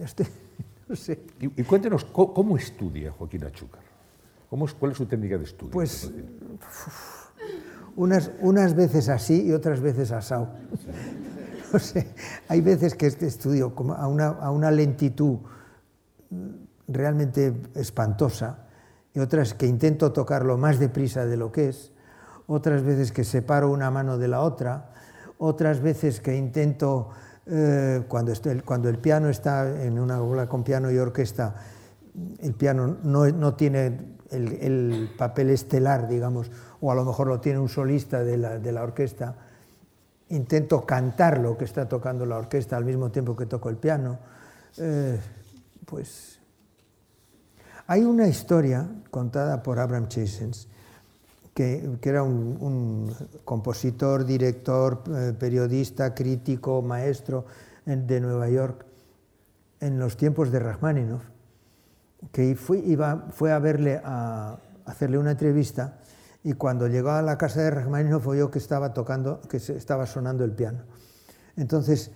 este, 0.00 0.28
no 0.88 0.94
sé. 0.94 1.22
y, 1.40 1.48
cuéntenos, 1.64 2.04
¿cómo, 2.04 2.56
estudia 2.56 3.10
Joaquín 3.10 3.42
Achúcar? 3.42 3.82
¿Cómo, 4.48 4.68
¿Cuál 4.78 4.92
es 4.92 4.98
su 4.98 5.06
técnica 5.06 5.38
de 5.38 5.42
estudio? 5.42 5.72
Pues 5.72 6.08
unas, 7.96 8.30
unas 8.40 8.74
veces 8.74 9.08
así 9.08 9.46
y 9.46 9.52
otras 9.52 9.80
veces 9.80 10.12
asado. 10.12 10.50
No 11.72 11.80
sé, 11.80 12.06
hay 12.48 12.60
veces 12.60 12.94
que 12.94 13.08
este 13.08 13.26
estudio 13.26 13.74
a 13.98 14.06
una, 14.06 14.28
a 14.28 14.52
una 14.52 14.70
lentitud 14.70 15.38
realmente 16.86 17.54
espantosa 17.74 18.68
y 19.12 19.18
otras 19.18 19.52
que 19.52 19.66
intento 19.66 20.12
tocarlo 20.12 20.56
más 20.56 20.78
deprisa 20.78 21.26
de 21.26 21.36
lo 21.36 21.50
que 21.50 21.70
es 21.70 21.92
otras 22.46 22.82
veces 22.82 23.12
que 23.12 23.24
separo 23.24 23.70
una 23.70 23.90
mano 23.90 24.18
de 24.18 24.28
la 24.28 24.40
otra, 24.40 24.90
otras 25.38 25.80
veces 25.80 26.20
que 26.20 26.36
intento, 26.36 27.10
eh, 27.46 28.04
cuando, 28.08 28.32
cuando, 28.64 28.88
el 28.88 28.98
piano 28.98 29.28
está 29.28 29.84
en 29.84 29.98
una 29.98 30.20
obra 30.20 30.48
con 30.48 30.62
piano 30.62 30.90
y 30.90 30.98
orquesta, 30.98 31.54
el 32.40 32.54
piano 32.54 32.96
no, 33.02 33.26
no 33.26 33.54
tiene 33.54 34.16
el, 34.30 35.10
papel 35.18 35.50
estelar, 35.50 36.08
digamos, 36.08 36.50
o 36.80 36.92
a 36.92 36.94
lo 36.94 37.04
mejor 37.04 37.28
lo 37.28 37.40
tiene 37.40 37.58
un 37.58 37.68
solista 37.68 38.22
de 38.22 38.36
la, 38.36 38.58
de 38.58 38.72
la 38.72 38.82
orquesta, 38.82 39.34
intento 40.28 40.84
cantar 40.84 41.38
lo 41.38 41.56
que 41.56 41.64
está 41.64 41.88
tocando 41.88 42.26
la 42.26 42.36
orquesta 42.36 42.76
al 42.76 42.84
mismo 42.84 43.10
tiempo 43.10 43.36
que 43.36 43.46
toco 43.46 43.68
el 43.68 43.76
piano. 43.76 44.18
Eh, 44.78 45.18
pues 45.84 46.40
hay 47.86 48.04
una 48.04 48.26
historia 48.26 48.88
contada 49.10 49.62
por 49.62 49.78
Abraham 49.78 50.08
Chasens 50.08 50.68
que, 51.54 51.98
era 52.02 52.22
un, 52.22 53.14
compositor, 53.44 54.26
director, 54.26 55.02
eh, 55.08 55.32
periodista, 55.38 56.14
crítico, 56.14 56.82
maestro 56.82 57.46
de 57.86 58.20
Nueva 58.20 58.50
York 58.50 58.84
en 59.80 59.98
los 59.98 60.18
tiempos 60.18 60.50
de 60.52 60.58
Rachmaninoff, 60.58 61.22
que 62.30 62.56
iba, 62.84 63.28
fue 63.30 63.52
a 63.52 63.58
verle 63.58 64.02
a 64.04 64.58
hacerle 64.84 65.16
una 65.16 65.30
entrevista 65.30 65.98
y 66.46 66.52
cuando 66.52 66.86
llegó 66.86 67.10
a 67.10 67.22
la 67.22 67.36
casa 67.36 67.60
de 67.60 67.72
Rachmaninoff 67.72 68.24
oyó 68.28 68.52
que 68.52 68.60
estaba 68.60 68.94
tocando, 68.94 69.40
que 69.48 69.56
estaba 69.56 70.06
sonando 70.06 70.44
el 70.44 70.52
piano. 70.52 70.78
Entonces, 71.56 72.12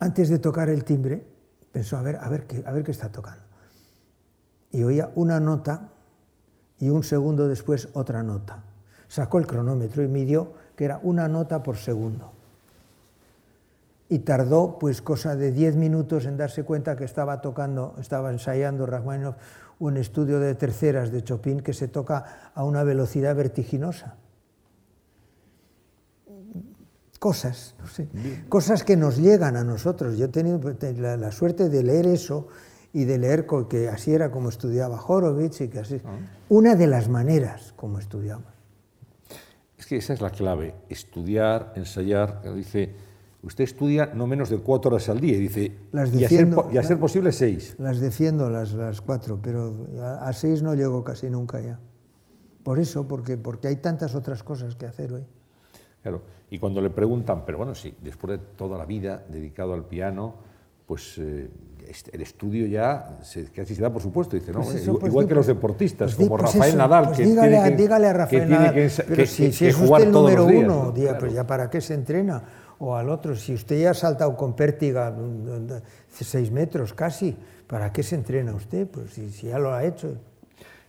antes 0.00 0.28
de 0.28 0.40
tocar 0.40 0.68
el 0.68 0.82
timbre, 0.82 1.24
pensó 1.70 1.96
a 1.96 2.02
ver, 2.02 2.16
a 2.16 2.28
ver 2.28 2.48
qué, 2.48 2.64
a 2.66 2.72
ver 2.72 2.82
qué 2.82 2.90
está 2.90 3.08
tocando. 3.08 3.44
Y 4.72 4.82
oía 4.82 5.12
una 5.14 5.38
nota 5.38 5.90
y 6.80 6.88
un 6.88 7.04
segundo 7.04 7.46
después 7.46 7.88
otra 7.92 8.24
nota. 8.24 8.64
Sacó 9.06 9.38
el 9.38 9.46
cronómetro 9.46 10.02
y 10.02 10.08
midió 10.08 10.54
que 10.74 10.84
era 10.86 10.98
una 11.04 11.28
nota 11.28 11.62
por 11.62 11.76
segundo. 11.76 12.32
Y 14.08 14.18
tardó 14.20 14.76
pues 14.80 15.02
cosa 15.02 15.36
de 15.36 15.52
diez 15.52 15.76
minutos 15.76 16.26
en 16.26 16.36
darse 16.36 16.64
cuenta 16.64 16.96
que 16.96 17.04
estaba 17.04 17.42
tocando, 17.42 17.94
estaba 18.00 18.32
ensayando 18.32 18.86
Rachmaninoff 18.86 19.36
un 19.78 19.96
estudio 19.96 20.40
de 20.40 20.54
terceras 20.54 21.12
de 21.12 21.22
Chopin 21.22 21.60
que 21.60 21.72
se 21.72 21.88
toca 21.88 22.50
a 22.54 22.64
una 22.64 22.82
velocidad 22.82 23.34
vertiginosa. 23.36 24.16
Cosas, 27.18 27.74
no 27.80 27.86
sé, 27.88 28.08
cosas 28.48 28.84
que 28.84 28.96
nos 28.96 29.16
llegan 29.18 29.56
a 29.56 29.64
nosotros. 29.64 30.16
Yo 30.16 30.26
he 30.26 30.28
tenido 30.28 30.60
la 31.18 31.32
suerte 31.32 31.68
de 31.68 31.82
leer 31.82 32.06
eso 32.06 32.46
y 32.92 33.04
de 33.04 33.18
leer 33.18 33.46
que 33.68 33.88
así 33.88 34.12
era 34.14 34.30
como 34.30 34.48
estudiaba 34.48 35.02
Horowitz 35.04 35.60
y 35.60 35.68
que 35.68 35.80
así. 35.80 36.00
Ah. 36.04 36.16
Una 36.48 36.76
de 36.76 36.86
las 36.86 37.08
maneras 37.08 37.72
como 37.76 37.98
estudiaba. 37.98 38.54
Es 39.76 39.86
que 39.86 39.96
esa 39.96 40.12
es 40.12 40.20
la 40.20 40.30
clave, 40.30 40.74
estudiar, 40.88 41.72
ensayar. 41.76 42.42
Dice, 42.54 42.94
usted 43.42 43.64
estudia 43.64 44.06
no 44.14 44.26
menos 44.26 44.50
de 44.50 44.58
cuatro 44.58 44.90
horas 44.90 45.08
al 45.08 45.20
día 45.20 45.36
y 45.36 45.40
dice, 45.40 45.72
Las 45.92 46.12
y, 46.12 46.24
a 46.24 46.28
ser, 46.28 46.38
defiendo, 46.38 46.56
po- 46.64 46.70
y 46.72 46.78
a 46.78 46.82
ser 46.82 46.98
posible 46.98 47.32
seis. 47.32 47.74
Las 47.78 48.00
defiendo 48.00 48.50
las, 48.50 48.72
las 48.72 49.00
cuatro, 49.00 49.38
pero 49.42 49.86
a, 50.02 50.28
a 50.28 50.32
seis 50.32 50.62
no 50.62 50.74
llego 50.74 51.04
casi 51.04 51.30
nunca 51.30 51.60
ya. 51.60 51.78
Por 52.62 52.78
eso, 52.78 53.06
porque, 53.08 53.36
porque 53.36 53.68
hay 53.68 53.76
tantas 53.76 54.14
otras 54.14 54.42
cosas 54.42 54.74
que 54.74 54.86
hacer 54.86 55.12
hoy. 55.12 55.24
Claro. 56.02 56.22
Y 56.50 56.58
cuando 56.58 56.80
le 56.80 56.90
preguntan, 56.90 57.44
pero 57.44 57.58
bueno, 57.58 57.74
sí, 57.74 57.94
después 58.02 58.38
de 58.38 58.46
toda 58.56 58.76
la 58.78 58.84
vida 58.86 59.22
dedicado 59.28 59.74
al 59.74 59.84
piano, 59.84 60.34
pues 60.86 61.18
eh, 61.18 61.50
est- 61.86 62.08
el 62.14 62.22
estudio 62.22 62.66
ya 62.66 63.18
se, 63.22 63.44
casi 63.52 63.74
se 63.74 63.82
da 63.82 63.90
por 63.92 64.00
supuesto. 64.02 64.34
Dice, 64.36 64.52
no, 64.52 64.60
Pues 64.60 64.76
eso, 64.76 64.84
igual, 64.84 65.00
pues 65.00 65.10
igual 65.12 65.26
que 65.28 65.34
los 65.34 65.46
deportistas, 65.46 66.14
pues 66.14 66.26
como 66.28 66.38
Rafael 66.38 66.68
eso, 66.70 66.76
Nadal, 66.78 67.12
que 67.12 67.24
dígale, 67.24 67.48
tiene 67.50 67.62
a- 67.64 67.68
que, 67.70 67.76
dígale 67.76 68.06
a 68.06 68.12
que 68.12 68.18
Rafael 68.18 68.40
tiene 68.46 68.54
Nadal, 68.58 68.74
que 68.74 68.90
pero 69.08 69.26
si, 69.26 69.44
es 69.46 69.62
usted 69.80 70.02
el 70.04 70.10
número 70.12 70.46
días, 70.46 70.64
uno, 70.64 70.84
¿no? 70.84 70.92
día, 70.92 71.04
Claro. 71.08 71.20
pues 71.20 71.32
ya 71.34 71.46
para 71.46 71.68
qué 71.70 71.80
se 71.82 71.92
entrena, 71.94 72.42
o 72.80 72.94
al 72.96 73.08
otro, 73.10 73.34
si 73.36 73.54
usted 73.54 73.80
ya 73.80 73.90
ha 73.90 73.94
saltado 73.94 74.36
con 74.36 74.54
pértiga 74.54 75.10
mm, 75.10 75.48
mm, 75.48 75.68
seis 76.10 76.50
metros 76.50 76.94
casi, 76.94 77.36
¿para 77.66 77.92
qué 77.92 78.02
se 78.02 78.14
entrena 78.14 78.54
usted? 78.54 78.86
Pues 78.86 79.12
si, 79.12 79.30
si 79.30 79.48
ya 79.48 79.58
lo 79.58 79.72
ha 79.74 79.84
hecho. 79.84 80.16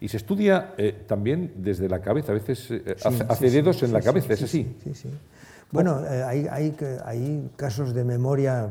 Y 0.01 0.07
se 0.07 0.17
estudia 0.17 0.73
eh, 0.77 1.03
también 1.07 1.53
desde 1.57 1.89
la 1.89 1.99
cabeza, 1.99 2.31
a 2.31 2.35
veces 2.35 2.71
eh, 2.71 2.83
Sí, 2.97 3.07
hace, 3.07 3.17
sí, 3.17 3.23
hace 3.27 3.49
sí, 3.49 3.55
dedos 3.55 3.79
sí, 3.79 3.85
en 3.85 3.93
la 3.93 4.01
cabeza, 4.01 4.33
es 4.33 4.43
así. 4.43 4.75
Sí, 4.83 4.93
sí. 4.93 5.09
Bueno, 5.71 6.03
eh, 6.05 6.23
hay, 6.23 6.47
hay, 6.49 6.71
que- 6.71 6.97
hay 7.03 7.49
casos 7.55 7.93
de 7.93 8.03
memoria 8.03 8.69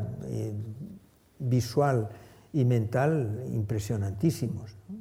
visual 1.38 2.08
y 2.52 2.64
mental 2.64 3.44
impresionantísimos. 3.52 4.76
¿no? 4.88 4.96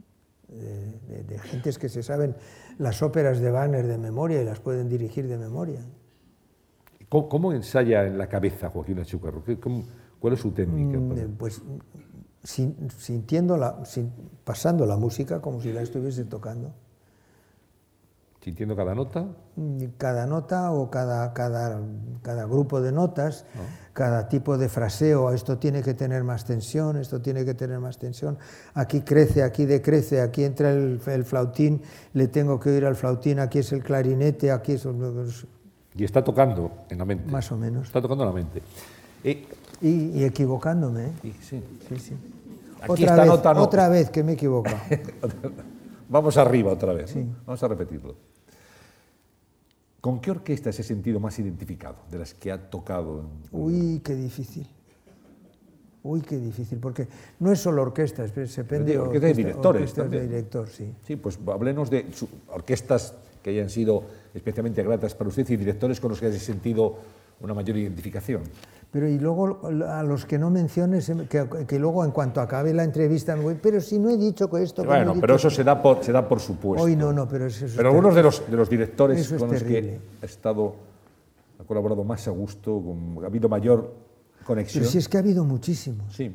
De, 0.55 0.91
de- 1.17 1.23
de 1.23 1.39
gentes 1.39 1.77
que 1.77 1.89
se 1.89 2.03
saben 2.03 2.35
las 2.77 3.01
óperas 3.01 3.39
de 3.39 3.51
Wagner 3.51 3.87
de 3.87 3.97
memoria 3.97 4.41
y 4.41 4.45
las 4.45 4.59
pueden 4.59 4.89
dirigir 4.89 5.27
de 5.27 5.37
memoria. 5.37 5.81
¿Cómo, 7.09 7.29
cómo 7.29 7.53
ensaya 7.53 8.05
en 8.05 8.17
la 8.17 8.27
cabeza 8.27 8.69
Joaquín 8.69 8.99
Achúcarro? 8.99 9.43
¿Qué- 9.43 9.59
cómo- 9.59 9.83
¿Cuál 10.19 10.33
es 10.33 10.39
su 10.39 10.51
técnica? 10.51 10.97
Mm, 10.97 11.09
para- 11.09 11.27
Pues 11.37 11.61
sin- 12.43 12.75
sintiendo 12.97 13.55
la, 13.57 13.85
sin- 13.85 14.11
pasando 14.43 14.85
la 14.85 14.97
música 14.97 15.41
como 15.41 15.61
si 15.61 15.71
la 15.71 15.81
estuviese 15.81 16.25
tocando. 16.25 16.73
¿Sintiendo 18.41 18.75
cada 18.77 18.95
nota? 18.95 19.25
Mm, 19.57 19.83
cada 19.97 20.25
nota 20.25 20.71
o 20.71 20.89
cada, 20.89 21.33
cada, 21.33 21.81
cada 22.21 22.45
grupo 22.45 22.79
de 22.79 22.93
notas, 22.93 23.45
cada 23.91 24.29
tipo 24.29 24.57
de 24.57 24.69
fraseo, 24.69 25.33
esto 25.33 25.57
tiene 25.57 25.81
que 25.81 25.93
tener 25.93 26.23
más 26.23 26.45
tensión, 26.45 26.95
esto 26.97 27.19
tiene 27.21 27.43
que 27.43 27.53
tener 27.55 27.79
más 27.79 27.97
tensión, 27.97 28.37
aquí 28.73 29.01
crece, 29.01 29.43
aquí 29.43 29.65
decrece, 29.65 30.21
aquí 30.21 30.45
entra 30.45 30.71
el, 30.71 31.01
el 31.07 31.25
flautín, 31.25 31.81
le 32.13 32.27
tengo 32.29 32.57
que 32.59 32.69
oír 32.69 32.85
al 32.85 32.95
flautín, 32.95 33.39
aquí 33.39 33.59
es 33.59 33.73
el 33.73 33.83
clarinete, 33.83 34.51
aquí 34.51 34.73
es 34.73 34.85
Y 35.97 36.03
está 36.03 36.23
tocando 36.23 36.71
en 36.89 36.97
la 36.99 37.05
mente. 37.05 37.29
más 37.31 37.51
o 37.51 37.57
menos. 37.57 37.87
Está 37.87 38.01
tocando 38.01 38.23
en 38.23 38.29
la 38.29 38.35
mente. 38.35 38.61
Eh, 39.23 39.45
Y, 39.81 40.19
y 40.19 40.23
equivocándome. 40.23 41.05
¿eh? 41.07 41.11
sí. 41.41 41.61
Sí, 41.89 41.99
sí. 41.99 42.13
Aquí 42.81 42.91
Otra, 42.91 43.05
esta 43.05 43.15
vez, 43.21 43.27
nota 43.27 43.53
no. 43.53 43.63
otra 43.63 43.89
vez 43.89 44.09
que 44.09 44.23
me 44.23 44.31
he 44.31 44.35
equivocado. 44.35 44.77
Vamos 46.09 46.37
arriba 46.37 46.71
otra 46.71 46.93
vez. 46.93 47.09
Sí. 47.11 47.25
Vamos 47.45 47.61
a 47.63 47.67
repetirlo. 47.67 48.15
¿Con 50.01 50.19
qué 50.21 50.31
orquesta 50.31 50.71
se 50.71 50.81
ha 50.83 50.85
sentido 50.85 51.19
más 51.19 51.37
identificado 51.39 51.95
de 52.09 52.19
las 52.19 52.33
que 52.33 52.51
ha 52.51 52.69
tocado? 52.69 53.25
Uy, 53.51 53.99
qué 54.03 54.15
difícil. 54.15 54.67
Uy, 56.03 56.21
qué 56.21 56.37
difícil, 56.37 56.77
porque 56.77 57.07
no 57.39 57.51
es 57.51 57.59
solo 57.59 57.81
orquesta, 57.81 58.23
es- 58.23 58.33
depende 58.55 58.93
de 58.93 58.99
orquesta 58.99 59.27
de 59.27 59.33
directores 59.33 59.81
orquestas 59.81 60.11
de 60.11 60.21
director, 60.27 60.69
sí. 60.69 60.93
Sí, 61.05 61.15
pues 61.17 61.37
háblenos 61.47 61.89
de 61.89 62.05
orquestas 62.53 63.15
que 63.43 63.49
hayan 63.49 63.69
sido 63.69 64.03
especialmente 64.37 64.81
gratas 64.83 65.13
para 65.15 65.27
usted 65.29 65.49
y 65.49 65.57
directores 65.57 65.99
con 65.99 66.09
los 66.11 66.19
que 66.19 66.27
haya 66.27 66.39
sentido 66.39 66.95
una 67.41 67.53
mayor 67.53 67.77
identificación. 67.77 68.41
Pero 68.91 69.07
y 69.09 69.19
luego 69.19 69.67
a 69.87 70.01
los 70.01 70.25
que 70.25 70.39
no 70.39 70.49
menciones, 70.49 71.11
que, 71.29 71.45
que 71.67 71.77
luego 71.77 72.05
en 72.05 72.11
cuanto 72.11 72.39
acabe 72.39 72.73
la 72.73 72.83
entrevista 72.85 73.35
me 73.35 73.43
voy, 73.43 73.55
pero 73.61 73.81
si 73.81 73.99
no 73.99 74.09
he 74.09 74.17
dicho 74.17 74.49
que 74.49 74.63
esto... 74.63 74.83
no 74.83 74.89
Bueno, 74.89 75.15
pero 75.19 75.35
eso 75.35 75.49
que-". 75.49 75.55
se 75.55 75.63
da 75.63 75.81
por, 75.81 76.03
se 76.03 76.11
da 76.13 76.27
por 76.27 76.39
supuesto. 76.39 76.83
Hoy 76.85 76.95
no, 76.95 77.11
no, 77.11 77.27
pero 77.27 77.47
eso, 77.47 77.65
eso 77.65 77.75
Pero 77.75 77.89
es 77.89 77.93
algunos 77.95 78.15
de 78.15 78.23
los, 78.23 78.49
de 78.49 78.55
los 78.57 78.69
directores 78.69 79.19
Eso 79.19 79.35
es 79.35 79.41
con 79.41 79.51
los 79.51 79.59
terrible. 79.61 79.99
que 80.19 80.25
ha 80.25 80.25
estado, 80.25 80.75
ha 81.59 81.63
colaborado 81.65 82.03
más 82.05 82.27
a 82.27 82.31
gusto, 82.31 82.81
con- 82.81 83.23
ha 83.23 83.27
habido 83.27 83.49
mayor 83.49 83.93
conexión. 84.45 84.83
Pero 84.83 84.91
si 84.91 84.97
es 84.99 85.09
que 85.09 85.17
ha 85.17 85.19
habido 85.19 85.43
muchísimos. 85.43 86.15
Sí. 86.15 86.31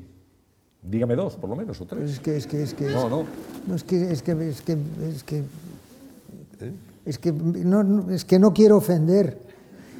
Dígame 0.82 1.14
dos, 1.16 1.36
por 1.36 1.48
lo 1.48 1.56
menos, 1.56 1.80
o 1.80 1.86
Pero 1.86 2.02
tres. 2.02 2.12
es 2.14 2.20
que, 2.20 2.36
es 2.36 2.46
que, 2.46 2.62
es 2.62 2.74
que... 2.74 2.90
No, 2.90 3.08
no. 3.08 3.24
No, 3.66 3.74
es 3.76 3.82
que, 3.84 4.12
es 4.12 4.22
que, 4.22 4.32
es 4.48 4.60
que, 4.62 4.76
es 5.08 5.22
que, 5.24 5.38
¿Eh? 5.38 6.72
Es 7.04 7.18
que 7.18 7.32
no, 7.32 7.82
no- 7.82 8.10
es 8.10 8.24
que 8.24 8.38
no 8.38 8.52
quiero 8.52 8.76
ofender. 8.76 9.50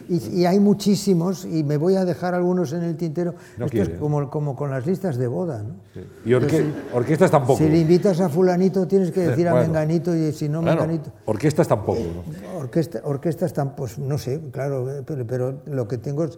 Y, 0.09 0.41
y 0.41 0.47
hay 0.47 0.59
muchísimos, 0.59 1.45
y 1.45 1.63
me 1.63 1.77
voy 1.77 1.95
a 1.95 2.05
dejar 2.05 2.35
algunos 2.35 2.73
en 2.73 2.83
el 2.83 2.97
tintero. 2.97 3.35
No 3.57 3.67
Esto 3.67 3.77
quiere. 3.77 3.93
es 3.95 3.99
como, 4.01 4.29
como 4.29 4.57
con 4.57 4.69
las 4.71 4.85
listas 4.85 5.17
de 5.17 5.27
boda, 5.29 5.63
¿no? 5.63 5.77
Y 6.25 6.31
orque- 6.33 6.67
orquestas 6.93 7.31
tampoco. 7.31 7.59
Si 7.59 7.69
le 7.69 7.79
invitas 7.79 8.21
a 8.21 8.29
fulanito, 8.29 8.87
tienes 8.87 9.13
que 9.13 9.21
decir 9.21 9.49
a 9.49 9.55
menganito, 9.55 10.15
y 10.15 10.33
si 10.33 10.49
no 10.49 10.61
Claro, 10.61 10.81
menganito... 10.83 11.13
orquestas 11.27 11.69
tampoco. 11.69 12.01
¿no? 12.01 12.59
Orquesta, 12.59 13.01
orquestas 13.05 13.53
tan, 13.53 13.75
pues 13.77 13.97
no 13.99 14.19
sé, 14.19 14.41
claro, 14.51 14.91
eh, 14.99 15.03
pero, 15.07 15.27
pero 15.27 15.63
lo 15.67 15.87
que 15.87 15.99
tengo 15.99 16.25
es, 16.25 16.37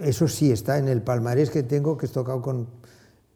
eso 0.00 0.28
sí 0.28 0.52
está 0.52 0.78
en 0.78 0.88
el 0.88 1.02
palmarés 1.02 1.50
que 1.50 1.64
tengo, 1.64 1.96
que 1.98 2.06
he 2.06 2.08
tocado 2.08 2.40
con 2.40 2.68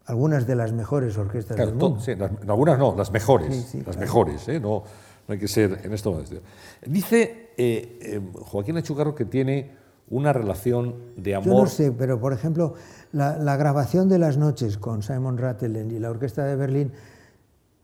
algunas 0.06 0.46
de 0.46 0.54
las 0.54 0.72
mejores 0.72 1.18
orquestas 1.18 1.56
Claro, 1.56 1.72
del 1.72 1.80
mundo. 1.80 2.00
sí, 2.00 2.14
las- 2.14 2.30
algunas 2.46 2.78
no, 2.78 2.94
las 2.96 3.10
mejores. 3.10 3.54
Sí, 3.54 3.62
sí, 3.62 3.76
las 3.78 3.86
claro. 3.96 4.00
mejores, 4.00 4.48
¿eh? 4.48 4.60
no, 4.60 4.84
no 5.28 5.32
hay 5.32 5.38
que 5.38 5.48
ser 5.48 5.80
en 5.84 5.92
esto. 5.92 6.20
Dice 6.86 7.50
eh, 7.56 7.98
eh, 8.02 8.20
Joaquín 8.34 8.76
Achucarro 8.76 9.14
que 9.14 9.24
tiene 9.24 9.70
una 10.08 10.32
relación 10.32 10.94
de 11.16 11.34
amor. 11.34 11.46
Yo 11.46 11.60
no 11.62 11.66
sé, 11.66 11.92
pero 11.92 12.20
por 12.20 12.32
ejemplo, 12.32 12.74
la, 13.12 13.36
la 13.38 13.56
grabación 13.56 14.08
de 14.08 14.18
las 14.18 14.36
noches 14.36 14.78
con 14.78 15.02
Simon 15.02 15.36
Rattle 15.38 15.80
y 15.90 15.98
la 15.98 16.10
Orquesta 16.10 16.44
de 16.44 16.54
Berlín, 16.54 16.92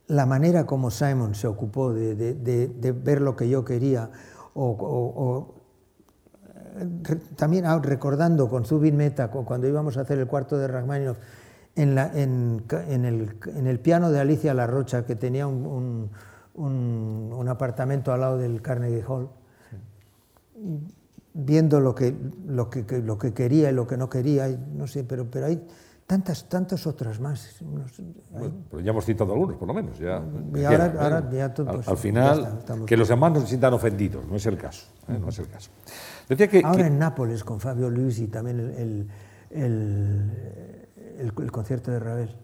la 0.07 0.26
manera 0.26 0.66
como 0.66 0.90
Simon 0.90 1.34
se 1.34 1.47
ocupó 1.49 1.93
de, 1.93 2.14
de- 2.14 2.34
de- 2.34 2.68
de 2.68 2.93
ver 2.93 3.20
lo 3.22 3.34
que 3.34 3.49
yo 3.49 3.64
quería, 3.64 4.11
o, 4.55 4.66
o- 4.70 5.24
o, 5.24 5.55
eh, 6.78 7.16
también 7.36 7.64
ah, 7.66 7.80
recordando 7.82 8.49
con 8.49 8.64
Zubin 8.64 8.97
Mehta, 8.97 9.30
cu- 9.30 9.45
cuando 9.45 9.66
íbamos 9.66 9.97
a 9.97 10.03
hacer 10.03 10.18
el 10.18 10.26
cuarto 10.26 10.59
de 10.59 10.68
Rachmaninoff, 10.68 11.16
en, 11.74 11.95
la- 11.95 12.12
en 12.14 12.62
en 12.88 13.05
el, 13.05 13.36
en 13.57 13.66
el 13.66 13.80
piano 13.80 14.11
de 14.12 14.20
Alicia 14.20 14.55
La 14.55 14.66
Rocha, 14.66 15.05
que 15.07 15.16
tenía 15.16 15.47
un, 15.47 15.66
un- 15.66 16.11
un- 16.55 17.33
un 17.35 17.49
apartamento 17.49 18.13
al 18.13 18.21
lado 18.21 18.39
del 18.39 18.61
Carnegie 18.63 19.03
Hall, 19.07 19.29
viendo 21.35 21.81
lo 21.81 21.95
que, 21.95 22.15
lo 22.47 22.69
que, 22.69 22.85
lo 23.03 23.19
que 23.19 23.33
quería 23.33 23.71
y 23.71 23.75
lo 23.75 23.87
que 23.87 23.97
no 23.97 24.09
quería, 24.09 24.49
no 24.49 24.87
sé, 24.87 25.05
pero, 25.05 25.31
pero 25.31 25.47
hay 25.47 25.63
tantas, 26.07 26.49
tantas 26.49 26.87
otras 26.87 27.21
más. 27.21 27.57
Bueno, 28.31 28.55
pero 28.71 28.83
ya 28.83 28.91
hemos 28.91 29.05
citado 29.07 29.33
algunos, 29.33 29.57
por 29.57 29.67
lo 29.67 29.75
menos. 29.75 29.99
Ya, 29.99 30.23
Y 30.55 30.65
ahora- 30.65 30.93
Queda, 30.93 31.03
ahora 31.03 31.19
¿eh? 31.33 31.37
ya 31.37 31.55
todo, 31.55 31.71
al, 31.71 31.77
pues, 31.77 31.89
al 31.89 31.95
ya 31.97 32.01
final, 32.03 32.57
está, 32.59 32.77
que 32.85 32.97
los 32.97 33.09
demás 33.09 33.33
no 33.33 33.41
se 33.41 33.47
sientan 33.47 33.73
ofendidos, 33.73 34.27
no 34.27 34.37
es 34.37 34.45
el 34.47 34.59
caso. 34.59 34.87
¿eh? 35.09 35.19
No 35.19 35.29
es 35.31 35.39
el 35.39 35.49
caso. 35.49 35.71
Decía 36.29 36.49
que, 36.49 36.61
Ahora 36.65 36.83
que- 36.83 36.87
en 36.89 36.99
Nápoles 36.99 37.43
con 37.45 37.61
Fabio 37.61 37.89
Luis 37.89 38.19
y 38.19 38.29
también 38.29 38.61
el- 38.61 39.09
el- 39.51 40.31
el 41.19 41.51
concierto 41.53 41.91
de 41.91 41.99
Ravel. 41.99 42.37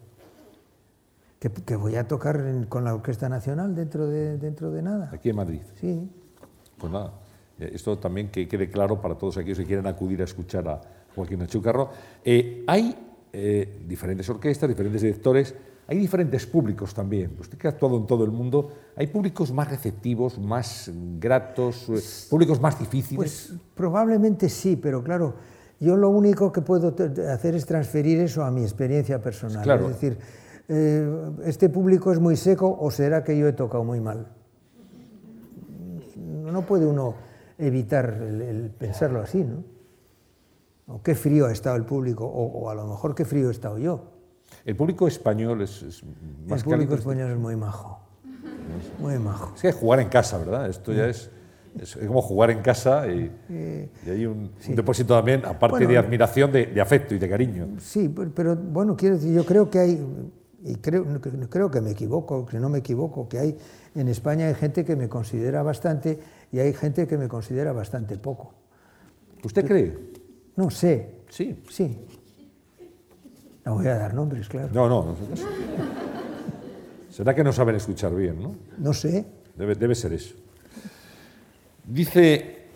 Que, 1.39 1.49
que 1.49 1.75
voy 1.77 1.95
a 1.95 2.05
tocar 2.07 2.35
en- 2.41 2.65
con 2.65 2.83
la 2.83 2.93
Orquesta 2.93 3.29
Nacional 3.29 3.73
dentro 3.73 4.07
de, 4.07 4.37
dentro 4.37 4.71
de 4.71 4.81
nada. 4.81 5.09
aquí 5.13 5.29
en 5.29 5.35
Madrid. 5.37 5.61
Sí. 5.79 6.09
Pues 6.77 6.91
nada, 6.91 7.13
eh, 7.59 7.71
esto 7.73 7.97
también 7.97 8.29
que 8.29 8.47
quede 8.47 8.69
claro 8.69 8.99
para 9.01 9.15
todos 9.17 9.37
aquellos 9.37 9.57
que 9.59 9.65
quieran 9.65 9.87
acudir 9.87 10.19
a 10.21 10.25
escuchar 10.25 10.67
a 10.67 10.81
Joaquín 11.15 11.41
Achúcarro. 11.41 11.89
Eh, 12.25 12.63
hay 12.67 12.93
eh, 13.31 13.83
diferentes 13.87 14.29
orquestas, 14.29 14.67
diferentes 14.67 15.01
directores, 15.01 15.55
hay 15.87 15.97
diferentes 15.97 16.45
públicos 16.45 16.93
también. 16.93 17.35
Usted 17.39 17.57
que 17.57 17.67
ha 17.67 17.71
actuado 17.71 17.97
en 17.97 18.05
todo 18.05 18.25
el 18.25 18.31
mundo, 18.31 18.69
hay 18.97 19.07
públicos 19.07 19.51
más 19.53 19.69
receptivos, 19.69 20.37
más 20.37 20.91
gratos, 21.19 21.87
eh, 21.89 22.29
públicos 22.29 22.59
más 22.59 22.77
difíciles. 22.77 23.15
Pues 23.15 23.53
probablemente 23.75 24.49
sí, 24.49 24.75
pero 24.75 25.01
claro, 25.03 25.35
yo 25.79 25.95
lo 25.95 26.09
único 26.09 26.51
que 26.51 26.61
puedo 26.61 26.93
hacer 27.31 27.55
es 27.55 27.65
transferir 27.65 28.19
eso 28.19 28.43
a 28.43 28.51
mi 28.51 28.61
experiencia 28.61 29.21
personal. 29.21 29.63
Claro. 29.63 29.85
Es 29.89 29.93
decir, 29.99 30.17
eh, 30.69 31.31
este 31.45 31.67
público 31.69 32.11
es 32.13 32.19
muy 32.19 32.37
seco 32.37 32.77
o 32.79 32.89
será 32.91 33.23
que 33.23 33.37
yo 33.37 33.47
he 33.47 33.53
tocado 33.53 33.83
muy 33.83 33.99
mal. 33.99 34.27
No 36.15 36.61
puede 36.65 36.85
uno 36.85 37.15
evitar 37.57 38.19
el, 38.21 38.41
el 38.41 38.69
pensarlo 38.69 39.21
así, 39.21 39.43
¿no? 39.43 39.63
O 40.87 41.01
qué 41.03 41.13
frío 41.13 41.45
ha 41.47 41.51
estado 41.51 41.75
el 41.75 41.83
público, 41.83 42.25
o, 42.25 42.45
o 42.61 42.69
a 42.69 42.75
lo 42.75 42.87
mejor 42.87 43.13
qué 43.13 43.25
frío 43.25 43.49
he 43.49 43.51
estado 43.51 43.77
yo. 43.77 44.01
el 44.65 44.75
público 44.75 45.07
español 45.07 45.61
es, 45.61 45.83
es 45.83 46.03
más 46.47 46.61
el 46.61 46.65
público 46.65 46.95
español 46.95 47.31
es 47.31 47.37
muy 47.37 47.55
majo, 47.55 47.99
muy 48.99 49.19
majo. 49.19 49.53
Es 49.55 49.61
que 49.61 49.71
jugar 49.71 49.99
en 49.99 50.09
casa, 50.09 50.37
¿verdad? 50.37 50.67
Esto 50.67 50.91
ya 50.91 51.07
es, 51.07 51.29
es 51.79 51.95
como 52.07 52.21
jugar 52.21 52.49
en 52.51 52.61
casa 52.61 53.07
y, 53.07 53.31
y 54.05 54.09
hay 54.09 54.25
un, 54.25 54.51
un 54.67 54.75
depósito 54.75 55.15
también, 55.15 55.45
aparte 55.45 55.77
Bueno, 55.77 55.89
de 55.89 55.97
admiración, 55.97 56.51
de, 56.51 56.65
de 56.67 56.81
afecto 56.81 57.13
y 57.13 57.19
de 57.19 57.29
cariño. 57.29 57.67
Sí, 57.79 58.13
pero, 58.35 58.55
bueno, 58.55 58.95
quiero 58.97 59.15
decir, 59.15 59.33
yo 59.33 59.45
creo 59.45 59.69
que 59.69 59.79
hay, 59.79 60.05
y 60.63 60.75
creo, 60.75 61.05
creo 61.49 61.71
que 61.71 61.81
me 61.81 61.91
equivoco, 61.91 62.45
que 62.45 62.59
no 62.59 62.69
me 62.69 62.79
equivoco, 62.79 63.29
que 63.29 63.39
hay 63.39 63.57
en 63.95 64.07
España 64.07 64.47
hay 64.47 64.55
gente 64.55 64.83
que 64.83 64.95
me 64.95 65.07
considera 65.07 65.63
bastante 65.63 66.19
y 66.51 66.59
hay 66.59 66.73
gente 66.73 67.07
que 67.07 67.17
me 67.17 67.27
considera 67.27 67.71
bastante 67.71 68.17
poco. 68.17 68.53
¿Usted 69.43 69.65
cree? 69.65 69.97
No 70.55 70.69
sé. 70.69 71.19
Sí. 71.29 71.63
Sí. 71.69 72.05
No 73.65 73.75
voy 73.75 73.87
a 73.87 73.95
dar 73.97 74.13
nombres, 74.13 74.49
claro. 74.49 74.69
No, 74.73 74.89
no. 74.89 75.15
Será 77.09 77.33
que 77.33 77.43
no 77.43 77.53
saben 77.53 77.75
escuchar 77.75 78.13
bien, 78.15 78.41
¿no? 78.41 78.55
No 78.77 78.93
sé. 78.93 79.25
Debe, 79.55 79.75
debe 79.75 79.95
ser 79.95 80.13
eso. 80.13 80.35
Dice 81.85 82.67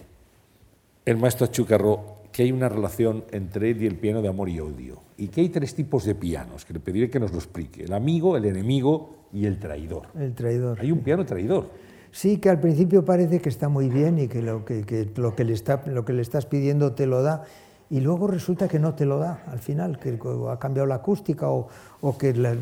el 1.05 1.17
maestro 1.17 1.45
Achúcarro 1.45 2.13
que 2.31 2.43
hay 2.43 2.51
una 2.51 2.67
relación 2.67 3.25
entre 3.31 3.71
él 3.71 3.83
y 3.83 3.87
el 3.87 3.95
piano 3.95 4.21
de 4.21 4.27
amor 4.27 4.49
y 4.49 4.59
odio, 4.59 5.01
y 5.23 5.29
que 5.29 5.39
hay 5.39 5.49
tres 5.49 5.73
tipos 5.73 6.03
de 6.03 6.15
pianos, 6.15 6.65
que 6.65 6.73
le 6.73 6.81
pediré 6.81 7.09
que 7.09 7.19
nos 7.19 7.31
lo 7.31 7.37
explique, 7.37 7.83
el 7.83 7.93
amigo, 7.93 8.35
el 8.35 8.43
enemigo 8.43 9.15
y 9.31 9.45
el 9.45 9.57
traidor. 9.57 10.07
El 10.19 10.33
traidor. 10.33 10.79
Hay 10.81 10.91
un 10.91 10.99
piano 10.99 11.25
traidor. 11.25 11.69
Sí, 12.11 12.37
que 12.37 12.49
al 12.49 12.59
principio 12.59 13.05
parece 13.05 13.39
que 13.39 13.47
está 13.47 13.69
muy 13.69 13.89
bien 13.89 14.19
y 14.19 14.27
que 14.27 14.41
lo 14.41 14.65
que, 14.65 14.83
que 14.83 15.09
lo 15.15 15.33
que, 15.33 15.45
le, 15.45 15.53
está, 15.53 15.81
lo 15.85 16.03
que 16.03 16.11
le 16.11 16.21
estás 16.21 16.45
pidiendo 16.45 16.91
te 16.91 17.07
lo 17.07 17.23
da, 17.23 17.45
y 17.89 18.01
luego 18.01 18.27
resulta 18.27 18.67
que 18.67 18.79
no 18.79 18.95
te 18.95 19.05
lo 19.05 19.17
da 19.17 19.43
al 19.47 19.59
final, 19.59 19.97
que 19.97 20.19
ha 20.49 20.59
cambiado 20.59 20.87
la 20.87 20.95
acústica 20.95 21.49
o, 21.49 21.69
o 22.01 22.17
que, 22.17 22.33
la, 22.33 22.53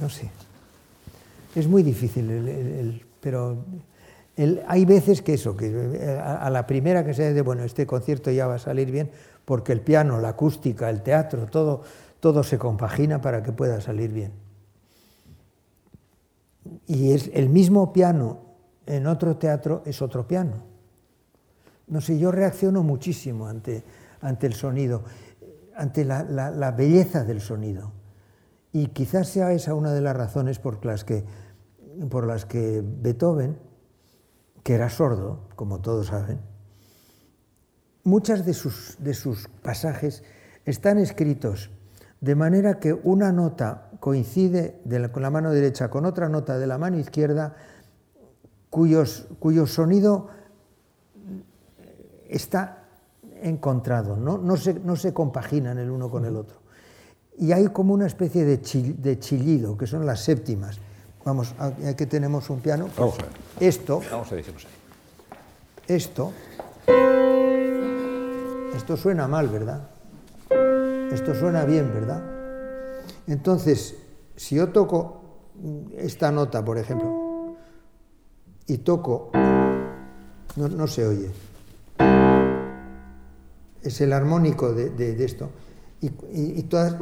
no 0.00 0.08
sé. 0.08 0.30
Es 1.56 1.66
muy 1.66 1.82
difícil, 1.82 2.30
el, 2.30 2.48
el, 2.48 3.02
pero 3.20 3.56
hay 4.66 4.84
veces 4.84 5.20
que 5.20 5.34
eso, 5.34 5.56
que 5.56 5.66
eh, 5.66 6.18
a, 6.18 6.46
a 6.46 6.50
la 6.50 6.66
primera 6.66 7.04
que 7.04 7.12
se 7.12 7.28
dice, 7.28 7.42
bueno, 7.42 7.64
este 7.64 7.86
concierto 7.86 8.30
ya 8.30 8.46
va 8.46 8.54
a 8.54 8.58
salir 8.58 8.90
bien, 8.90 9.10
porque 9.44 9.72
el 9.72 9.80
piano, 9.80 10.20
la 10.20 10.30
acústica, 10.30 10.88
el 10.88 11.02
teatro, 11.02 11.46
todo, 11.46 11.82
todo 12.24 12.42
se 12.42 12.56
compagina 12.56 13.20
para 13.20 13.42
que 13.42 13.52
pueda 13.52 13.82
salir 13.82 14.10
bien. 14.10 14.32
Y 16.86 17.12
es 17.12 17.30
el 17.34 17.50
mismo 17.50 17.92
piano 17.92 18.38
en 18.86 19.06
otro 19.06 19.36
teatro 19.36 19.82
es 19.84 20.00
otro 20.00 20.26
piano. 20.26 20.64
No 21.86 22.00
sé, 22.00 22.18
yo 22.18 22.32
reacciono 22.32 22.82
muchísimo 22.82 23.46
ante, 23.46 23.84
ante 24.22 24.46
el 24.46 24.54
sonido, 24.54 25.04
ante 25.76 26.06
la, 26.06 26.22
la, 26.22 26.70
belleza 26.70 27.24
del 27.24 27.42
sonido. 27.42 27.92
Y 28.72 28.86
quizás 28.86 29.28
sea 29.28 29.52
esa 29.52 29.74
una 29.74 29.92
de 29.92 30.00
las 30.00 30.16
razones 30.16 30.58
por 30.58 30.82
las 30.86 31.04
que, 31.04 31.26
por 32.08 32.26
las 32.26 32.46
que 32.46 32.82
Beethoven, 32.82 33.58
que 34.62 34.76
era 34.76 34.88
sordo, 34.88 35.46
como 35.56 35.82
todos 35.82 36.06
saben, 36.06 36.40
muchas 38.02 38.46
de 38.46 38.54
sus, 38.54 38.96
de 38.98 39.12
sus 39.12 39.48
pasajes 39.60 40.22
están 40.64 40.96
escritos 40.96 41.68
de 42.24 42.34
manera 42.34 42.80
que 42.80 42.94
una 42.94 43.32
nota 43.32 43.90
coincide 44.00 44.80
la, 44.86 45.12
con 45.12 45.22
la 45.22 45.28
mano 45.28 45.50
derecha 45.50 45.90
con 45.90 46.06
otra 46.06 46.26
nota 46.30 46.58
de 46.58 46.66
la 46.66 46.78
mano 46.78 46.98
izquierda 46.98 47.54
cuyos, 48.70 49.26
cuyo 49.38 49.66
sonido 49.66 50.28
está 52.26 52.84
encontrado, 53.42 54.16
no, 54.16 54.38
no, 54.38 54.56
se, 54.56 54.72
no 54.72 54.96
se 54.96 55.12
compaginan 55.12 55.76
el 55.76 55.90
uno 55.90 56.10
con 56.10 56.24
el 56.24 56.34
otro. 56.36 56.60
Y 57.36 57.52
hay 57.52 57.66
como 57.66 57.92
una 57.92 58.06
especie 58.06 58.46
de, 58.46 58.62
chill, 58.62 59.02
de 59.02 59.18
chillido, 59.18 59.76
que 59.76 59.86
son 59.86 60.06
las 60.06 60.20
séptimas. 60.20 60.78
Vamos, 61.26 61.54
aquí 61.58 62.06
tenemos 62.06 62.48
un 62.48 62.60
piano. 62.60 62.86
Pues 62.86 62.96
Vamos 62.96 63.18
a 63.18 63.22
ver. 63.22 63.68
Esto, 63.68 64.00
Vamos 64.10 64.32
a 64.32 64.36
esto, 65.86 66.32
esto 68.74 68.96
suena 68.96 69.28
mal, 69.28 69.48
¿verdad? 69.48 69.93
Esto 71.12 71.34
suena 71.34 71.64
bien, 71.64 71.92
¿verdad? 71.92 72.22
Entonces, 73.26 73.96
si 74.36 74.56
yo 74.56 74.68
toco 74.70 75.22
esta 75.96 76.32
nota, 76.32 76.64
por 76.64 76.78
ejemplo, 76.78 77.56
y 78.66 78.78
toco, 78.78 79.30
no, 80.56 80.68
no 80.68 80.86
se 80.86 81.06
oye, 81.06 81.30
es 83.82 84.00
el 84.00 84.12
armónico 84.12 84.72
de, 84.72 85.24
esto, 85.24 85.50
y, 86.00 86.62
todas, 86.64 86.96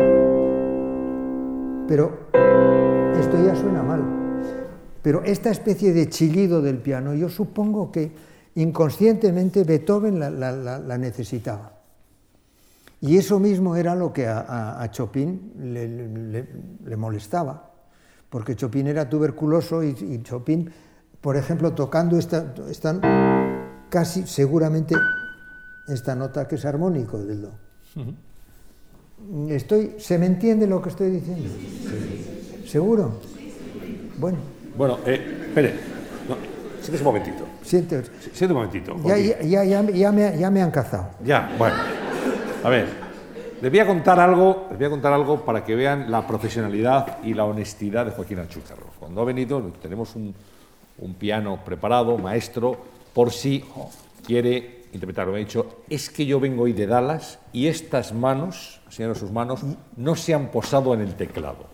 pero 1.88 2.28
esto 3.18 3.44
ya 3.44 3.57
suena 3.57 3.82
mal. 3.82 4.03
Pero 5.03 5.22
esta 5.24 5.50
especie 5.50 5.92
de 5.92 6.09
chillido 6.09 6.62
del 6.62 6.78
piano, 6.78 7.14
yo 7.14 7.28
supongo 7.28 7.90
que 7.90 8.12
inconscientemente 8.55 9.64
Beethoven 9.64 10.20
la 10.20 10.98
necesitaba. 10.98 11.72
Y 13.03 13.16
eso 13.16 13.40
mismo 13.40 13.74
era 13.74 13.96
lo 13.96 14.12
que 14.12 14.28
a, 14.28 14.38
a, 14.40 14.82
a 14.82 14.90
Chopin 14.92 15.55
le, 15.59 15.88
le, 15.88 16.46
le, 16.84 16.96
molestaba, 16.96 17.72
porque 18.30 18.55
Chopin 18.55 18.86
era 18.86 19.09
tuberculoso 19.09 19.82
y, 19.82 19.88
y, 19.88 20.22
Chopin, 20.22 20.70
por 21.20 21.36
ejemplo, 21.36 21.72
tocando 21.72 22.16
esta, 22.16 22.55
esta, 22.70 23.00
casi 23.88 24.24
seguramente 24.24 24.94
esta 25.88 26.14
nota 26.14 26.46
que 26.46 26.55
es 26.55 26.64
armónico 26.64 27.18
del 27.18 27.42
do. 27.42 27.53
Uh 27.96 28.00
-huh. 28.00 29.50
Estoy, 29.50 29.96
¿Se 29.98 30.16
me 30.16 30.26
entiende 30.26 30.68
lo 30.68 30.80
que 30.80 30.90
estoy 30.90 31.11
diciendo? 31.11 31.48
Sí. 31.48 32.68
¿Seguro? 32.68 33.18
Bueno. 34.16 34.38
Bueno, 34.76 34.98
eh, 35.07 35.46
espere, 35.48 35.74
no, 36.28 36.36
siéntese 36.80 36.98
un 36.98 37.05
momentito. 37.05 37.46
Siente, 37.62 38.03
Siente 38.32 38.55
un 38.55 38.61
momentito. 38.61 38.96
Ya, 39.05 39.18
ya, 39.18 39.42
ya, 39.42 39.64
ya, 39.64 39.90
ya, 39.90 40.12
me, 40.12 40.38
ya 40.38 40.50
me 40.53 40.62
han 40.62 40.70
cazado. 40.70 41.11
Ya, 41.24 41.53
bueno. 41.59 42.01
A 42.64 42.68
ver, 42.68 42.86
les 43.60 43.70
voy 43.72 43.80
a 43.80 43.86
contar 43.86 44.20
algo, 44.20 44.66
les 44.70 44.78
voy 44.78 44.86
a 44.86 44.90
contar 44.90 45.12
algo 45.12 45.44
para 45.44 45.64
que 45.64 45.74
vean 45.74 46.12
la 46.12 46.24
profesionalidad 46.24 47.18
y 47.24 47.34
la 47.34 47.44
honestidad 47.44 48.06
de 48.06 48.12
Joaquín 48.12 48.38
Achúcarro. 48.38 48.86
Cuando 49.00 49.20
ha 49.20 49.24
venido, 49.24 49.60
tenemos 49.82 50.14
un, 50.14 50.32
piano 51.18 51.58
preparado, 51.64 52.16
maestro, 52.18 52.76
por 53.12 53.32
si 53.32 53.64
quiere 54.24 54.84
interpretarlo. 54.92 55.32
Me 55.32 55.40
ha 55.40 55.44
dicho, 55.44 55.80
es 55.90 56.08
que 56.08 56.24
yo 56.24 56.38
vengo 56.38 56.62
hoy 56.62 56.72
de 56.72 56.86
Dallas 56.86 57.40
y 57.52 57.66
estas 57.66 58.12
manos, 58.14 58.80
señalan 58.88 59.16
sus 59.16 59.32
manos, 59.32 59.62
no 59.96 60.14
se 60.14 60.32
han 60.32 60.52
posado 60.52 60.94
en 60.94 61.00
el 61.00 61.16
teclado. 61.16 61.66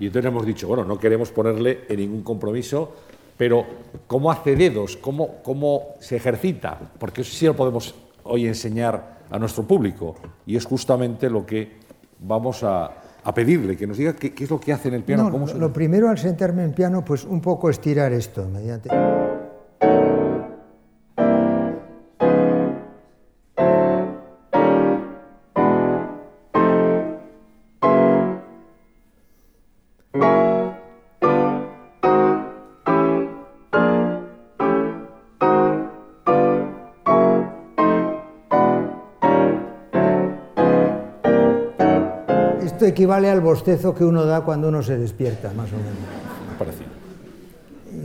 Y 0.00 0.06
entonces 0.06 0.30
hemos 0.30 0.46
dicho, 0.46 0.68
bueno, 0.68 0.84
no 0.84 0.98
queremos 0.98 1.30
ponerle 1.30 1.84
en 1.86 1.98
ningún 1.98 2.22
compromiso, 2.22 2.94
pero 3.36 3.66
¿cómo 4.06 4.30
hace 4.30 4.56
dedos? 4.56 4.96
¿Cómo, 4.96 5.42
cómo 5.42 5.96
se 6.00 6.16
ejercita? 6.16 6.78
Porque 6.98 7.20
eso 7.20 7.34
sí 7.34 7.44
lo 7.44 7.54
podemos 7.54 7.94
hoy 8.24 8.46
enseñar 8.46 9.17
a 9.30 9.38
nuestro 9.38 9.64
público. 9.64 10.16
Y 10.46 10.56
es 10.56 10.64
justamente 10.64 11.28
lo 11.30 11.44
que 11.44 11.72
vamos 12.20 12.62
a, 12.62 12.90
a 13.22 13.34
pedirle, 13.34 13.76
que 13.76 13.86
nos 13.86 13.96
diga 13.96 14.14
qué, 14.14 14.32
qué, 14.32 14.44
es 14.44 14.50
lo 14.50 14.58
que 14.58 14.72
hace 14.72 14.88
en 14.88 14.94
el 14.94 15.02
piano. 15.02 15.24
No, 15.24 15.30
¿Cómo 15.30 15.46
lo, 15.46 15.52
se... 15.52 15.58
lo 15.58 15.72
primero 15.72 16.08
al 16.08 16.18
sentarme 16.18 16.64
en 16.64 16.72
piano, 16.72 17.04
pues 17.04 17.24
un 17.24 17.40
poco 17.40 17.70
estirar 17.70 18.12
esto, 18.12 18.48
mediante... 18.48 18.90
Esto 42.78 42.86
equivale 42.86 43.28
al 43.28 43.40
bostezo 43.40 43.92
que 43.92 44.04
uno 44.04 44.24
da 44.24 44.42
cuando 44.42 44.68
uno 44.68 44.84
se 44.84 44.96
despierta, 44.96 45.48
más 45.52 45.68
o 45.72 45.76
menos. 45.78 45.98
Parecido. 46.56 46.86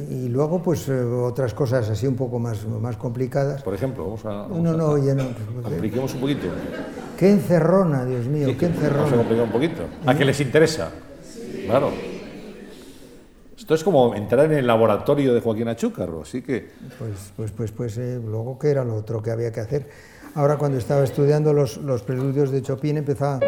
Y 0.10 0.30
luego, 0.30 0.64
pues 0.64 0.90
eh, 0.90 1.00
otras 1.00 1.54
cosas 1.54 1.88
así 1.92 2.08
un 2.08 2.16
poco 2.16 2.40
más, 2.40 2.66
más 2.66 2.98
complicadas. 2.98 3.62
Por 3.62 3.76
ejemplo, 3.76 4.04
vamos 4.04 4.26
a. 4.26 4.30
Vamos 4.30 4.62
no, 4.62 4.74
no, 4.74 4.86
a, 4.86 4.90
oye, 4.90 5.14
no. 5.14 5.26
Compliquemos 5.62 6.16
un 6.16 6.22
poquito. 6.22 6.48
Qué 7.16 7.30
encerrona, 7.30 8.04
Dios 8.04 8.26
mío, 8.26 8.48
Sí, 8.48 8.56
qué 8.56 8.66
encerrona. 8.66 9.04
Vamos 9.04 9.14
a 9.14 9.18
complicar 9.18 9.44
un 9.46 9.52
poquito. 9.52 9.84
A 10.08 10.16
que 10.16 10.26
les 10.26 10.42
interesa. 10.42 10.90
Claro. 11.68 11.92
Esto 13.56 13.76
es 13.76 13.84
como 13.84 14.16
entrar 14.16 14.52
en 14.52 14.58
el 14.58 14.66
laboratorio 14.66 15.36
de 15.36 15.42
Joaquín 15.42 15.68
Achúcarro, 15.68 16.24
así 16.24 16.42
que. 16.42 16.72
Pues, 16.98 17.32
pues, 17.36 17.52
pues, 17.52 17.72
pues 17.72 17.98
eh, 18.00 18.20
luego, 18.26 18.58
¿qué 18.58 18.72
era 18.72 18.84
lo 18.84 18.96
otro 18.96 19.22
que 19.22 19.30
había 19.30 19.52
que 19.52 19.60
hacer? 19.60 19.88
Ahora, 20.34 20.58
cuando 20.58 20.80
estaba 20.80 21.04
estudiando 21.04 21.54
los, 21.54 21.78
los 21.78 22.02
preludios 22.02 22.50
de 22.50 22.64
Chopin, 22.64 22.98
empezaba. 22.98 23.40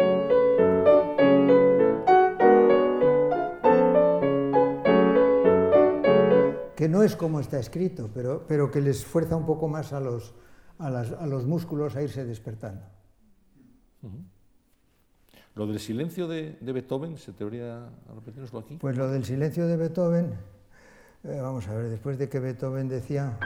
Que 6.86 6.92
no 6.92 7.02
es 7.02 7.16
como 7.16 7.40
está 7.40 7.58
escrito, 7.58 8.08
pero, 8.14 8.44
pero 8.46 8.70
que 8.70 8.80
les 8.80 9.04
fuerza 9.04 9.34
un 9.34 9.44
poco 9.44 9.66
más 9.66 9.92
a 9.92 9.98
los, 9.98 10.34
a, 10.78 10.88
las, 10.88 11.10
a 11.10 11.26
los 11.26 11.44
músculos 11.44 11.96
a 11.96 12.02
irse 12.02 12.24
despertando. 12.24 12.82
Uh 14.02 14.06
-huh. 14.06 14.24
Lo 15.56 15.66
del 15.66 15.80
silencio 15.80 16.28
de, 16.28 16.56
de, 16.60 16.72
Beethoven, 16.72 17.16
¿se 17.18 17.32
te 17.32 17.44
repetirnoslo 17.44 18.60
aquí? 18.60 18.76
Pues 18.76 18.96
lo 18.96 19.10
del 19.10 19.24
silencio 19.24 19.66
de 19.66 19.76
Beethoven, 19.76 20.34
eh, 21.24 21.40
vamos 21.42 21.66
a 21.66 21.74
ver, 21.74 21.88
después 21.88 22.18
de 22.18 22.28
que 22.28 22.38
Beethoven 22.38 22.86
decía... 22.88 23.36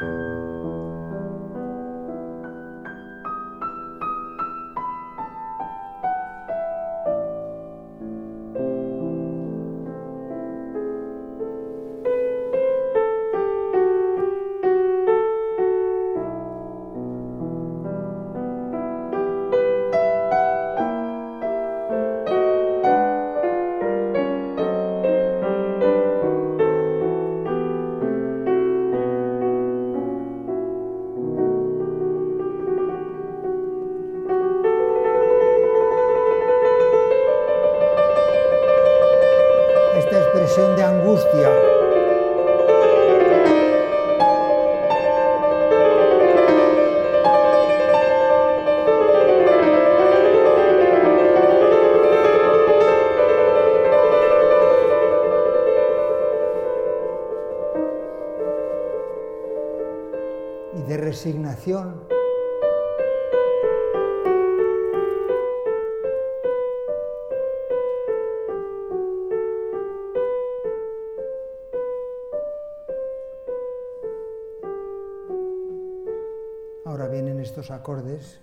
Ahora 76.84 77.08
vienen 77.08 77.40
estos 77.40 77.70
acordes. 77.70 78.40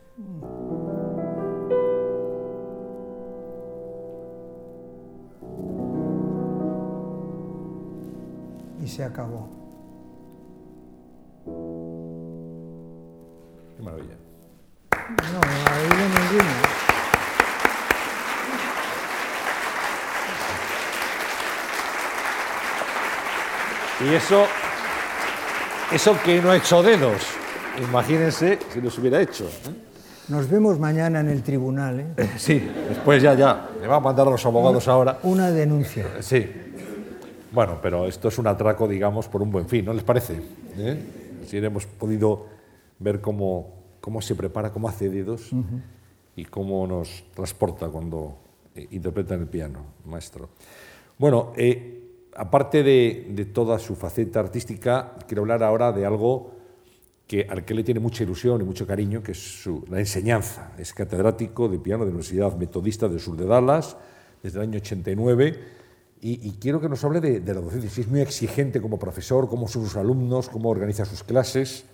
Y 24.09 24.13
eso, 24.15 24.45
eso 25.91 26.15
que 26.23 26.41
no 26.41 26.51
ha 26.51 26.57
hecho 26.57 26.81
dedos. 26.81 27.21
Imagínense 27.89 28.57
si 28.71 28.79
los 28.79 28.97
hubiera 28.99 29.21
hecho. 29.21 29.45
¿eh? 29.45 30.29
Nos 30.29 30.49
vemos 30.49 30.79
mañana 30.79 31.19
en 31.19 31.27
el 31.27 31.43
tribunal. 31.43 31.99
¿eh? 31.99 32.29
Sí, 32.37 32.71
después 32.87 33.21
ya, 33.21 33.33
ya. 33.33 33.69
Le 33.81 33.87
van 33.87 33.97
a 33.97 33.99
mandar 33.99 34.27
a 34.27 34.31
los 34.31 34.45
abogados 34.45 34.87
ahora. 34.87 35.19
Una 35.23 35.51
denuncia. 35.51 36.05
Sí. 36.21 36.49
Bueno, 37.51 37.79
pero 37.81 38.07
esto 38.07 38.29
es 38.29 38.37
un 38.37 38.47
atraco, 38.47 38.87
digamos, 38.87 39.27
por 39.27 39.41
un 39.41 39.51
buen 39.51 39.67
fin, 39.67 39.83
¿no 39.83 39.93
les 39.93 40.03
parece? 40.03 40.41
¿Eh? 40.77 41.03
Si 41.45 41.57
hemos 41.57 41.85
podido 41.85 42.45
ver 42.99 43.19
cómo, 43.19 43.73
cómo 43.99 44.21
se 44.21 44.35
prepara, 44.35 44.71
cómo 44.71 44.87
hace 44.87 45.09
dedos 45.09 45.51
y 46.35 46.45
cómo 46.45 46.87
nos 46.87 47.25
transporta 47.33 47.89
cuando 47.89 48.37
eh, 48.73 48.87
interpreta 48.91 49.33
en 49.33 49.41
el 49.41 49.47
piano, 49.47 49.79
maestro. 50.05 50.49
Bueno, 51.17 51.51
eh, 51.57 52.06
aparte 52.37 52.83
de, 52.83 53.49
toda 53.53 53.79
su 53.79 53.95
faceta 53.95 54.39
artística, 54.39 55.15
quiero 55.27 55.41
hablar 55.41 55.63
ahora 55.63 55.91
de 55.91 56.05
algo 56.05 56.51
que, 57.25 57.47
al 57.49 57.65
que 57.65 57.73
le 57.73 57.83
tiene 57.83 57.99
mucha 57.99 58.23
ilusión 58.23 58.61
y 58.61 58.63
mucho 58.63 58.85
cariño, 58.85 59.21
que 59.23 59.31
es 59.33 59.61
su- 59.63 59.83
la 59.89 59.99
enseñanza. 59.99 60.71
Es 60.77 60.93
catedrático 60.93 61.67
de 61.67 61.79
piano 61.79 62.05
de 62.05 62.11
la 62.11 62.15
Universidad 62.15 62.55
Metodista 62.55 63.09
del 63.09 63.19
Sur 63.19 63.35
de 63.35 63.45
Dallas 63.45 63.97
desde 64.43 64.59
el 64.59 64.69
año 64.69 64.77
89 64.77 65.59
y, 66.21 66.47
y 66.47 66.51
quiero 66.59 66.79
que 66.79 66.87
nos 66.87 67.03
hable 67.03 67.19
de, 67.19 67.53
la 67.53 67.59
docencia. 67.59 67.89
Si 67.89 68.01
es 68.01 68.07
muy 68.07 68.21
exigente 68.21 68.79
como 68.81 68.97
profesor, 68.99 69.49
cómo 69.49 69.67
son 69.67 69.83
sus 69.83 69.97
alumnos, 69.97 70.47
cómo 70.47 70.69
organiza 70.69 71.05
sus 71.05 71.23
clases. 71.23 71.85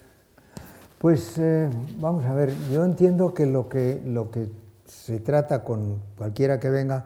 Pues 0.99 1.37
eh, 1.37 1.69
vamos 1.99 2.25
a 2.25 2.33
ver, 2.33 2.53
yo 2.71 2.83
entiendo 2.85 3.33
que 3.33 3.45
lo, 3.45 3.67
que 3.67 4.01
lo 4.05 4.29
que 4.29 4.47
se 4.85 5.19
trata 5.19 5.63
con 5.63 6.01
cualquiera 6.17 6.59
que 6.59 6.69
venga 6.69 7.05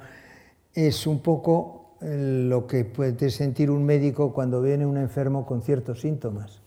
es 0.74 1.08
un 1.08 1.20
poco 1.20 1.77
lo 2.02 2.68
que 2.68 2.86
puede 2.86 3.30
sentir 3.30 3.72
un 3.72 3.86
médico 3.86 4.34
cuando 4.34 4.62
viene 4.62 4.86
un 4.86 4.98
enfermo 4.98 5.46
con 5.46 5.62
ciertos 5.62 6.02
síntomas. 6.02 6.62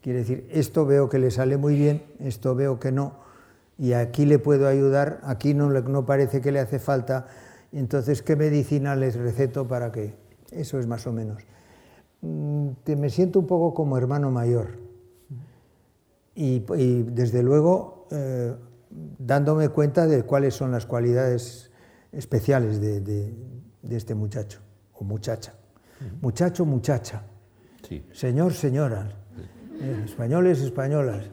Quiere 0.00 0.20
decir, 0.20 0.48
esto 0.50 0.86
veo 0.86 1.08
que 1.08 1.18
le 1.18 1.30
sale 1.30 1.56
muy 1.56 1.76
bien, 1.76 2.02
esto 2.20 2.54
veo 2.54 2.78
que 2.78 2.92
no, 2.92 3.14
y 3.78 3.92
aquí 3.92 4.24
le 4.26 4.38
puedo 4.38 4.66
ayudar, 4.66 5.20
aquí 5.22 5.54
no, 5.54 5.68
no 5.68 6.06
parece 6.06 6.40
que 6.40 6.52
le 6.52 6.60
hace 6.60 6.78
falta, 6.78 7.26
entonces, 7.72 8.22
¿qué 8.22 8.34
medicina 8.34 8.96
les 8.96 9.16
receto 9.16 9.68
para 9.68 9.92
que? 9.92 10.14
Eso 10.50 10.78
es 10.78 10.86
más 10.86 11.06
o 11.06 11.12
menos. 11.12 11.42
Mm, 12.22 12.70
me 12.96 13.10
siento 13.10 13.40
un 13.40 13.46
poco 13.46 13.74
como 13.74 13.96
hermano 13.98 14.30
mayor 14.30 14.78
y, 16.34 16.60
desde 17.02 17.42
luego 17.42 18.06
eh, 18.10 18.54
dándome 19.18 19.68
cuenta 19.68 20.06
de 20.06 20.22
cuáles 20.22 20.54
son 20.54 20.70
las 20.72 20.86
cualidades 20.86 21.70
especiales 22.12 22.80
de- 22.80 23.34
de 23.88 23.96
este 23.96 24.14
muchacho 24.14 24.60
o 24.94 25.02
muchacha. 25.04 25.54
Muchacho, 26.20 26.64
muchacha. 26.64 27.22
Sí. 27.88 28.04
Señor, 28.12 28.52
señora. 28.52 29.08
Eh, 29.80 30.02
españoles, 30.04 30.60
españolas. 30.60 31.24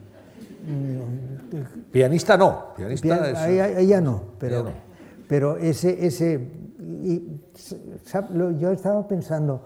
Pianista 1.92 2.36
no. 2.36 2.74
Pianista 2.76 3.30
es- 3.30 3.86
ya 3.88 4.00
no, 4.00 4.22
pero, 4.38 4.64
no. 4.64 4.70
pero 5.28 5.56
ese, 5.56 6.04
ese 6.06 6.48
y, 7.04 7.40
yo 8.58 8.72
estaba 8.72 9.06
pensando 9.06 9.64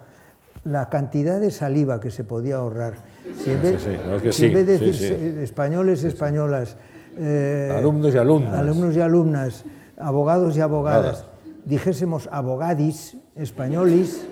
la 0.65 0.89
cantidad 0.91 1.41
de 1.41 1.51
saliva 1.51 2.01
que 2.01 2.11
se 2.11 2.25
podía 2.25 2.57
ahorrar. 2.57 2.95
Si 3.43 3.51
en 3.51 3.63
vez, 3.63 3.81
sí, 3.83 3.91
no, 4.07 4.17
es 4.17 4.23
que 4.23 4.33
si 4.33 4.45
en 4.47 4.51
sí, 4.51 4.55
vez 4.55 4.67
de 4.67 4.79
decir 4.79 5.39
españoles, 5.39 6.05
españolas, 6.05 6.77
eh, 7.17 7.75
Alumnos 7.79 8.15
y 8.15 8.19
alumnas. 8.19 8.55
alumnos 8.55 8.97
y 8.97 9.01
alumnas, 9.01 9.65
abogados 9.97 10.57
y 10.57 10.61
abogadas. 10.61 11.25
Dijésemos 11.71 12.29
abogadis, 12.33 13.17
españolis, 13.37 14.27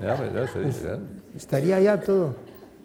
Ya, 0.00 0.16
ya, 0.32 0.46
sí, 0.46 0.58
ya. 0.84 0.98
estaría 1.34 1.80
ya 1.80 2.00
todo. 2.00 2.34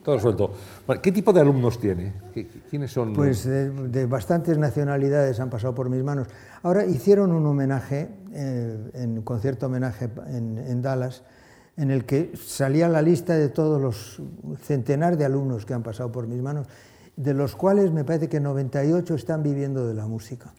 Todo. 0.04 0.52
Bueno, 0.88 1.02
¿Qué 1.02 1.12
tipo 1.12 1.32
de 1.34 1.42
alumnos 1.42 1.78
tiene? 1.78 2.14
¿Qué- 2.34 2.48
qué- 2.48 2.62
¿Quiénes 2.70 2.92
son? 2.92 3.14
Pues 3.14 3.44
de, 3.44 3.70
de 3.70 4.06
bastantes 4.08 4.58
nacionalidades 4.58 5.40
han 5.40 5.50
pasado 5.52 5.76
por 5.76 5.90
mis 5.90 6.02
manos. 6.04 6.28
Ahora 6.64 6.86
hicieron 6.86 7.32
un 7.32 7.46
homenaje, 7.46 8.10
eh, 8.34 8.92
en 8.94 9.22
concierto 9.22 9.66
homenaje 9.68 10.10
en, 10.28 10.58
en 10.58 10.82
Dallas, 10.82 11.22
en 11.78 11.92
el 11.92 12.06
que 12.06 12.32
salía 12.36 12.88
la 12.90 13.02
lista 13.02 13.36
de 13.36 13.50
todos 13.50 13.80
los 13.82 14.22
centenar 14.64 15.16
de 15.18 15.26
alumnos 15.26 15.66
que 15.66 15.74
han 15.74 15.84
pasado 15.84 16.12
por 16.12 16.26
mis 16.28 16.42
manos, 16.42 16.66
de 17.16 17.34
los 17.34 17.56
cuales 17.56 17.92
me 17.92 18.04
parece 18.06 18.30
que 18.30 18.40
98 18.40 19.14
están 19.14 19.44
viviendo 19.44 19.86
de 19.86 19.94
la 19.94 20.08
música. 20.08 20.54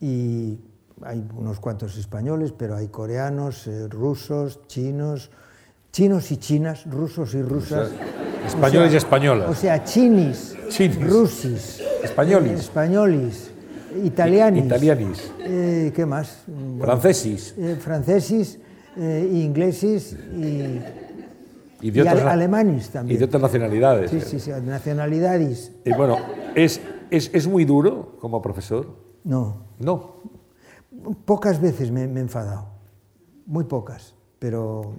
Y 0.00 0.58
hay 1.04 1.24
unos 1.36 1.60
cuantos 1.60 1.96
españoles, 1.96 2.52
pero 2.56 2.76
hay 2.76 2.88
coreanos, 2.88 3.66
eh, 3.66 3.88
rusos, 3.88 4.60
chinos, 4.66 5.30
chinos 5.92 6.30
y 6.32 6.36
chinas, 6.38 6.84
rusos 6.90 7.34
y 7.34 7.42
rusas. 7.42 7.90
españoles 8.46 8.88
O 8.88 8.90
sea- 8.90 8.94
y 8.94 8.96
españolas. 8.96 9.50
O 9.50 9.54
sea, 9.54 9.84
chinis, 9.84 10.56
Chinis. 10.68 11.08
rusis, 11.10 11.80
Españolis. 12.02 12.52
eh, 12.52 12.54
españolis, 12.54 13.50
italianis. 14.04 14.64
Italianis. 14.64 15.32
eh, 15.40 15.92
¿Qué 15.94 16.06
más? 16.06 16.42
Bueno, 16.46 16.84
Francesis. 16.84 17.54
eh, 17.58 17.76
francesis, 17.80 18.58
eh, 18.96 19.28
ingleses 19.32 20.16
y, 20.36 20.80
Y 21.84 21.88
y 21.88 21.90
de, 21.90 22.08
ale- 22.08 22.24
na- 22.24 22.32
alemanes 22.32 22.88
y 22.88 22.92
también. 22.92 23.18
de 23.18 23.24
otras 23.26 23.42
nacionalidades. 23.42 24.10
Sí, 24.10 24.20
sí, 24.20 24.38
sí, 24.40 24.50
nacionalidades. 24.64 25.72
Y 25.84 25.92
bueno, 25.94 26.16
¿es, 26.54 26.80
es, 27.10 27.30
es 27.34 27.46
muy 27.46 27.64
duro 27.64 28.16
como 28.20 28.40
profesor? 28.40 28.86
No, 29.24 29.66
No. 29.78 30.22
Pocas 31.24 31.60
veces 31.60 31.90
me, 31.90 32.06
me 32.06 32.20
he 32.20 32.22
enfadado, 32.22 32.66
muy 33.46 33.64
pocas, 33.64 34.14
pero 34.38 34.94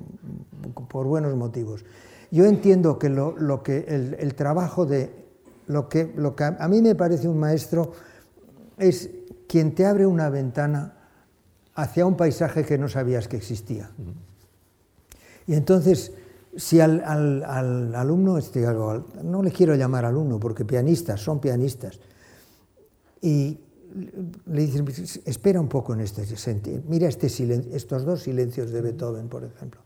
por 0.89 1.06
buenos 1.08 1.36
motivos. 1.36 1.84
Yo 2.32 2.45
entiendo 2.45 2.97
que 2.97 3.10
lo, 3.10 3.38
lo 3.38 3.62
que 3.62 3.86
el, 3.88 4.16
el 4.20 4.36
trabajo 4.36 4.86
de 4.86 5.24
lo 5.68 5.88
que, 5.88 6.12
lo 6.16 6.36
que 6.36 6.43
a, 6.45 6.68
mí 6.68 6.82
me 6.82 6.95
parece 6.95 7.28
un 7.28 7.39
maestro 7.39 7.93
es 8.78 9.10
quien 9.47 9.76
te 9.76 9.86
abre 9.86 10.06
una 10.06 10.30
ventana 10.30 10.93
hacia 11.76 12.06
un 12.06 12.16
paisaje 12.18 12.66
que 12.66 12.78
no 12.78 12.88
sabías 12.89 13.28
que 13.28 13.38
existía. 13.38 13.91
Y 15.47 15.54
entonces, 15.54 16.12
si 16.56 16.80
al, 16.80 17.04
al- 17.06 17.43
al 17.43 17.95
alumno, 17.95 18.38
este, 18.38 18.62
no 19.24 19.41
le 19.43 19.51
quiero 19.51 19.76
llamar 19.76 20.06
alumno, 20.06 20.39
porque 20.39 20.66
pianistas 20.66 21.22
son 21.22 21.39
pianistas, 21.39 21.99
y 23.22 23.60
le 24.46 24.62
dicen, 24.62 24.86
espera 25.26 25.62
un 25.62 25.68
poco 25.68 25.94
en 25.94 26.02
este 26.02 26.26
sentido, 26.26 26.82
mira 26.88 27.08
este 27.08 27.28
silen- 27.28 27.70
estos 27.74 28.06
dos 28.06 28.24
silencios 28.24 28.72
de 28.72 28.82
Beethoven, 28.82 29.30
por 29.30 29.44
ejemplo. 29.44 29.82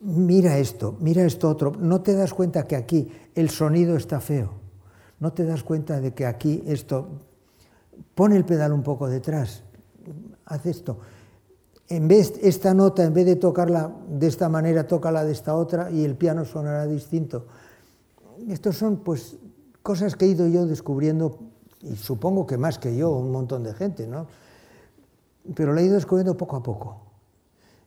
Mira 0.00 0.58
esto, 0.58 0.96
mira 0.98 1.22
esto 1.22 1.48
otro. 1.48 1.72
No 1.78 2.00
te 2.00 2.14
das 2.14 2.34
cuenta 2.34 2.66
que 2.66 2.74
aquí 2.74 3.08
el 3.36 3.50
sonido 3.50 3.96
está 3.96 4.20
feo. 4.20 4.54
No 5.20 5.32
te 5.32 5.44
das 5.44 5.62
cuenta 5.62 6.00
de 6.00 6.12
que 6.12 6.26
aquí 6.26 6.62
esto... 6.66 7.08
Pon 8.16 8.32
el 8.32 8.44
pedal 8.44 8.72
un 8.72 8.82
poco 8.82 9.08
detrás. 9.08 9.62
Haz 10.46 10.66
esto. 10.66 10.98
En 11.88 12.08
vez 12.08 12.34
esta 12.42 12.74
nota, 12.74 13.04
en 13.04 13.14
vez 13.14 13.26
de 13.26 13.36
tocarla 13.36 13.94
de 14.08 14.26
esta 14.26 14.48
manera, 14.48 14.88
tócala 14.88 15.24
de 15.24 15.30
esta 15.30 15.54
otra 15.54 15.90
y 15.90 16.04
el 16.04 16.16
piano 16.16 16.44
sonará 16.44 16.86
distinto. 16.86 17.46
Estos 18.48 18.76
son 18.78 18.96
pues 19.04 19.36
cosas 19.82 20.16
que 20.16 20.24
he 20.24 20.28
ido 20.28 20.48
yo 20.48 20.66
descubriendo 20.66 21.38
y 21.82 21.96
supongo 21.96 22.46
que 22.46 22.56
más 22.56 22.78
que 22.78 22.96
yo, 22.96 23.10
un 23.10 23.32
montón 23.32 23.64
de 23.64 23.74
gente, 23.74 24.06
¿no? 24.06 24.26
Pero 25.54 25.72
lo 25.72 25.80
he 25.80 25.84
ido 25.84 25.94
descubriendo 25.94 26.36
poco 26.36 26.56
a 26.56 26.62
poco. 26.62 26.96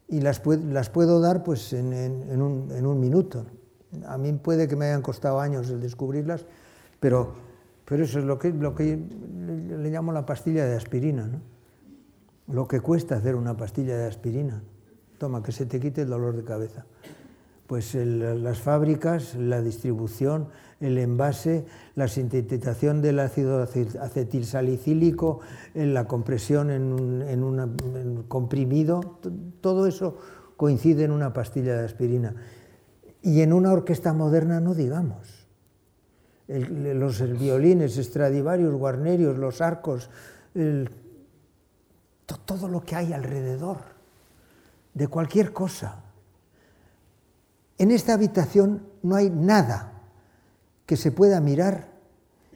y 0.08 0.20
las, 0.22 0.42
las 0.46 0.90
puedo 0.90 1.20
dar 1.20 1.44
pues, 1.44 1.74
en, 1.74 1.94
en, 1.94 2.42
un, 2.42 2.72
en, 2.72 2.86
un, 2.86 3.00
minuto. 3.00 3.46
A 4.06 4.18
mí 4.18 4.34
puede 4.34 4.68
que 4.68 4.76
me 4.76 4.86
hayan 4.86 5.02
costado 5.02 5.40
años 5.40 5.70
el 5.70 5.80
descubrirlas, 5.80 6.46
pero, 7.00 7.34
pero 7.86 8.04
eso 8.04 8.20
es 8.20 8.26
lo 8.26 8.38
que, 8.38 8.52
lo 8.52 8.76
que 8.76 8.98
le, 8.98 9.90
llamo 9.90 10.12
la 10.12 10.26
pastilla 10.26 10.66
de 10.66 10.76
aspirina. 10.76 11.28
¿no? 11.28 11.40
Lo 12.48 12.68
que 12.68 12.82
cuesta 12.82 13.16
hacer 13.16 13.36
una 13.36 13.56
pastilla 13.56 13.98
de 13.98 14.06
aspirina. 14.06 14.62
Toma, 15.18 15.42
que 15.42 15.52
se 15.52 15.66
te 15.66 15.80
quite 15.80 16.02
el 16.02 16.10
dolor 16.10 16.36
de 16.36 16.44
cabeza. 16.44 16.86
Pues 17.68 17.96
las 17.96 18.60
fábricas, 18.60 19.34
la 19.36 19.62
distribución, 19.62 20.50
el 20.80 20.98
envase, 20.98 21.66
la 21.96 22.08
sintetización 22.08 23.02
del 23.02 23.20
ácido 23.20 23.62
acetilsalicílico, 23.62 25.40
la 25.74 26.06
compresión 26.06 26.70
en 26.70 26.92
un, 27.44 28.26
comprimido, 28.28 29.20
todo 29.62 29.88
eso 29.88 30.18
coincide 30.58 31.06
en 31.06 31.12
una 31.12 31.34
pastilla 31.34 31.78
de 31.78 31.86
aspirina. 31.86 32.36
Y 33.22 33.42
en 33.42 33.54
una 33.54 33.72
orquesta 33.72 34.14
moderna 34.14 34.60
no 34.60 34.76
digamos. 34.76 35.48
Los 36.48 37.22
violines, 37.40 37.96
Stradivarius, 37.96 38.76
Guarnerius, 38.76 39.38
los 39.38 39.62
arcos, 39.62 40.10
todo 42.46 42.68
lo 42.68 42.82
que 42.82 42.96
hay 42.96 43.14
alrededor 43.14 43.78
de 44.94 45.08
cualquier 45.08 45.54
cosa. 45.54 46.04
En 47.78 47.92
esta 47.92 48.14
habitación 48.14 48.88
no 49.02 49.16
hay 49.16 49.30
nada 49.30 49.95
que 50.86 50.98
se 50.98 51.12
pueda 51.12 51.40
mirar 51.42 51.88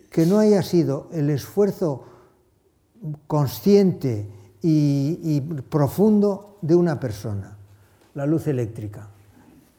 que 0.09 0.25
no 0.25 0.39
haya 0.39 0.61
sido 0.63 1.07
el 1.11 1.29
esfuerzo 1.29 2.05
consciente 3.27 4.27
y, 4.61 5.41
profundo 5.69 6.57
de 6.61 6.75
una 6.75 6.99
persona. 6.99 7.57
La 8.15 8.25
luz 8.25 8.47
eléctrica, 8.47 9.07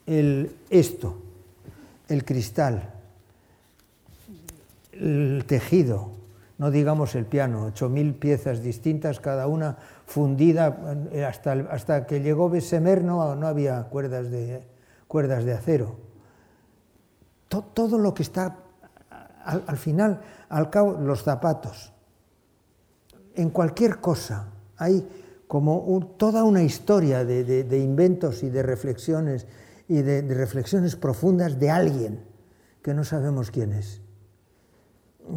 el 0.05 0.55
esto, 0.69 1.17
el 2.07 2.25
cristal, 2.25 2.93
el 4.93 5.43
tejido, 5.45 6.11
no 6.57 6.71
digamos 6.71 7.15
el 7.15 7.25
piano, 7.25 7.71
8.000 7.73 8.13
piezas 8.15 8.63
distintas, 8.63 9.19
cada 9.19 9.47
una 9.47 9.77
fundida, 10.05 10.95
hasta, 11.27 11.53
hasta 11.53 12.07
que 12.07 12.21
llegó 12.21 12.49
Bessemer 12.49 13.03
no, 13.03 13.35
no 13.35 13.47
había 13.47 13.83
cuerdas 13.83 14.31
de, 14.31 14.63
cuerdas 15.07 15.43
de 15.43 15.53
acero 15.53 16.10
todo 17.59 17.97
lo 17.97 18.13
que 18.13 18.23
está 18.23 18.57
al, 19.43 19.63
al, 19.67 19.77
final, 19.77 20.21
al 20.49 20.69
cabo, 20.69 20.93
los 20.93 21.23
zapatos. 21.23 21.93
En 23.35 23.49
cualquier 23.49 23.99
cosa 23.99 24.47
hay 24.77 25.07
como 25.47 25.79
un, 25.79 26.17
toda 26.17 26.43
una 26.43 26.63
historia 26.63 27.25
de, 27.25 27.43
de, 27.43 27.63
de, 27.63 27.79
inventos 27.79 28.43
y 28.43 28.49
de 28.49 28.63
reflexiones 28.63 29.47
y 29.87 30.01
de, 30.01 30.21
de, 30.21 30.33
reflexiones 30.33 30.95
profundas 30.95 31.59
de 31.59 31.69
alguien 31.69 32.23
que 32.81 32.93
no 32.93 33.03
sabemos 33.03 33.51
quién 33.51 33.73
es. 33.73 34.01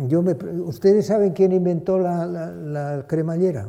Yo 0.08 0.22
me, 0.22 0.32
¿Ustedes 0.32 1.06
saben 1.06 1.32
quién 1.32 1.52
inventó 1.52 1.98
la, 1.98 2.26
la, 2.26 2.50
la 2.50 3.06
cremallera? 3.06 3.68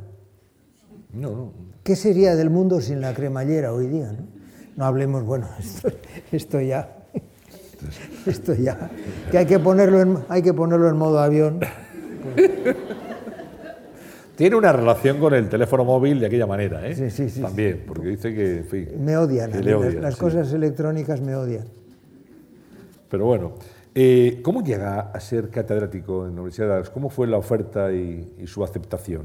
No, 1.14 1.32
no. 1.32 1.52
¿Qué 1.84 1.96
sería 1.96 2.36
del 2.36 2.50
mundo 2.50 2.80
sin 2.82 3.02
la 3.02 3.14
cremallera 3.14 3.74
hoy 3.74 3.88
día? 3.88 4.12
No, 4.12 4.28
no 4.76 4.86
hablemos, 4.86 5.24
bueno, 5.24 5.48
esto, 5.60 5.90
esto 6.32 6.62
ya 6.62 6.95
esto 8.26 8.54
ya, 8.54 8.90
que 9.32 9.38
hay 9.38 9.46
que 9.46 9.60
ponerlo 9.60 10.02
en, 10.02 10.18
hay 10.30 10.42
que 10.42 10.54
ponerlo 10.54 10.90
en 10.90 10.98
modo 10.98 11.20
avión. 11.20 11.60
Tiene 14.36 14.56
una 14.58 14.74
relación 14.74 15.20
con 15.20 15.34
el 15.34 15.48
teléfono 15.48 15.86
móvil 15.86 16.20
de 16.20 16.26
aquella 16.26 16.46
manera, 16.46 16.86
¿eh? 16.86 16.96
Sí, 16.96 17.10
sí, 17.10 17.30
sí. 17.30 17.42
También, 17.42 17.84
porque 17.88 18.10
dice 18.10 18.34
que... 18.34 18.58
En 18.58 18.66
fin, 18.66 18.90
me 19.00 19.16
odian, 19.16 19.52
que 19.52 19.60
odian 19.60 19.96
las, 19.96 20.04
las 20.04 20.14
sí. 20.16 20.20
cosas 20.20 20.52
electrónicas 20.52 21.22
me 21.22 21.36
odian. 21.36 21.66
Pero 23.10 23.26
bueno, 23.26 23.54
eh, 23.94 24.42
¿cómo 24.44 24.62
llega 24.62 25.00
a 25.00 25.20
ser 25.22 25.50
catedrático 25.50 26.26
en 26.26 26.36
la 26.36 26.42
Universidad 26.42 26.68
de 26.68 26.74
Dallas? 26.74 26.90
¿Cómo 26.90 27.10
fue 27.10 27.28
la 27.28 27.38
oferta 27.38 27.94
y, 27.94 28.36
y 28.38 28.46
su 28.46 28.62
aceptación? 28.62 29.24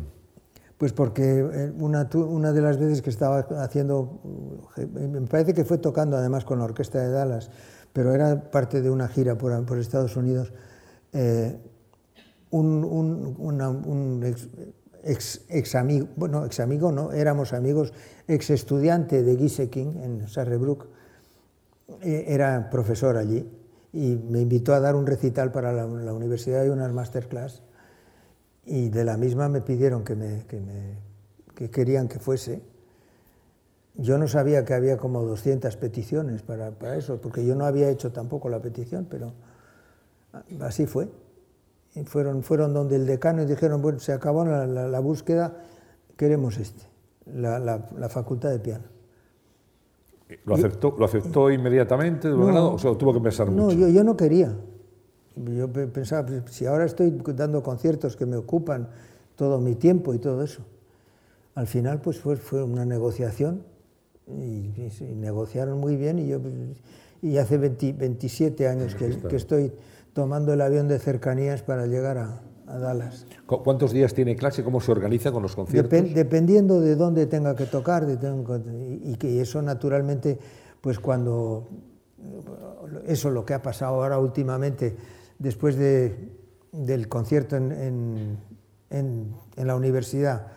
Pues 0.79 0.93
porque 0.93 1.41
eh, 1.41 1.73
una, 1.79 2.09
una, 2.15 2.53
de 2.53 2.63
las 2.63 2.79
veces 2.79 3.03
que 3.03 3.11
estaba 3.11 3.41
haciendo, 3.63 4.21
me 4.77 5.21
parece 5.23 5.55
que 5.55 5.65
fue 5.65 5.79
tocando 5.79 6.17
además 6.17 6.45
con 6.45 6.61
la 6.61 6.67
Orquesta 6.67 7.01
de 7.01 7.11
Dallas, 7.11 7.51
pero 7.93 8.15
era 8.15 8.51
parte 8.51 8.83
de 8.83 8.91
una 8.91 9.09
gira 9.09 9.37
por, 9.37 9.65
por 9.67 9.79
Estados 9.79 10.17
Unidos, 10.17 10.53
eh, 11.13 11.59
un, 12.51 12.85
un, 12.85 13.37
una, 13.39 13.69
un 13.69 14.23
ex, 14.25 14.49
ex, 15.05 15.41
ex, 15.49 15.75
amigo, 15.75 16.09
bueno, 16.17 16.45
ex 16.45 16.61
amigo 16.61 16.93
no, 16.93 17.13
éramos 17.13 17.53
amigos, 17.53 17.93
ex 18.29 18.51
estudiante 18.51 19.23
de 19.23 19.37
Gieseking 19.37 20.03
en 20.03 20.29
Sarrebruck, 20.29 20.87
eh, 22.03 22.25
era 22.29 22.71
profesor 22.71 23.17
allí 23.17 23.49
y 23.93 24.17
me 24.17 24.41
invitó 24.41 24.75
a 24.75 24.81
dar 24.81 24.95
un 24.95 25.07
recital 25.07 25.51
para 25.51 25.73
la, 25.73 25.87
la 25.87 26.13
universidad 26.13 26.65
y 26.65 26.69
unas 26.69 26.93
masterclass. 26.93 27.63
Y 28.65 28.89
de 28.89 29.05
la 29.05 29.17
misma 29.17 29.49
me 29.49 29.63
pidieron 29.63 30.05
que, 30.05 30.15
me, 30.15 30.45
que, 30.47 30.61
me, 30.61 30.99
que 31.55 31.71
querían 31.71 32.09
que 32.09 32.19
fuese. 32.19 32.63
Yo 33.97 34.19
no 34.19 34.29
sabía 34.29 34.65
que 34.65 34.75
había 34.75 34.97
como 34.97 35.25
200 35.25 35.77
peticiones 35.77 36.43
para, 36.43 36.71
para, 36.71 36.97
eso, 36.97 37.21
porque 37.21 37.45
yo 37.45 37.55
no 37.55 37.65
había 37.65 37.91
hecho 37.91 38.13
tampoco 38.13 38.49
la 38.49 38.61
petición, 38.61 39.07
pero 39.11 39.33
así 40.61 40.87
fue. 40.87 41.09
Y 41.95 42.05
fueron, 42.05 42.43
fueron 42.43 42.73
donde 42.73 42.97
el 42.97 43.07
decano 43.07 43.43
y 43.43 43.47
dijeron, 43.47 43.83
bueno, 43.83 43.99
se 43.99 44.13
acabó 44.13 44.45
la, 44.45 44.67
la, 44.67 44.87
la 44.87 45.01
búsqueda, 45.01 45.57
queremos 46.17 46.57
este, 46.59 46.85
la, 47.27 47.59
la, 47.59 48.09
facultad 48.09 48.51
de 48.51 48.61
piano. 48.61 48.85
¿Lo 50.45 50.55
aceptó, 50.55 50.95
¿lo 50.97 51.05
aceptó 51.05 51.51
inmediatamente 51.51 52.29
de 52.29 52.37
no, 52.37 52.75
o 52.75 52.79
sea, 52.79 52.95
tuvo 52.97 53.13
que 53.13 53.21
pensar 53.21 53.49
no, 53.49 53.65
mucho? 53.65 53.77
No, 53.77 53.81
yo, 53.81 53.89
yo 53.89 54.05
no 54.05 54.17
quería. 54.17 54.55
Yo 55.35 55.73
pensaba, 55.73 56.29
si 56.47 56.67
ahora 56.67 56.85
estoy 56.85 57.11
dando 57.35 57.63
conciertos 57.63 58.17
que 58.17 58.27
me 58.27 58.37
ocupan 58.37 58.89
todo 59.35 59.59
mi 59.59 59.75
tiempo 59.75 60.15
y 60.15 60.19
todo 60.19 60.45
eso. 60.45 60.63
Al 61.57 61.67
final, 61.67 62.01
pues 62.01 62.21
fue, 62.21 62.37
fue 62.37 62.63
una 62.63 62.85
negociación 62.85 63.65
y, 64.39 64.73
negociaron 65.15 65.79
muy 65.79 65.97
bien 65.97 66.19
y 66.19 66.29
yo 66.29 66.41
y 67.23 67.37
hace 67.37 67.59
20, 67.59 67.93
27 67.95 68.67
años 68.67 68.95
que, 68.95 69.19
que, 69.19 69.37
estoy 69.37 69.73
tomando 70.13 70.53
el 70.53 70.61
avión 70.61 70.89
de 70.89 70.99
cercanías 70.99 71.63
para 71.63 71.87
llegar 71.87 72.17
a, 72.17 72.41
a, 72.67 72.79
Dallas. 72.79 73.27
¿Cuántos 73.47 73.93
días 73.93 74.15
tiene 74.15 74.37
clase? 74.37 74.65
¿Cómo 74.65 74.81
se 74.81 74.91
organiza 74.91 75.31
con 75.31 75.43
los 75.43 75.55
conciertos? 75.55 75.91
Dep 75.91 76.15
dependiendo 76.15 76.81
de 76.81 76.97
dónde 76.97 77.27
tenga 77.27 77.55
que 77.55 77.67
tocar 77.67 78.07
de 78.07 78.17
tengo, 78.17 78.57
y, 78.57 79.13
y 79.13 79.17
que 79.17 79.41
eso 79.41 79.61
naturalmente, 79.61 80.39
pues 80.81 80.99
cuando 80.99 81.69
eso 83.07 83.31
lo 83.31 83.45
que 83.45 83.55
ha 83.55 83.63
pasado 83.63 83.95
ahora 83.95 84.19
últimamente 84.19 84.97
después 85.39 85.77
de, 85.77 86.31
del 86.73 87.09
concierto 87.09 87.57
en, 87.57 87.73
en, 87.73 88.39
en, 88.91 89.35
en, 89.57 89.67
la 89.67 89.75
universidad, 89.75 90.49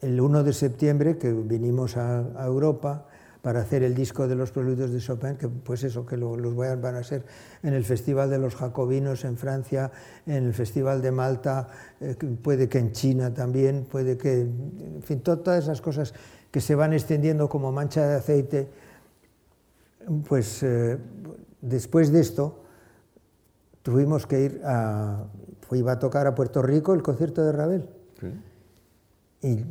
el 0.00 0.20
1 0.20 0.44
de 0.44 0.52
septiembre, 0.52 1.18
que 1.18 1.32
vinimos 1.32 1.96
a, 1.96 2.24
Europa 2.44 3.06
para 3.42 3.60
hacer 3.60 3.82
el 3.82 3.94
disco 3.94 4.28
de 4.28 4.34
los 4.34 4.50
preludios 4.50 4.92
de 4.92 4.98
Chopin, 4.98 5.36
que 5.36 5.48
pues 5.48 5.82
eso, 5.84 6.04
que 6.04 6.16
lo, 6.16 6.36
los 6.36 6.54
van 6.56 6.96
a 6.96 7.02
ser 7.02 7.24
en 7.62 7.72
el 7.72 7.84
Festival 7.84 8.30
de 8.30 8.38
los 8.38 8.54
Jacobinos 8.56 9.24
en 9.24 9.36
Francia, 9.36 9.90
en 10.26 10.44
el 10.44 10.54
Festival 10.54 11.00
de 11.02 11.12
Malta, 11.12 11.68
eh, 12.00 12.16
puede 12.42 12.68
que 12.68 12.78
en 12.78 12.92
China 12.92 13.32
también, 13.32 13.86
puede 13.90 14.16
que, 14.16 14.40
en 14.40 15.02
fin, 15.02 15.20
to, 15.20 15.38
todas 15.38 15.64
esas 15.64 15.80
cosas 15.80 16.14
que 16.50 16.60
se 16.60 16.74
van 16.74 16.92
extendiendo 16.92 17.48
como 17.48 17.72
mancha 17.72 18.06
de 18.06 18.16
aceite, 18.16 18.68
pues 20.28 20.62
eh, 20.62 20.98
después 21.60 22.12
de 22.12 22.20
esto, 22.20 22.64
tuvimos 23.82 24.26
que 24.26 24.40
ir 24.40 24.60
a... 24.64 25.24
iba 25.72 25.92
a 25.92 25.98
tocar 25.98 26.26
a 26.26 26.34
Puerto 26.34 26.62
Rico 26.62 26.94
el 26.94 27.02
concierto 27.02 27.44
de 27.44 27.52
Ravel. 27.52 27.88
Sí. 28.20 28.28
Y 29.42 29.64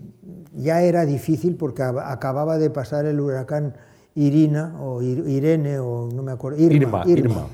ya 0.53 0.81
era 0.81 1.05
difícil 1.05 1.55
porque 1.55 1.83
acababa 1.83 2.57
de 2.57 2.69
pasar 2.69 3.05
el 3.05 3.19
huracán 3.19 3.75
Irina, 4.15 4.75
o 4.81 5.01
Irene, 5.01 5.79
o 5.79 6.09
no 6.11 6.23
me 6.23 6.31
acuerdo, 6.31 6.59
Irma, 6.59 6.75
Irma, 6.75 7.03
Irma. 7.05 7.29
Irma. 7.29 7.47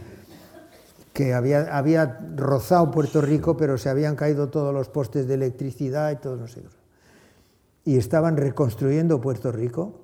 que 1.12 1.34
había, 1.34 1.76
había 1.76 2.20
rozado 2.36 2.90
Puerto 2.92 3.22
Rico, 3.22 3.58
pero 3.58 3.78
se 3.78 3.90
habían 3.90 4.16
caído 4.16 4.50
todos 4.50 4.74
los 4.74 4.90
postes 4.90 5.28
de 5.28 5.34
electricidad 5.34 6.12
y 6.12 6.16
todo, 6.18 6.38
no 6.38 6.48
sé. 6.48 6.62
Y 7.84 7.98
estaban 7.98 8.38
reconstruyendo 8.38 9.20
Puerto 9.20 9.52
Rico. 9.52 10.00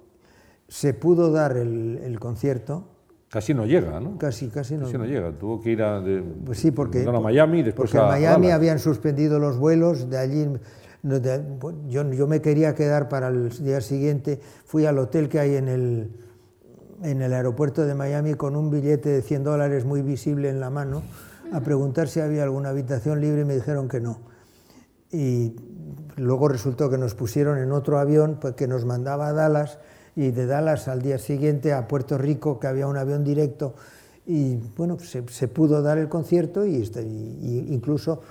Se 0.68 0.94
pudo 0.94 1.32
dar 1.32 1.56
el, 1.56 2.00
el 2.04 2.20
concierto, 2.20 2.90
Casi 3.30 3.54
no 3.54 3.68
llega, 3.68 4.00
¿no? 4.00 4.18
Casi, 4.18 4.48
casi 4.48 4.76
no. 4.76 4.86
Casi 4.86 4.98
no 4.98 5.06
llega. 5.06 5.32
Tuvo 5.32 5.62
que 5.62 5.70
ir 5.70 5.84
a, 5.84 6.02
de, 6.02 6.24
pues 6.44 6.58
sí, 6.58 6.72
porque, 6.72 7.04
a 7.04 7.12
Miami 7.12 7.62
después 7.62 7.92
porque 7.92 8.00
a, 8.00 8.06
en 8.06 8.24
Miami 8.24 8.50
a 8.50 8.56
habían 8.56 8.80
suspendido 8.80 9.38
los 9.38 9.60
vuelos, 9.60 10.10
de 10.10 10.18
allí 10.18 10.48
yo, 11.04 12.12
yo, 12.12 12.28
me 12.28 12.42
quería 12.42 12.76
quedar 12.76 13.10
para 13.10 13.30
el 13.30 13.50
día 13.64 13.82
siguiente, 13.82 14.40
fui 14.66 14.86
al 14.86 14.98
hotel 14.98 15.30
que 15.30 15.40
hay 15.40 15.56
en 15.56 15.68
el, 15.68 16.12
en 17.04 17.22
el 17.22 17.34
aeropuerto 17.34 17.86
de 17.86 17.96
Miami 17.96 18.34
con 18.34 18.56
un 18.56 18.70
billete 18.70 19.10
de 19.10 19.22
100 19.22 19.44
dólares 19.44 19.86
muy 19.86 20.02
visible 20.02 20.50
en 20.50 20.60
la 20.60 20.70
mano 20.70 21.04
a 21.52 21.62
preguntar 21.62 22.08
si 22.08 22.20
había 22.20 22.44
alguna 22.44 22.70
habitación 22.70 23.22
libre 23.22 23.42
y 23.42 23.46
me 23.46 23.56
dijeron 23.56 23.88
que 23.88 24.02
no. 24.02 24.20
Y 25.12 25.56
luego 26.18 26.48
resultó 26.48 26.90
que 26.90 26.98
nos 26.98 27.16
pusieron 27.16 27.58
en 27.58 27.72
otro 27.72 27.98
avión 27.98 28.38
pues, 28.40 28.54
que 28.56 28.68
nos 28.68 28.86
mandaba 28.86 29.30
a 29.30 29.34
Dallas 29.34 29.80
y 30.16 30.32
de 30.32 30.46
Dallas 30.46 30.88
al 30.88 31.02
día 31.02 31.18
siguiente 31.18 31.74
a 31.74 31.88
Puerto 31.88 32.18
Rico, 32.18 32.60
que 32.60 32.68
había 32.68 32.88
un 32.88 32.98
avión 32.98 33.24
directo, 33.24 33.74
y 34.26 34.58
bueno, 34.78 35.00
se, 35.00 35.28
se 35.30 35.48
pudo 35.48 35.82
dar 35.82 35.98
el 35.98 36.08
concierto 36.08 36.66
y, 36.66 36.76
y 36.76 37.74
incluso 37.74 38.22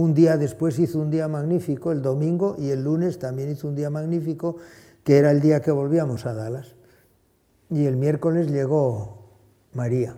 un 0.00 0.14
día 0.14 0.38
después 0.38 0.78
hizo 0.78 0.98
un 0.98 1.10
día 1.10 1.28
magnífico, 1.28 1.92
el 1.92 2.00
domingo, 2.00 2.56
y 2.58 2.70
el 2.70 2.82
lunes 2.82 3.18
también 3.18 3.50
hizo 3.50 3.68
un 3.68 3.74
día 3.74 3.90
magnífico, 3.90 4.56
que 5.04 5.18
era 5.18 5.30
el 5.30 5.40
día 5.40 5.60
que 5.60 5.70
volvíamos 5.70 6.24
a 6.24 6.32
Dallas. 6.32 6.74
Y 7.68 7.84
el 7.84 7.96
miércoles 7.96 8.50
llegó 8.50 9.36
María. 9.74 10.16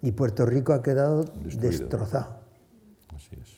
Y 0.00 0.12
Puerto 0.12 0.46
Rico 0.46 0.72
ha 0.72 0.82
quedado 0.82 1.24
Destruido. 1.24 1.60
destrozado. 1.60 2.36
Así 3.08 3.36
es. 3.40 3.56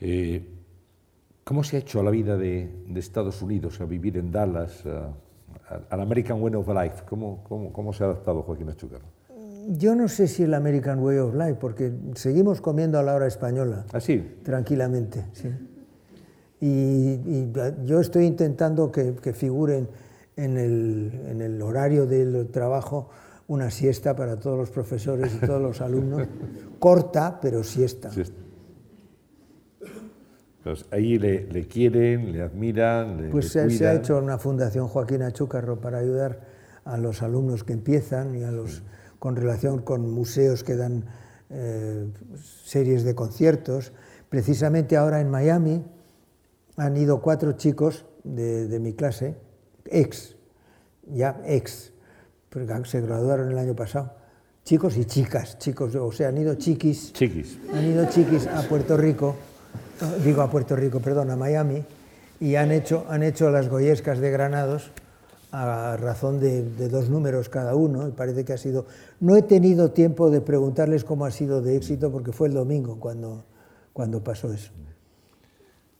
Eh, 0.00 0.48
¿Cómo 1.44 1.64
se 1.64 1.76
ha 1.76 1.80
hecho 1.80 2.00
a 2.00 2.02
la 2.02 2.10
vida 2.10 2.36
de, 2.38 2.84
de 2.86 3.00
Estados 3.00 3.42
Unidos, 3.42 3.80
a 3.80 3.84
vivir 3.84 4.16
en 4.16 4.32
Dallas, 4.32 4.84
al 4.86 6.00
American 6.00 6.40
Way 6.42 6.54
of 6.54 6.68
Life? 6.68 7.04
¿Cómo, 7.06 7.44
cómo, 7.44 7.72
cómo 7.72 7.92
se 7.92 8.04
ha 8.04 8.06
adaptado 8.06 8.42
Joaquín 8.42 8.70
Achúcar? 8.70 9.02
Yo 9.70 9.94
no 9.94 10.08
sé 10.08 10.28
si 10.28 10.44
el 10.44 10.54
American 10.54 10.98
Way 11.00 11.18
of 11.18 11.34
Life, 11.34 11.56
porque 11.60 11.92
seguimos 12.14 12.60
comiendo 12.60 12.98
a 12.98 13.02
la 13.02 13.14
hora 13.14 13.26
española, 13.26 13.84
Así, 13.92 14.36
tranquilamente. 14.42 15.24
sí. 15.32 15.48
Y, 16.60 16.66
y 16.66 17.52
yo 17.84 18.00
estoy 18.00 18.24
intentando 18.24 18.90
que, 18.90 19.14
que 19.14 19.32
figuren 19.32 19.88
en 20.36 20.56
el, 20.56 21.12
en 21.28 21.40
el 21.42 21.62
horario 21.62 22.04
del 22.06 22.48
trabajo 22.48 23.10
una 23.46 23.70
siesta 23.70 24.16
para 24.16 24.38
todos 24.38 24.58
los 24.58 24.70
profesores 24.70 25.32
y 25.34 25.46
todos 25.46 25.62
los 25.62 25.80
alumnos, 25.80 26.26
corta, 26.78 27.38
pero 27.40 27.62
siesta. 27.62 28.10
sí. 28.10 28.22
Pues 30.64 30.84
ahí 30.90 31.18
le, 31.18 31.46
le 31.50 31.66
quieren, 31.66 32.32
le 32.32 32.42
admiran, 32.42 33.22
le, 33.22 33.28
Pues 33.30 33.54
le 33.54 33.70
se, 33.70 33.78
se 33.78 33.86
ha 33.86 33.94
hecho 33.94 34.18
una 34.18 34.38
fundación 34.38 34.88
Joaquín 34.88 35.22
Achúcarro 35.22 35.80
para 35.80 35.98
ayudar 35.98 36.40
a 36.84 36.98
los 36.98 37.22
alumnos 37.22 37.64
que 37.64 37.72
empiezan 37.72 38.34
y 38.34 38.42
a 38.42 38.50
los 38.50 38.82
con 39.18 39.36
relación 39.36 39.82
con 39.82 40.10
museos 40.10 40.64
que 40.64 40.76
dan 40.76 41.04
eh, 41.50 42.06
series 42.64 43.04
de 43.04 43.14
conciertos. 43.14 43.92
Precisamente 44.28 44.96
ahora 44.96 45.20
en 45.20 45.30
Miami 45.30 45.84
han 46.76 46.96
ido 46.96 47.20
cuatro 47.20 47.52
chicos 47.52 48.04
de, 48.24 48.68
de 48.68 48.78
mi 48.78 48.92
clase, 48.92 49.36
ex, 49.86 50.36
ya 51.06 51.40
ex, 51.46 51.92
porque 52.50 52.72
se 52.84 53.00
graduaron 53.00 53.50
el 53.50 53.58
año 53.58 53.74
pasado, 53.74 54.12
chicos 54.64 54.96
y 54.96 55.04
chicas, 55.04 55.58
chicos, 55.58 55.94
o 55.94 56.12
sea, 56.12 56.28
han 56.28 56.38
ido 56.38 56.54
chiquis 56.54 57.12
Chiquis. 57.12 57.58
han 57.72 57.84
ido 57.86 58.06
chiquis 58.10 58.46
a 58.46 58.62
Puerto 58.62 58.96
Rico, 58.96 59.34
digo 60.24 60.42
a 60.42 60.50
Puerto 60.50 60.76
Rico, 60.76 61.00
perdón, 61.00 61.30
a 61.30 61.36
Miami, 61.36 61.84
y 62.40 62.54
han 62.54 62.70
hecho, 62.70 63.06
han 63.08 63.22
hecho 63.22 63.50
las 63.50 63.68
goyescas 63.68 64.18
de 64.18 64.30
Granados 64.30 64.92
a 65.50 65.96
razón 65.96 66.40
de, 66.40 66.62
de 66.62 66.88
dos 66.88 67.08
números 67.08 67.48
cada 67.48 67.74
uno, 67.74 68.06
y 68.06 68.12
parece 68.12 68.44
que 68.44 68.52
ha 68.52 68.58
sido... 68.58 68.86
No 69.20 69.34
he 69.36 69.42
tenido 69.42 69.90
tiempo 69.92 70.30
de 70.30 70.40
preguntarles 70.40 71.04
cómo 71.04 71.24
ha 71.24 71.30
sido 71.30 71.62
de 71.62 71.76
éxito, 71.76 72.10
porque 72.12 72.32
fue 72.32 72.48
el 72.48 72.54
domingo 72.54 72.98
cuando, 73.00 73.44
cuando 73.92 74.22
pasó 74.22 74.52
eso. 74.52 74.72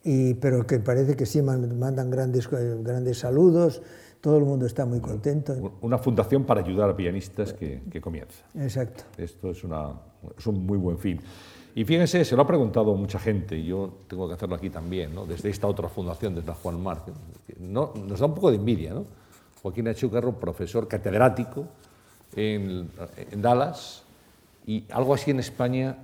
Y, 0.04 0.34
pero 0.34 0.66
que 0.66 0.78
parece 0.78 1.16
que 1.16 1.26
sí 1.26 1.42
man- 1.42 1.78
mandan 1.78 2.10
grandes, 2.10 2.48
eh, 2.52 2.76
grandes 2.82 3.18
saludos, 3.18 3.82
todo 4.20 4.36
el 4.38 4.44
mundo 4.44 4.66
está 4.66 4.84
muy 4.84 5.00
contento. 5.00 5.72
Una 5.80 5.98
fundación 5.98 6.44
para 6.44 6.60
ayudar 6.60 6.90
a 6.90 6.96
pianistas 6.96 7.52
que, 7.52 7.82
que 7.90 8.00
comienza. 8.00 8.44
Exacto. 8.54 9.04
Esto 9.16 9.50
es, 9.50 9.64
una, 9.64 9.92
es 10.36 10.46
un 10.46 10.66
muy 10.66 10.76
buen 10.78 10.98
fin. 10.98 11.20
Y 11.74 11.84
fíjense, 11.84 12.24
se 12.24 12.34
lo 12.36 12.42
ha 12.42 12.46
preguntado 12.46 12.94
mucha 12.94 13.18
gente, 13.18 13.56
y 13.56 13.66
yo 13.66 13.94
tengo 14.08 14.26
que 14.26 14.34
hacerlo 14.34 14.56
aquí 14.56 14.68
también, 14.68 15.14
¿no? 15.14 15.24
desde 15.26 15.48
esta 15.48 15.66
otra 15.66 15.88
fundación, 15.88 16.34
desde 16.34 16.48
la 16.48 16.54
Juan 16.54 16.82
Marc. 16.82 17.04
No, 17.60 17.92
nos 18.06 18.18
da 18.20 18.26
un 18.26 18.34
poco 18.34 18.50
de 18.50 18.56
envidia, 18.56 18.92
¿no? 18.94 19.04
Joaquín 19.68 19.88
Achúcarro, 19.88 20.32
profesor 20.32 20.88
catedrático 20.88 21.66
en, 22.34 22.88
en 23.30 23.42
Dallas, 23.42 24.02
y 24.66 24.84
algo 24.90 25.12
así 25.14 25.30
en 25.30 25.40
España, 25.40 25.96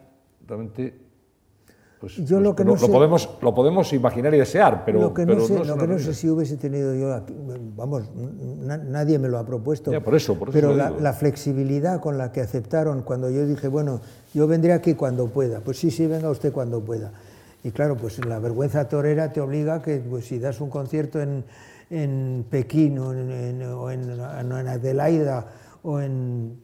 realmente, 0.47 0.95
pues, 1.99 2.17
Yo 2.17 2.41
lo 2.41 2.55
pues, 2.55 2.57
que 2.67 2.73
no 2.73 2.77
sé- 2.79 2.93
podemos, 2.93 3.29
lo 3.41 3.55
podemos 3.55 3.91
imaginar 3.95 4.35
y 4.35 4.39
desear, 4.39 4.85
pero, 4.85 5.01
lo 5.01 5.15
que 5.15 5.23
no, 5.25 5.33
pero 5.35 5.47
sé, 5.47 5.55
no 5.55 5.63
es 5.63 5.69
lo 5.69 5.75
una 5.75 5.83
que 5.83 5.89
no 5.89 5.95
sé 5.95 5.99
realidad. 6.05 6.21
si 6.21 6.29
hubiese 6.31 6.57
tenido 6.59 6.95
yo 6.95 7.15
aquí, 7.15 7.35
vamos, 7.75 8.11
na- 8.61 8.77
nadie 8.77 9.19
me 9.19 9.29
lo 9.29 9.39
ha 9.39 9.47
propuesto. 9.47 9.91
Ya, 9.93 10.01
por 10.03 10.15
eso, 10.15 10.35
por 10.39 10.49
eso 10.51 10.55
pero 10.59 10.75
lo 10.75 11.01
la, 11.01 11.13
flexibilidad 11.15 12.01
con 12.01 12.19
la 12.19 12.33
que 12.33 12.43
aceptaron 12.43 13.03
cuando 13.03 13.31
yo 13.31 13.47
dije, 13.47 13.69
bueno, 13.69 14.03
yo 14.35 14.47
vendré 14.47 14.75
aquí 14.75 14.93
cuando 14.95 15.29
pueda. 15.29 15.61
Pues 15.61 15.79
sí, 15.79 15.91
sí, 15.91 16.07
venga 16.07 16.29
usted 16.29 16.53
cuando 16.53 16.81
pueda. 16.83 17.13
Y 17.63 17.71
claro, 17.71 17.97
pues 17.97 18.23
la 18.27 18.39
vergüenza 18.39 18.87
torera 18.89 19.33
te 19.33 19.41
obliga 19.41 19.81
que 19.81 19.97
pues, 19.99 20.27
si 20.27 20.39
das 20.39 20.61
un 20.61 20.69
concierto 20.69 21.23
en, 21.23 21.45
en 21.91 22.45
Pekín 22.49 22.99
o 22.99 23.13
en, 23.13 23.31
en- 23.31 23.63
o 23.63 23.91
en- 23.91 24.69
Adelaida 24.69 25.47
o 25.83 26.01
en, 26.01 26.59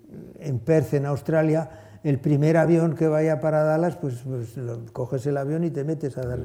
Perth, 0.64 0.94
en 0.94 1.06
Australia, 1.06 1.70
el 2.02 2.18
primer 2.18 2.56
avión 2.56 2.94
que 2.94 3.06
vaya 3.08 3.40
para 3.40 3.62
Dallas, 3.64 3.96
pues, 3.96 4.22
pues 4.24 4.54
coges 4.92 5.26
el 5.26 5.36
avión 5.36 5.64
y 5.64 5.70
te 5.70 5.84
metes 5.84 6.16
a 6.16 6.22
dar 6.22 6.40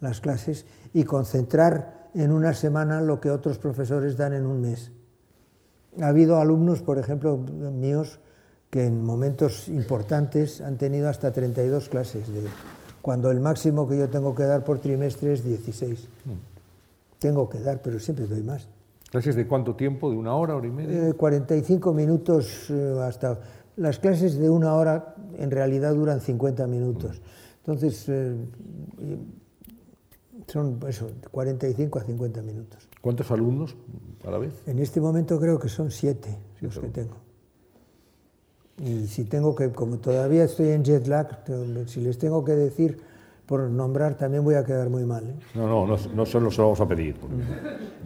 las 0.00 0.20
clases 0.20 0.64
y 0.94 1.04
concentrar 1.04 2.08
en 2.14 2.32
una 2.32 2.54
semana 2.54 3.00
lo 3.02 3.20
que 3.20 3.30
otros 3.30 3.58
profesores 3.58 4.16
dan 4.16 4.32
en 4.32 4.46
un 4.46 4.60
mes. 4.62 4.92
Ha 6.00 6.08
habido 6.08 6.40
alumnos, 6.40 6.80
por 6.82 6.98
ejemplo, 6.98 7.36
míos, 7.36 8.20
que 8.70 8.86
en 8.86 9.04
momentos 9.04 9.68
importantes 9.68 10.60
han 10.60 10.76
tenido 10.78 11.08
hasta 11.08 11.30
32 11.32 11.88
clases, 11.88 12.24
cuando 13.02 13.30
el 13.30 13.38
máximo 13.40 13.86
que 13.86 13.98
yo 13.98 14.08
tengo 14.08 14.34
que 14.34 14.44
dar 14.44 14.64
por 14.64 14.78
trimestre 14.80 15.32
es 15.34 15.44
16. 15.44 16.08
Tengo 17.24 17.48
que 17.48 17.58
dar, 17.58 17.80
pero 17.80 17.98
siempre 17.98 18.26
doy 18.26 18.42
más. 18.42 18.68
¿Clases 19.10 19.34
de 19.34 19.46
cuánto 19.46 19.74
tiempo? 19.76 20.10
¿De 20.10 20.16
una 20.18 20.34
hora, 20.34 20.56
hora 20.56 20.66
y 20.66 20.70
media? 20.70 21.08
Eh, 21.08 21.14
45 21.14 21.94
minutos 21.94 22.68
eh, 22.68 22.98
hasta... 23.00 23.40
Las 23.76 23.98
clases 23.98 24.36
de 24.36 24.50
una 24.50 24.74
hora 24.74 25.14
en 25.38 25.50
realidad 25.50 25.94
duran 25.94 26.20
50 26.20 26.66
minutos. 26.66 27.22
Entonces, 27.60 28.04
eh, 28.10 28.36
son 30.48 30.78
eso, 30.86 31.08
45 31.30 31.98
a 31.98 32.02
50 32.02 32.42
minutos. 32.42 32.90
¿Cuántos 33.00 33.30
alumnos 33.30 33.74
a 34.26 34.30
la 34.30 34.36
vez? 34.36 34.52
En 34.66 34.78
este 34.78 35.00
momento 35.00 35.40
creo 35.40 35.58
que 35.58 35.70
son 35.70 35.90
siete 35.90 36.36
los 36.60 36.78
que 36.78 36.88
tengo. 36.88 37.16
Y 38.84 39.06
si 39.06 39.24
tengo 39.24 39.54
que, 39.54 39.72
como 39.72 39.96
todavía 39.96 40.44
estoy 40.44 40.68
en 40.68 40.84
jet 40.84 41.06
lag, 41.06 41.42
si 41.86 42.02
les 42.02 42.18
tengo 42.18 42.44
que 42.44 42.52
decir 42.52 43.13
por 43.46 43.60
nombrar, 43.70 44.16
también 44.16 44.42
voy 44.44 44.54
a 44.54 44.64
quedar 44.64 44.88
muy 44.88 45.04
mal. 45.04 45.24
¿eh? 45.28 45.34
No, 45.54 45.66
no, 45.66 45.86
no, 45.86 45.96
no 46.14 46.26
se 46.26 46.40
lo 46.40 46.48
vamos 46.56 46.80
a 46.80 46.88
pedir. 46.88 47.16
porque 47.16 47.36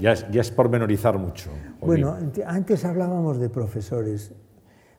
ya, 0.01 0.13
es, 0.13 0.27
ya 0.31 0.41
es 0.41 0.51
pormenorizar 0.51 1.17
mucho. 1.19 1.51
Bueno, 1.81 2.13
ante- 2.13 2.45
antes 2.45 2.85
hablábamos 2.85 3.39
de 3.39 3.49
profesores. 3.49 4.33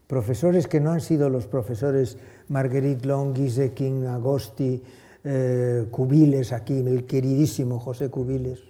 Profesores 0.07 0.67
que 0.67 0.79
no 0.79 0.91
han 0.91 1.01
sido 1.01 1.29
los 1.29 1.45
profesores 1.45 2.17
Marguerite 2.47 3.05
Long, 3.07 3.33
King, 3.75 4.05
Agosti, 4.05 4.81
eh, 5.23 5.85
Cubiles, 5.91 6.51
aquí, 6.53 6.79
el 6.79 7.05
queridísimo 7.05 7.79
José 7.79 8.09
Cubiles. 8.09 8.63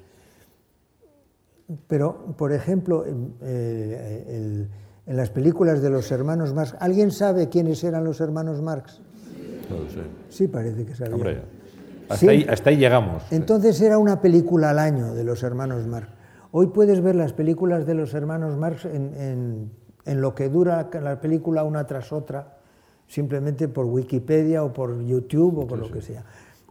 Pero, 1.87 2.33
por 2.35 2.51
ejemplo, 2.51 3.05
en, 3.05 3.35
eh, 3.41 4.25
el- 4.27 4.69
en 5.05 5.17
las 5.17 5.29
películas 5.29 5.81
de 5.81 5.89
los 5.89 6.11
hermanos 6.11 6.53
Marx, 6.53 6.75
¿alguien 6.79 7.11
sabe 7.11 7.47
quiénes 7.49 7.83
eran 7.83 8.03
los 8.03 8.19
hermanos 8.21 8.61
Marx? 8.61 9.01
No 9.69 9.77
lo 9.83 9.89
sé. 9.89 10.01
Sí, 10.29 10.47
parece 10.47 10.83
que 10.85 10.95
sabía. 10.95 11.15
Hombre, 11.15 11.41
hasta, 12.09 12.17
Sí. 12.17 12.27
ahí, 12.27 12.45
hasta 12.49 12.69
ahí 12.71 12.77
llegamos. 12.77 13.23
Entonces 13.31 13.79
era 13.81 13.97
una 13.97 14.21
película 14.21 14.71
al 14.71 14.79
año 14.79 15.13
de 15.13 15.23
los 15.23 15.43
hermanos 15.43 15.85
Marx. 15.87 16.09
Hoy 16.51 16.67
puedes 16.67 17.01
ver 17.01 17.15
las 17.15 17.33
películas 17.33 17.85
de 17.85 17.93
los 17.93 18.13
hermanos 18.13 18.57
Marx 18.57 18.85
en, 18.85 19.13
en- 19.15 19.71
en 20.05 20.21
lo 20.21 20.33
que 20.33 20.49
dura 20.49 20.89
la 21.01 21.21
película 21.21 21.63
una 21.63 21.85
tras 21.85 22.11
otra, 22.11 22.57
simplemente 23.07 23.67
por 23.67 23.85
Wikipedia 23.85 24.63
o 24.63 24.73
por 24.73 25.01
YouTube 25.03 25.59
o 25.59 25.67
por 25.67 25.77
lo 25.77 25.91
que 25.91 26.01
sea. 26.01 26.23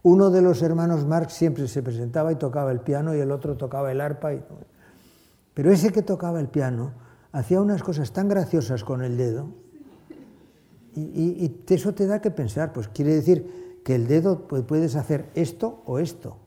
Uno 0.03 0.29
de 0.29 0.41
los 0.41 0.61
hermanos 0.61 1.05
Marx 1.05 1.33
siempre 1.33 1.67
se 1.67 1.81
presentaba 1.83 2.31
y 2.31 2.35
tocaba 2.35 2.71
el 2.71 2.79
piano 2.81 3.15
y 3.15 3.19
el 3.19 3.31
otro 3.31 3.55
tocaba 3.55 3.91
el 3.91 4.01
arpa. 4.01 4.33
y- 4.33 4.43
Pero 5.53 5.71
ese 5.71 5.91
que 5.91 6.01
tocaba 6.01 6.39
el 6.39 6.47
piano 6.47 6.91
hacía 7.31 7.61
unas 7.61 7.83
cosas 7.83 8.11
tan 8.11 8.27
graciosas 8.27 8.83
con 8.83 9.01
el 9.03 9.15
dedo 9.17 9.47
y, 10.95 11.01
y- 11.01 11.61
y 11.69 11.73
eso 11.73 11.93
te 11.93 12.07
da 12.07 12.19
que 12.21 12.31
pensar, 12.31 12.73
pues 12.73 12.87
quiere 12.89 13.13
decir 13.13 13.68
que 13.89 13.95
el 13.95 14.05
dedo 14.05 14.47
puedes 14.47 14.95
hacer 14.95 15.31
esto 15.33 15.81
o 15.87 15.97
esto. 15.97 16.37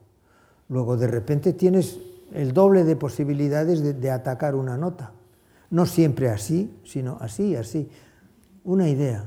Luego 0.69 0.95
de 0.95 1.07
repente 1.07 1.51
tienes 1.51 1.99
el 2.31 2.53
doble 2.53 2.85
de 2.85 2.95
posibilidades 2.95 3.83
de, 3.83 3.91
de 3.93 4.11
atacar 4.11 4.55
una 4.55 4.77
nota. 4.77 5.11
No 5.69 5.85
siempre 5.85 6.29
así, 6.29 6.73
sino 6.85 7.17
así 7.19 7.57
así. 7.57 7.89
Una 8.63 8.87
idea. 8.87 9.25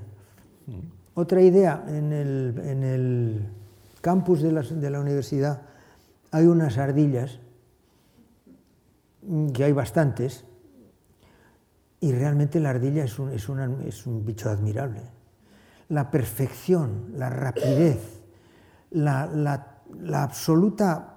Otra 1.12 1.42
idea, 1.42 1.84
en 1.88 2.10
el, 2.14 2.58
en 2.64 2.82
el 2.84 3.48
campus 4.00 4.40
de 4.40 4.52
la, 4.52 4.62
de 4.62 4.88
la 4.88 4.98
universidad 5.00 5.60
hay 6.30 6.46
unas 6.46 6.78
ardillas, 6.78 7.38
mm, 9.26 9.48
que 9.50 9.62
hay 9.64 9.72
bastantes, 9.72 10.46
y 12.00 12.12
realmente 12.12 12.60
la 12.60 12.70
ardilla 12.70 13.04
es 13.04 13.18
un, 13.18 13.30
es 13.30 13.50
una- 13.50 13.84
es 13.84 14.06
un 14.06 14.24
bicho 14.24 14.48
admirable. 14.48 15.02
La 15.88 16.10
perfección, 16.10 17.12
la 17.16 17.30
rapidez, 17.30 18.22
la, 18.90 19.26
la- 19.26 20.22
absoluta 20.22 21.12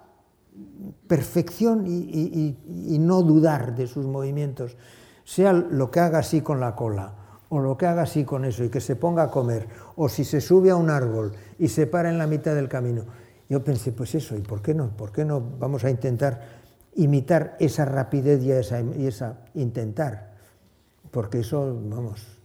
perfección 1.08 1.86
y, 1.88 2.56
no 3.00 3.22
dudar 3.24 3.76
de 3.76 3.88
sus 3.88 4.06
movimientos, 4.06 4.78
sea 5.24 5.54
lo 5.54 5.90
que 5.90 6.00
haga 6.00 6.20
así 6.20 6.42
con 6.42 6.60
la 6.60 6.76
cola, 6.76 7.14
o 7.50 7.60
lo 7.60 7.78
que 7.78 7.88
haga 7.88 8.04
así 8.04 8.26
con 8.26 8.46
eso, 8.46 8.64
y 8.64 8.70
que 8.70 8.80
se 8.80 8.96
ponga 8.96 9.24
a 9.24 9.32
comer, 9.32 9.68
o 9.96 10.08
si 10.08 10.24
se 10.24 10.40
sube 10.42 10.70
a 10.70 10.76
un 10.76 10.90
árbol 10.90 11.32
y 11.58 11.68
se 11.70 11.88
para 11.88 12.10
en 12.10 12.18
la 12.18 12.28
mitad 12.28 12.54
del 12.54 12.70
camino. 12.70 13.06
Yo 13.50 13.64
pensé, 13.64 13.92
pues 13.92 14.14
eso, 14.14 14.36
¿y 14.38 14.42
por 14.42 14.62
qué 14.62 14.76
no? 14.76 14.90
¿Por 14.96 15.12
qué 15.12 15.26
no 15.26 15.42
vamos 15.42 15.84
a 15.84 15.90
intentar 15.90 16.42
imitar 16.96 17.56
esa 17.60 17.86
rapidez 17.86 18.44
y 18.44 18.52
esa, 18.52 18.82
y 18.82 19.08
esa 19.08 19.40
intentar? 19.56 20.36
Porque 21.10 21.40
eso, 21.40 21.76
vamos, 21.86 22.39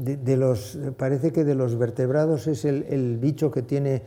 de, 0.00 0.36
los, 0.36 0.78
parece 0.96 1.32
que 1.32 1.44
de 1.44 1.54
los 1.54 1.76
vertebrados 1.76 2.46
es 2.46 2.64
el, 2.64 3.18
bicho 3.18 3.50
que 3.50 3.62
tiene 3.62 4.02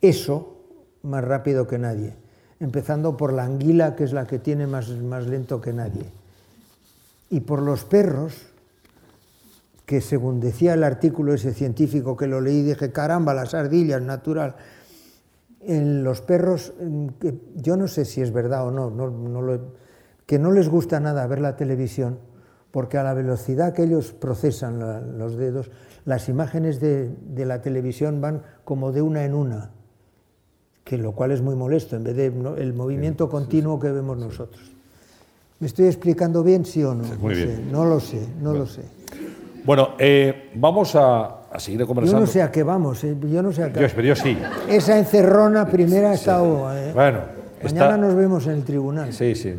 eso 0.00 0.56
más 1.02 1.24
rápido 1.24 1.66
que 1.66 1.78
nadie, 1.78 2.14
empezando 2.58 3.16
por 3.16 3.32
la 3.32 3.44
anguila, 3.44 3.94
que 3.94 4.04
es 4.04 4.12
la 4.12 4.26
que 4.26 4.38
tiene 4.38 4.66
más, 4.66 4.90
más 4.90 5.26
lento 5.26 5.60
que 5.60 5.72
nadie. 5.72 6.04
Y 7.30 7.40
por 7.40 7.62
los 7.62 7.84
perros, 7.84 8.34
que 9.84 10.00
según 10.00 10.40
decía 10.40 10.74
el 10.74 10.82
artículo 10.82 11.32
ese 11.32 11.54
científico 11.54 12.16
que 12.16 12.26
lo 12.26 12.40
leí, 12.40 12.62
dije, 12.62 12.90
caramba, 12.90 13.32
las 13.32 13.54
ardillas, 13.54 14.02
natural. 14.02 14.56
En 15.60 16.02
los 16.02 16.20
perros, 16.22 16.72
yo 17.54 17.76
no 17.76 17.86
sé 17.86 18.04
si 18.04 18.20
es 18.20 18.32
verdad 18.32 18.66
o 18.66 18.70
no, 18.72 19.60
que 20.26 20.38
no 20.40 20.50
les 20.50 20.68
gusta 20.68 20.98
nada 20.98 21.26
ver 21.28 21.40
la 21.40 21.56
televisión, 21.56 22.18
porque 22.70 22.98
a 22.98 23.02
la 23.02 23.14
velocidad 23.14 23.72
que 23.72 23.84
ellos 23.84 24.12
procesan 24.12 25.18
los 25.18 25.36
dedos, 25.36 25.70
las 26.04 26.28
imágenes 26.28 26.80
de, 26.80 27.08
de 27.08 27.46
la 27.46 27.62
televisión 27.62 28.20
van 28.20 28.42
como 28.64 28.92
de 28.92 29.02
una 29.02 29.24
en 29.24 29.34
una 29.34 29.70
que 30.86 30.96
lo 30.96 31.12
cual 31.12 31.32
es 31.32 31.42
muy 31.42 31.56
molesto, 31.56 31.96
en 31.96 32.04
vez 32.04 32.14
de 32.14 32.26
el 32.26 32.72
movimiento 32.72 33.28
continuo 33.28 33.80
que 33.80 33.90
vemos 33.90 34.16
nosotros. 34.16 34.70
¿Me 35.58 35.66
estoy 35.66 35.86
explicando 35.86 36.44
bien, 36.44 36.64
sí 36.64 36.84
o 36.84 36.94
no? 36.94 37.02
Muy 37.02 37.34
no, 37.34 37.46
bien. 37.46 37.72
no 37.72 37.84
lo 37.84 37.98
sé, 37.98 38.24
no 38.40 38.52
lo 38.52 38.66
sé. 38.66 38.82
Bueno, 39.64 39.94
eh, 39.98 40.52
vamos 40.54 40.94
a, 40.94 41.48
a, 41.50 41.58
seguir 41.58 41.84
conversando. 41.84 42.20
Yo 42.20 42.26
no 42.26 42.32
sé 42.32 42.40
a 42.40 42.52
qué 42.52 42.62
vamos, 42.62 43.02
eh, 43.02 43.16
yo 43.20 43.42
no 43.42 43.50
sé 43.50 43.64
a 43.64 43.72
qué. 43.72 43.80
Yo, 43.80 43.88
pero 43.96 44.06
yo 44.06 44.14
sí. 44.14 44.38
Esa 44.68 44.96
encerrona 44.96 45.66
primera 45.66 46.12
ha 46.12 46.14
estado. 46.14 46.72
Eh. 46.72 46.92
Bueno, 46.94 47.18
mañana 47.64 47.96
nos 47.96 48.14
vemos 48.14 48.46
en 48.46 48.52
el 48.52 48.62
tribunal. 48.62 49.12
Sí, 49.12 49.34
sí. 49.34 49.54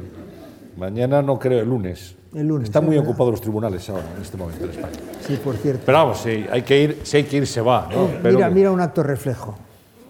Mañana 0.78 1.24
no 1.24 1.40
creo, 1.40 1.62
el 1.62 1.70
lunes. 1.70 2.16
El 2.36 2.48
lunes. 2.48 2.66
Están 2.66 2.86
muy 2.86 2.98
ocupados 2.98 3.32
los 3.32 3.42
tribunales 3.42 3.90
ahora, 3.90 4.06
en 4.16 4.22
este 4.22 4.38
momento 4.38 4.64
en 4.64 4.70
España. 4.70 4.96
Sí, 5.22 5.40
por 5.44 5.56
cierto. 5.56 5.82
Pero 5.86 5.98
vamos, 5.98 6.20
sí, 6.20 6.46
hay 6.52 6.62
que 6.62 6.82
ir, 6.82 7.02
si 7.04 7.18
hay 7.18 7.24
que 7.24 7.38
ir, 7.38 7.48
se 7.48 7.62
va. 7.62 7.90
¿no? 7.92 8.08
mira, 8.24 8.50
mira 8.52 8.72
un 8.72 8.80
acto 8.80 9.02
reflejo. 9.02 9.58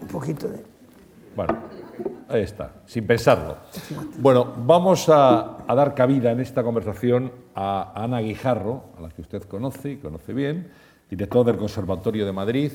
Un 0.02 0.08
poquito 0.08 0.46
de. 0.48 0.62
Bueno, 1.34 1.56
ahí 2.28 2.42
está, 2.42 2.72
sin 2.84 3.06
pensarlo. 3.06 3.56
Bueno, 4.18 4.52
vamos 4.58 5.08
a, 5.08 5.56
dar 5.68 5.94
cabida 5.94 6.32
en 6.32 6.40
esta 6.40 6.62
conversación 6.62 7.32
a 7.54 7.92
Ana 7.96 8.20
Guijarro, 8.20 8.84
a 8.98 9.00
la 9.00 9.08
que 9.08 9.22
usted 9.22 9.42
conoce 9.44 9.92
y 9.92 9.96
conoce 9.96 10.34
bien, 10.34 10.68
director 11.08 11.46
del 11.46 11.56
Conservatorio 11.56 12.26
de 12.26 12.32
Madrid, 12.32 12.72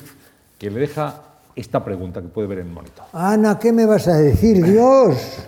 que 0.58 0.68
le 0.68 0.80
deja 0.80 1.22
esta 1.54 1.84
pregunta 1.84 2.20
que 2.20 2.28
puede 2.28 2.48
ver 2.48 2.58
en 2.58 2.68
el 2.68 2.72
monitor. 2.72 3.04
Ana, 3.12 3.56
¿qué 3.56 3.72
me 3.72 3.86
vas 3.86 4.08
a 4.08 4.16
decir, 4.16 4.64
Dios? 4.64 5.46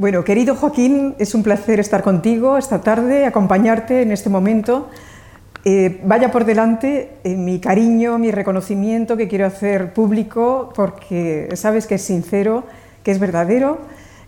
Bueno, 0.00 0.24
querido 0.24 0.56
Joaquín, 0.56 1.14
es 1.18 1.34
un 1.34 1.42
placer 1.42 1.78
estar 1.78 2.02
contigo 2.02 2.56
esta 2.56 2.80
tarde, 2.80 3.26
acompañarte 3.26 4.00
en 4.00 4.12
este 4.12 4.30
momento 4.30 4.88
eh, 5.66 6.00
vaya 6.04 6.30
por 6.30 6.46
delante 6.46 7.18
eh, 7.22 7.36
mi 7.36 7.60
cariño, 7.60 8.16
mi 8.16 8.30
reconocimiento 8.30 9.18
que 9.18 9.28
quiero 9.28 9.44
hacer 9.44 9.92
público 9.92 10.72
porque 10.74 11.50
sabes 11.52 11.86
que 11.86 11.96
es 11.96 12.02
sincero, 12.02 12.64
que 13.02 13.10
es 13.10 13.18
verdadero 13.18 13.76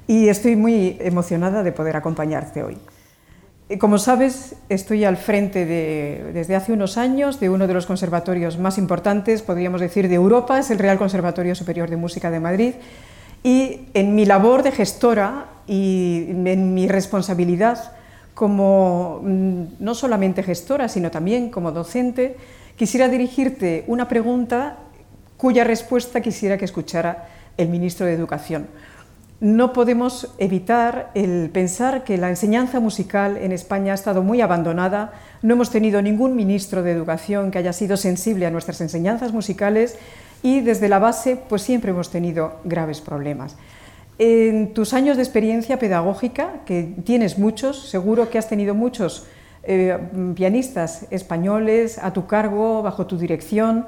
y 0.06 0.28
estoy 0.28 0.56
muy 0.56 0.98
emocionada 1.00 1.62
de 1.62 1.72
poder 1.72 1.96
acompañarte 1.96 2.62
hoy. 2.62 2.76
Eh, 3.70 3.78
como 3.78 3.96
sabes, 3.96 4.56
estoy 4.68 5.06
al 5.06 5.16
frente 5.16 5.64
desde 5.64 6.54
hace 6.54 6.74
unos 6.74 6.98
años 6.98 7.40
de 7.40 7.48
uno 7.48 7.66
de 7.66 7.72
los 7.72 7.86
conservatorios 7.86 8.58
más 8.58 8.76
importantes, 8.76 9.40
podríamos 9.40 9.80
decir, 9.80 10.10
de 10.10 10.16
Europa, 10.16 10.58
es 10.58 10.70
el 10.70 10.78
Real 10.78 10.98
Conservatorio 10.98 11.54
Superior 11.54 11.88
de 11.88 11.96
Música 11.96 12.30
de 12.30 12.40
Madrid, 12.40 12.74
y 13.42 13.88
en 13.94 14.14
mi 14.14 14.26
labor 14.26 14.62
de 14.62 14.70
gestora 14.70 15.46
y 15.66 16.26
en 16.28 16.74
mi 16.74 16.88
responsabilidad 16.88 17.92
como 18.34 19.20
mm, 19.22 19.62
no 19.80 19.94
solamente 19.94 20.42
gestora, 20.42 20.88
sino 20.88 21.10
también 21.10 21.50
como 21.50 21.72
docente, 21.72 22.36
quisiera 22.76 23.08
dirigirte 23.08 23.84
una 23.86 24.08
pregunta 24.08 24.78
cuya 25.36 25.64
respuesta 25.64 26.20
quisiera 26.20 26.56
que 26.56 26.64
escuchara 26.64 27.28
el 27.56 27.68
ministro 27.68 28.06
de 28.06 28.14
Educación. 28.14 28.66
No 29.40 29.72
podemos 29.72 30.32
evitar 30.38 31.10
el 31.14 31.50
pensar 31.52 32.04
que 32.04 32.16
la 32.16 32.28
enseñanza 32.28 32.78
musical 32.78 33.36
en 33.36 33.50
España 33.50 33.90
ha 33.90 33.96
estado 33.96 34.22
muy 34.22 34.40
abandonada. 34.40 35.14
No 35.42 35.54
hemos 35.54 35.70
tenido 35.70 36.00
ningún 36.00 36.36
ministro 36.36 36.84
de 36.84 36.92
Educación 36.92 37.50
que 37.50 37.58
haya 37.58 37.72
sido 37.72 37.96
sensible 37.96 38.46
a 38.46 38.52
nuestras 38.52 38.80
enseñanzas 38.80 39.32
musicales 39.32 39.98
y 40.44 40.60
desde 40.60 40.88
la 40.88 41.00
base 41.00 41.36
pues 41.48 41.62
siempre 41.62 41.90
hemos 41.90 42.10
tenido 42.10 42.60
graves 42.62 43.00
problemas. 43.00 43.56
En 44.18 44.74
tus 44.74 44.92
años 44.92 45.16
de 45.16 45.22
experiencia 45.22 45.78
pedagógica, 45.78 46.60
que 46.64 46.94
tienes 47.04 47.38
muchos, 47.38 47.88
seguro 47.88 48.30
que 48.30 48.38
has 48.38 48.48
tenido 48.48 48.74
muchos 48.74 49.26
eh, 49.64 49.98
pianistas 50.34 51.06
españoles 51.10 51.98
a 51.98 52.12
tu 52.12 52.26
cargo, 52.26 52.82
bajo 52.82 53.06
tu 53.06 53.16
dirección, 53.16 53.86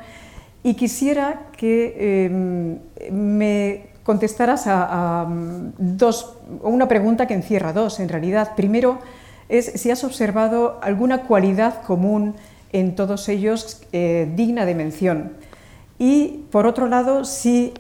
y 0.62 0.75
quisiera 0.75 1.43
que 1.57 2.25
em, 2.25 2.79
me 3.12 3.87
contestaras 4.03 4.64
a, 4.66 5.27
dos, 5.79 6.39
una 6.62 6.89
pregunta 6.89 7.27
que 7.27 7.35
encierra 7.35 7.72
dos, 7.72 8.01
en 8.01 8.09
realidad. 8.09 8.53
Primero, 8.57 8.99
es 9.49 9.66
si 9.75 9.91
has 9.91 10.05
observado 10.05 10.79
alguna 10.83 11.22
cualidad 11.22 11.83
común 11.83 12.35
en 12.72 12.95
todos 12.95 13.29
ellos 13.29 13.83
eh, 13.93 14.31
digna 14.35 14.64
de 14.64 14.75
mención. 14.75 15.33
Y, 15.99 16.45
por 16.51 16.66
otro 16.66 16.89
lado, 16.89 17.25
si 17.25 17.75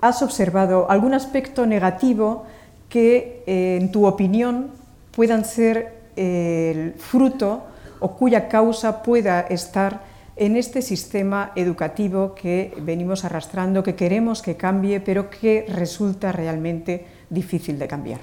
has 0.00 0.22
observado 0.22 0.90
algún 0.90 1.14
aspecto 1.14 1.66
negativo 1.66 2.46
que, 2.88 3.42
eh, 3.46 3.78
en 3.80 3.92
tu 3.92 4.06
opinión, 4.06 4.70
puedan 5.10 5.44
ser 5.44 5.98
eh, 6.16 6.72
el 6.74 6.92
fruto 6.94 7.62
o 8.00 8.16
cuya 8.16 8.48
causa 8.48 9.02
pueda 9.02 9.40
estar 9.40 10.00
en 10.36 10.56
este 10.56 10.82
sistema 10.82 11.50
educativo 11.56 12.34
que 12.34 12.72
venimos 12.80 13.24
arrastrando, 13.24 13.82
que 13.82 13.96
queremos 13.96 14.40
que 14.40 14.56
cambie, 14.56 15.00
pero 15.00 15.30
que 15.30 15.66
resulta 15.68 16.30
realmente 16.30 17.06
difícil 17.28 17.78
de 17.78 17.88
cambiar. 17.88 18.20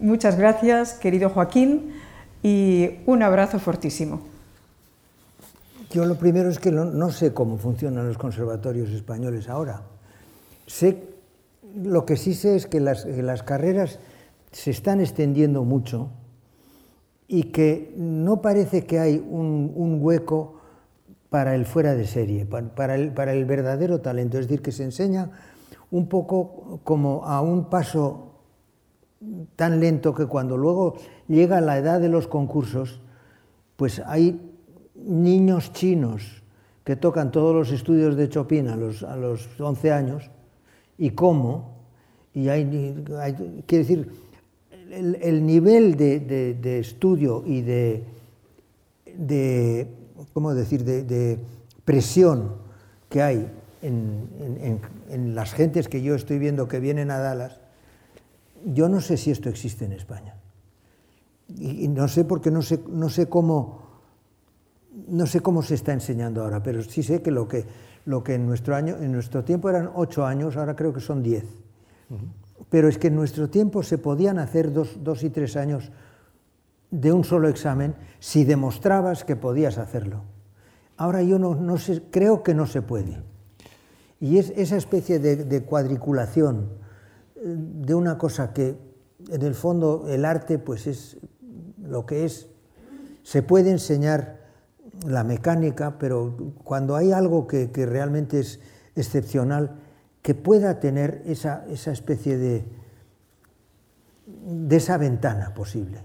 Muchas 0.00 0.36
gracias, 0.36 0.94
querido 0.94 1.30
Joaquín, 1.30 1.94
y 2.42 2.90
un 3.06 3.22
abrazo 3.22 3.60
fortísimo. 3.60 4.20
Yo 5.92 6.06
lo 6.06 6.16
primero 6.16 6.50
es 6.50 6.58
que 6.58 6.72
no, 6.72 7.10
sé 7.10 7.32
cómo 7.32 7.56
funcionan 7.56 8.08
los 8.08 8.18
conservatorios 8.18 8.90
españoles 8.90 9.48
ahora. 9.48 9.82
Sé, 10.72 11.04
lo 11.84 12.06
que 12.06 12.16
sí 12.16 12.32
sé 12.32 12.56
es 12.56 12.66
que 12.66 12.80
las, 12.80 13.42
carreras 13.42 13.98
se 14.52 14.70
están 14.70 15.02
extendiendo 15.02 15.64
mucho 15.64 16.08
y 17.28 17.52
que 17.52 17.92
no 17.98 18.40
parece 18.40 18.86
que 18.86 18.98
hay 18.98 19.18
un, 19.18 19.98
hueco 20.00 20.54
para 21.28 21.54
el 21.56 21.66
fuera 21.66 21.94
de 21.94 22.06
serie, 22.06 22.46
para 22.46 22.94
el, 22.94 23.10
verdadero 23.44 24.00
talento. 24.00 24.38
Es 24.38 24.48
decir, 24.48 24.62
que 24.62 24.72
se 24.72 24.84
enseña 24.84 25.30
un 25.90 26.08
poco 26.08 26.80
como 26.84 27.26
a 27.26 27.42
un 27.42 27.68
paso 27.68 28.38
tan 29.56 29.78
lento 29.78 30.14
que 30.14 30.24
cuando 30.24 30.56
luego 30.56 30.94
llega 31.28 31.60
la 31.60 31.76
edad 31.76 32.00
de 32.00 32.08
los 32.08 32.28
concursos, 32.28 33.02
pues 33.76 34.00
hay 34.06 34.40
niños 34.94 35.74
chinos 35.74 36.42
que 36.82 36.96
tocan 36.96 37.30
todos 37.30 37.54
los 37.54 37.72
estudios 37.72 38.16
de 38.16 38.30
Chopin 38.30 38.68
a 38.68 38.76
los, 38.76 39.02
a 39.02 39.16
los 39.16 39.60
11 39.60 39.92
años 39.92 40.30
y 40.98 41.10
cómo, 41.10 41.76
y 42.34 42.48
hay, 42.48 42.64
quiere 43.66 43.84
decir, 43.84 44.10
el, 44.90 45.46
nivel 45.46 45.96
de, 45.96 46.78
estudio 46.78 47.42
y 47.46 47.62
de, 47.62 48.04
de 49.16 49.88
¿cómo 50.32 50.54
decir?, 50.54 50.84
de, 50.84 51.38
presión 51.84 52.54
que 53.08 53.22
hay 53.22 53.50
en, 53.82 55.34
las 55.34 55.52
gentes 55.52 55.88
que 55.88 56.02
yo 56.02 56.14
estoy 56.14 56.38
viendo 56.38 56.68
que 56.68 56.78
vienen 56.78 57.10
a 57.10 57.18
Dallas, 57.18 57.58
yo 58.64 58.88
no 58.88 59.00
sé 59.00 59.16
si 59.16 59.30
esto 59.30 59.48
existe 59.48 59.84
en 59.84 59.92
España. 59.92 60.36
Y, 61.48 61.88
no 61.88 62.06
sé 62.08 62.24
porque 62.24 62.50
no 62.50 62.62
sé, 62.62 62.80
no 62.88 63.08
sé 63.08 63.28
cómo 63.28 63.82
no 65.08 65.26
sé 65.26 65.40
cómo 65.40 65.62
se 65.62 65.74
está 65.74 65.92
enseñando 65.92 66.42
ahora, 66.42 66.62
pero 66.62 66.82
sí 66.82 67.02
sé 67.02 67.22
que 67.22 67.30
lo 67.30 67.48
que 67.48 67.64
lo 68.04 68.24
que 68.24 68.34
en 68.34 68.46
nuestro, 68.46 68.74
año, 68.74 68.96
en 68.98 69.12
nuestro 69.12 69.44
tiempo 69.44 69.68
eran 69.68 69.90
ocho 69.94 70.24
años, 70.24 70.56
ahora 70.56 70.74
creo 70.76 70.92
que 70.92 71.00
son 71.00 71.22
diez. 71.22 71.44
Pero 72.68 72.88
es 72.88 72.98
que 72.98 73.08
en 73.08 73.16
nuestro 73.16 73.48
tiempo 73.48 73.82
se 73.82 73.98
podían 73.98 74.38
hacer 74.38 74.72
dos, 74.72 75.02
dos, 75.02 75.22
y 75.22 75.30
tres 75.30 75.56
años 75.56 75.90
de 76.90 77.12
un 77.12 77.24
solo 77.24 77.48
examen 77.48 77.94
si 78.18 78.44
demostrabas 78.44 79.24
que 79.24 79.36
podías 79.36 79.78
hacerlo. 79.78 80.22
Ahora 80.96 81.22
yo 81.22 81.38
no, 81.38 81.54
no 81.54 81.78
sé, 81.78 82.02
creo 82.10 82.42
que 82.42 82.54
no 82.54 82.66
se 82.66 82.82
puede. 82.82 83.22
Y 84.20 84.38
es 84.38 84.52
esa 84.56 84.76
especie 84.76 85.18
de, 85.18 85.44
de 85.44 85.62
cuadriculación 85.62 86.68
de 87.34 87.94
una 87.94 88.18
cosa 88.18 88.52
que 88.52 88.76
en 89.30 89.42
el 89.42 89.54
fondo 89.54 90.06
el 90.08 90.24
arte 90.24 90.58
pues 90.58 90.86
es 90.86 91.18
lo 91.82 92.06
que 92.06 92.24
es. 92.24 92.48
Se 93.22 93.42
puede 93.42 93.70
enseñar 93.70 94.41
la 95.06 95.24
mecánica, 95.24 95.98
pero 95.98 96.54
cuando 96.64 96.96
hay 96.96 97.12
algo 97.12 97.46
que, 97.46 97.70
realmente 97.86 98.40
es 98.40 98.60
excepcional, 98.94 99.78
que 100.22 100.34
pueda 100.34 100.80
tener 100.80 101.22
esa, 101.26 101.64
esa 101.68 101.92
especie 101.92 102.38
de, 102.38 102.64
de 104.26 104.76
esa 104.76 104.98
ventana 104.98 105.52
posible. 105.54 106.00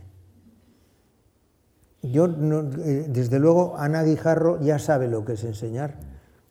Yo, 2.01 2.25
eh, 2.25 3.05
desde 3.09 3.39
luego, 3.39 3.75
Ana 3.77 4.03
Guijarro 4.03 4.59
ya 4.61 4.79
sabe 4.79 5.07
lo 5.07 5.25
que 5.25 5.33
es 5.33 5.43
enseñar, 5.43 5.95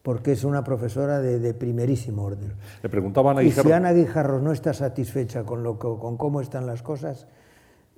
porque 0.02 0.32
es 0.32 0.44
una 0.44 0.62
profesora 0.62 1.20
de, 1.20 1.54
primerísimo 1.54 2.24
orden. 2.24 2.52
Le 2.82 2.88
preguntaba 2.88 3.30
a 3.30 3.32
Ana 3.32 3.40
Guijarro... 3.40 3.68
Y 3.68 3.70
si 3.70 3.72
Ana 3.72 3.92
Guijarro 3.92 4.40
no 4.40 4.52
está 4.52 4.72
satisfecha 4.72 5.44
con, 5.44 5.62
lo, 5.62 5.78
con 5.78 6.16
cómo 6.16 6.40
están 6.40 6.66
las 6.66 6.82
cosas, 6.82 7.26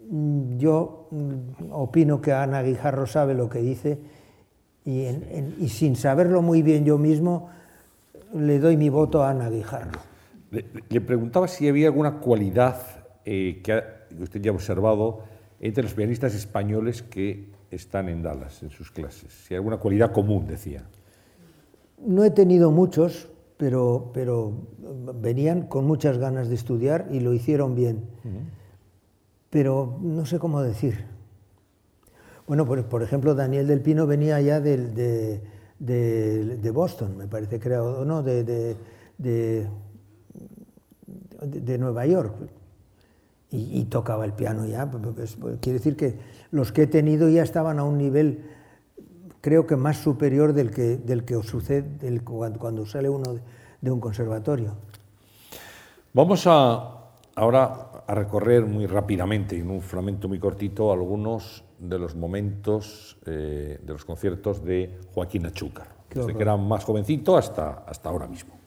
mm, 0.09 0.57
yo 0.57 1.09
mm, 1.11 1.72
opino 1.72 2.20
que 2.20 2.32
Ana 2.32 2.62
Guijarro 2.62 3.07
sabe 3.07 3.34
lo 3.34 3.49
que 3.49 3.59
dice 3.61 3.99
y, 4.89 5.64
y 5.64 5.68
sin 5.68 5.97
saberlo 5.97 6.41
muy 6.41 6.62
bien 6.62 6.86
yo 6.86 6.97
mismo, 6.97 7.51
le 8.34 8.59
doy 8.59 8.78
mi 8.78 8.89
voto 8.89 9.22
a 9.22 9.30
Ana 9.30 9.51
Guijarro. 9.51 10.01
Le, 10.51 11.01
preguntaba 11.03 11.47
si 11.47 11.68
había 11.68 11.89
alguna 11.89 12.20
cualidad 12.20 12.80
eh, 13.26 13.61
que 13.62 13.82
usted 14.18 14.41
ya 14.41 14.51
ha 14.51 14.55
observado 14.55 15.24
entre 15.61 15.82
los 15.82 15.93
pianistas 15.93 16.34
españoles 16.34 17.03
que 17.03 17.51
están 17.70 18.09
en 18.09 18.22
Dallas, 18.22 18.62
en 18.62 18.70
sus 18.70 18.91
clases. 18.91 19.30
Si 19.30 19.53
hay 19.53 19.59
alguna 19.59 19.76
cualidad 19.76 20.11
común, 20.11 20.47
decía. 20.47 20.84
No 21.99 22.24
he 22.24 22.30
tenido 22.30 22.70
muchos, 22.70 23.28
pero, 23.59 24.11
pero 24.14 24.55
venían 25.16 25.66
con 25.66 25.84
muchas 25.84 26.16
ganas 26.16 26.49
de 26.49 26.55
estudiar 26.55 27.09
y 27.11 27.20
lo 27.20 27.34
hicieron 27.34 27.74
bien. 27.74 28.05
Pero 29.51 29.99
no 30.01 30.24
sé 30.24 30.39
cómo 30.39 30.62
decir. 30.62 31.18
Bueno, 32.49 32.64
por, 32.64 32.82
por, 32.86 33.03
ejemplo, 33.03 33.34
Daniel 33.34 33.66
del 33.66 33.82
Pino 33.82 34.07
venía 34.07 34.40
ya 34.40 34.59
de, 34.59 35.42
de, 35.78 36.70
Boston, 36.70 37.18
me 37.18 37.28
parece, 37.28 37.61
creo, 37.61 38.07
no, 38.07 38.22
de, 38.22 38.74
de, 39.18 39.68
Nueva 41.78 42.07
York 42.07 42.34
y, 43.51 43.84
tocaba 43.84 44.24
el 44.24 44.32
piano 44.32 44.64
ya. 44.64 44.90
Pues, 44.90 45.05
pues, 45.14 45.36
pues, 45.36 45.59
quiere 45.61 45.78
decir 45.78 45.94
que 45.94 46.18
los 46.51 46.72
que 46.72 46.84
he 46.84 46.86
tenido 46.86 47.28
ya 47.28 47.42
estaban 47.42 47.78
a 47.78 47.84
un 47.84 47.99
nivel, 47.99 48.46
creo 49.42 49.66
que 49.66 49.76
más 49.76 49.99
superior 49.99 50.55
del 50.55 50.70
que, 50.70 50.96
del 50.96 51.26
que 51.26 51.42
sucede 51.42 51.84
cuando, 52.24 52.86
sale 52.86 53.11
uno 53.11 53.34
de 53.82 53.90
un 53.90 54.01
conservatorio. 54.01 54.72
Vamos 56.14 56.46
a 56.46 56.94
ahora 57.34 58.05
a 58.07 58.14
recorrer 58.14 58.64
muy 58.64 58.86
rápidamente, 58.86 59.59
en 59.59 59.68
un 59.70 59.82
fragmento 59.82 60.28
muy 60.28 60.38
cortito, 60.38 60.90
algunos 60.90 61.68
de 61.79 61.99
los 61.99 62.14
momentos 62.14 63.18
eh, 63.26 63.79
de 63.83 63.93
los 63.93 64.05
conciertos 64.05 64.64
de 64.64 64.99
Joaquín 65.14 65.47
Achúcar, 65.47 65.89
desde 66.11 66.35
que 66.35 66.43
era 66.43 66.57
más 66.57 66.85
jovencito 66.85 67.37
hasta, 67.37 67.85
hasta 67.87 68.09
ahora 68.09 68.26
mismo. 68.26 68.58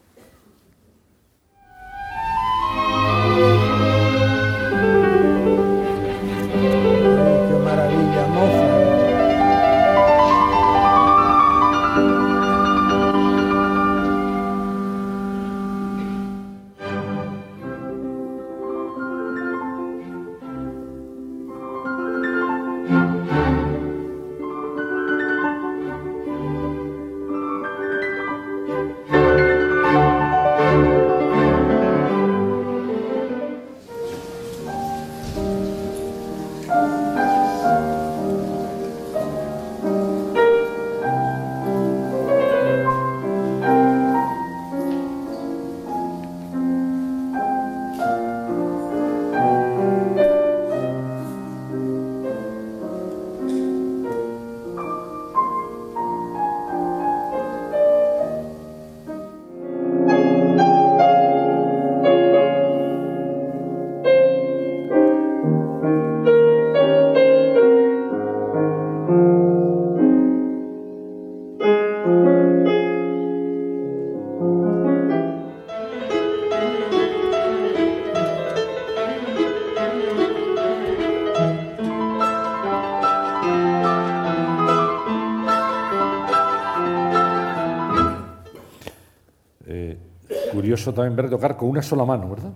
También 91.01 91.15
ver 91.15 91.29
tocar 91.29 91.57
con 91.57 91.69
una 91.69 91.81
sola 91.81 92.05
mano, 92.05 92.29
¿verdad? 92.29 92.53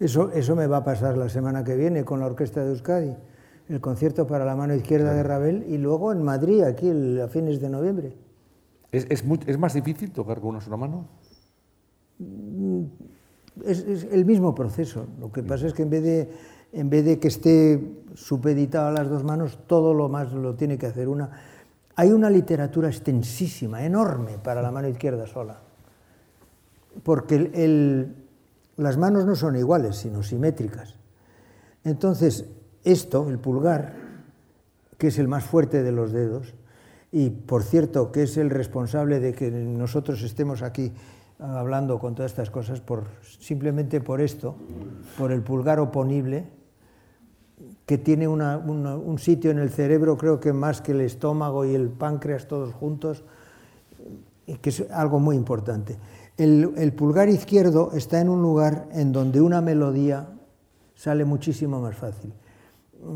Eso, 0.00 0.30
eso 0.32 0.56
me 0.56 0.66
va 0.66 0.78
a 0.78 0.84
pasar 0.84 1.16
la 1.16 1.28
semana 1.28 1.64
que 1.64 1.76
viene 1.76 2.04
con 2.04 2.20
la 2.20 2.26
Orquesta 2.26 2.62
de 2.64 2.70
Euskadi, 2.70 3.14
el 3.68 3.80
concierto 3.80 4.26
para 4.26 4.44
la 4.44 4.56
mano 4.56 4.74
izquierda 4.74 5.12
de 5.12 5.22
Ravel 5.22 5.66
y 5.68 5.78
luego 5.78 6.12
en 6.12 6.22
Madrid, 6.22 6.62
aquí 6.62 6.90
a 7.20 7.28
fines 7.28 7.60
de 7.60 7.68
noviembre. 7.68 8.12
¿Es, 8.92 9.06
es, 9.10 9.58
más 9.58 9.74
difícil 9.74 10.12
tocar 10.12 10.40
con 10.40 10.50
una 10.50 10.60
sola 10.60 10.76
mano? 10.76 11.08
Mm, 12.18 12.84
es, 13.64 14.06
el 14.10 14.24
mismo 14.24 14.54
proceso. 14.54 15.06
Lo 15.20 15.30
que 15.30 15.42
pasa 15.42 15.66
es 15.66 15.74
que 15.74 15.82
en 15.82 15.90
vez, 15.90 16.02
de, 16.02 16.30
en 16.72 16.88
vez 16.88 17.04
de 17.04 17.18
que 17.18 17.28
esté 17.28 18.02
supeditado 18.14 18.88
a 18.88 18.92
las 18.92 19.10
dos 19.10 19.24
manos, 19.24 19.58
todo 19.66 19.92
lo 19.92 20.08
más 20.08 20.32
lo 20.32 20.54
tiene 20.54 20.78
que 20.78 20.86
hacer 20.86 21.08
una. 21.08 21.30
Hay 21.96 22.12
una 22.12 22.30
literatura 22.30 22.88
extensísima, 22.88 23.84
enorme, 23.84 24.38
para 24.42 24.62
la 24.62 24.70
mano 24.70 24.88
izquierda 24.88 25.26
sola 25.26 25.65
porque 27.02 28.08
las 28.76 28.96
manos 28.96 29.26
no 29.26 29.34
son 29.34 29.56
iguales, 29.56 29.96
sino 29.96 30.22
simétricas. 30.22 30.96
Entonces, 31.84 32.46
esto, 32.84 33.28
el 33.28 33.38
pulgar, 33.38 33.94
que 34.98 35.08
es 35.08 35.18
el 35.18 35.28
más 35.28 35.44
fuerte 35.44 35.82
de 35.82 35.92
los 35.92 36.12
dedos, 36.12 36.54
y 37.12 37.30
por 37.30 37.62
cierto, 37.62 38.12
que 38.12 38.24
es 38.24 38.36
el 38.36 38.50
responsable 38.50 39.20
de 39.20 39.32
que 39.32 39.50
nosotros 39.50 40.22
estemos 40.22 40.62
aquí 40.62 40.92
hablando 41.38 41.98
con 41.98 42.14
todas 42.14 42.32
estas 42.32 42.50
cosas, 42.50 42.80
por, 42.80 43.04
simplemente 43.22 44.00
por 44.00 44.20
esto, 44.20 44.56
por 45.18 45.32
el 45.32 45.42
pulgar 45.42 45.78
oponible, 45.80 46.46
que 47.86 47.98
tiene 47.98 48.26
un 48.28 49.18
sitio 49.18 49.50
en 49.50 49.58
el 49.58 49.70
cerebro, 49.70 50.16
creo 50.16 50.40
que 50.40 50.52
más 50.52 50.80
que 50.80 50.92
el 50.92 51.00
estómago 51.00 51.64
y 51.64 51.74
el 51.74 51.88
páncreas 51.88 52.48
todos 52.48 52.74
juntos, 52.74 53.24
que 54.60 54.70
es 54.70 54.84
algo 54.90 55.20
muy 55.20 55.36
importante. 55.36 55.96
El, 56.36 56.92
pulgar 56.94 57.30
izquierdo 57.30 57.92
está 57.94 58.20
en 58.20 58.28
un 58.28 58.42
lugar 58.42 58.88
en 58.92 59.12
donde 59.12 59.40
una 59.40 59.62
melodía 59.62 60.28
sale 60.94 61.24
muchísimo 61.24 61.80
más 61.80 61.96
fácil. 61.96 62.34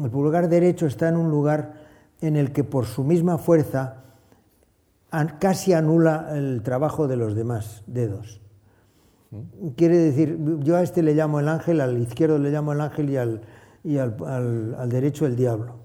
El 0.02 0.10
pulgar 0.10 0.48
derecho 0.48 0.86
está 0.86 1.09
en 1.09 1.16
un 1.16 1.30
lugar 1.30 1.74
en 2.22 2.36
el 2.36 2.52
que 2.52 2.64
por 2.64 2.86
su 2.86 3.05
misma 3.05 3.36
fuerza 3.36 4.05
casi 5.38 5.74
anula 5.74 6.30
el 6.32 6.62
trabajo 6.62 7.09
de 7.09 7.16
los 7.16 7.34
demás 7.34 7.82
dedos. 7.86 8.40
Quiere 9.76 9.98
decir, 9.98 10.38
yo 10.60 10.76
a 10.76 10.82
este 10.82 11.02
le 11.02 11.14
llamo 11.14 11.40
el 11.40 11.48
ángel, 11.48 11.80
al 11.80 11.98
izquierdo 11.98 12.38
le 12.38 12.51
llamo 12.51 12.72
el 12.72 12.80
ángel 12.80 13.10
y 13.84 13.98
al, 13.98 14.88
derecho 14.88 15.26
el 15.26 15.36
diablo. 15.36 15.76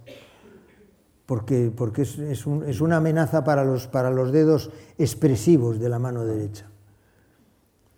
Porque, 1.25 1.71
porque 1.75 2.03
es, 2.03 2.45
una 2.81 2.97
amenaza 2.97 3.43
para 3.43 3.65
los, 3.65 3.87
para 3.87 4.09
los 4.09 4.31
dedos 4.31 4.71
expresivos 4.97 5.79
de 5.79 5.89
la 5.89 5.99
mano 5.99 6.23
derecha. 6.23 6.69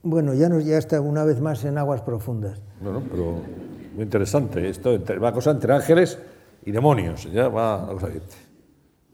Bueno, 0.10 0.34
ya, 0.34 0.48
nos, 0.48 0.64
ya 0.64 0.78
está 0.78 1.02
una 1.02 1.26
vez 1.26 1.42
más 1.42 1.66
en 1.66 1.78
aguas 1.78 2.02
profundas. 2.02 2.62
Bueno, 2.80 3.04
pero 3.12 3.42
muy 3.94 4.04
interesante. 4.04 4.70
Esto 4.70 4.98
va 5.22 5.30
a 5.30 5.34
cosa 5.34 5.52
entre 5.52 5.74
ángeles 5.74 6.18
y 6.66 6.72
demonios. 6.72 7.30
Ya 7.32 7.50
va 7.50 7.90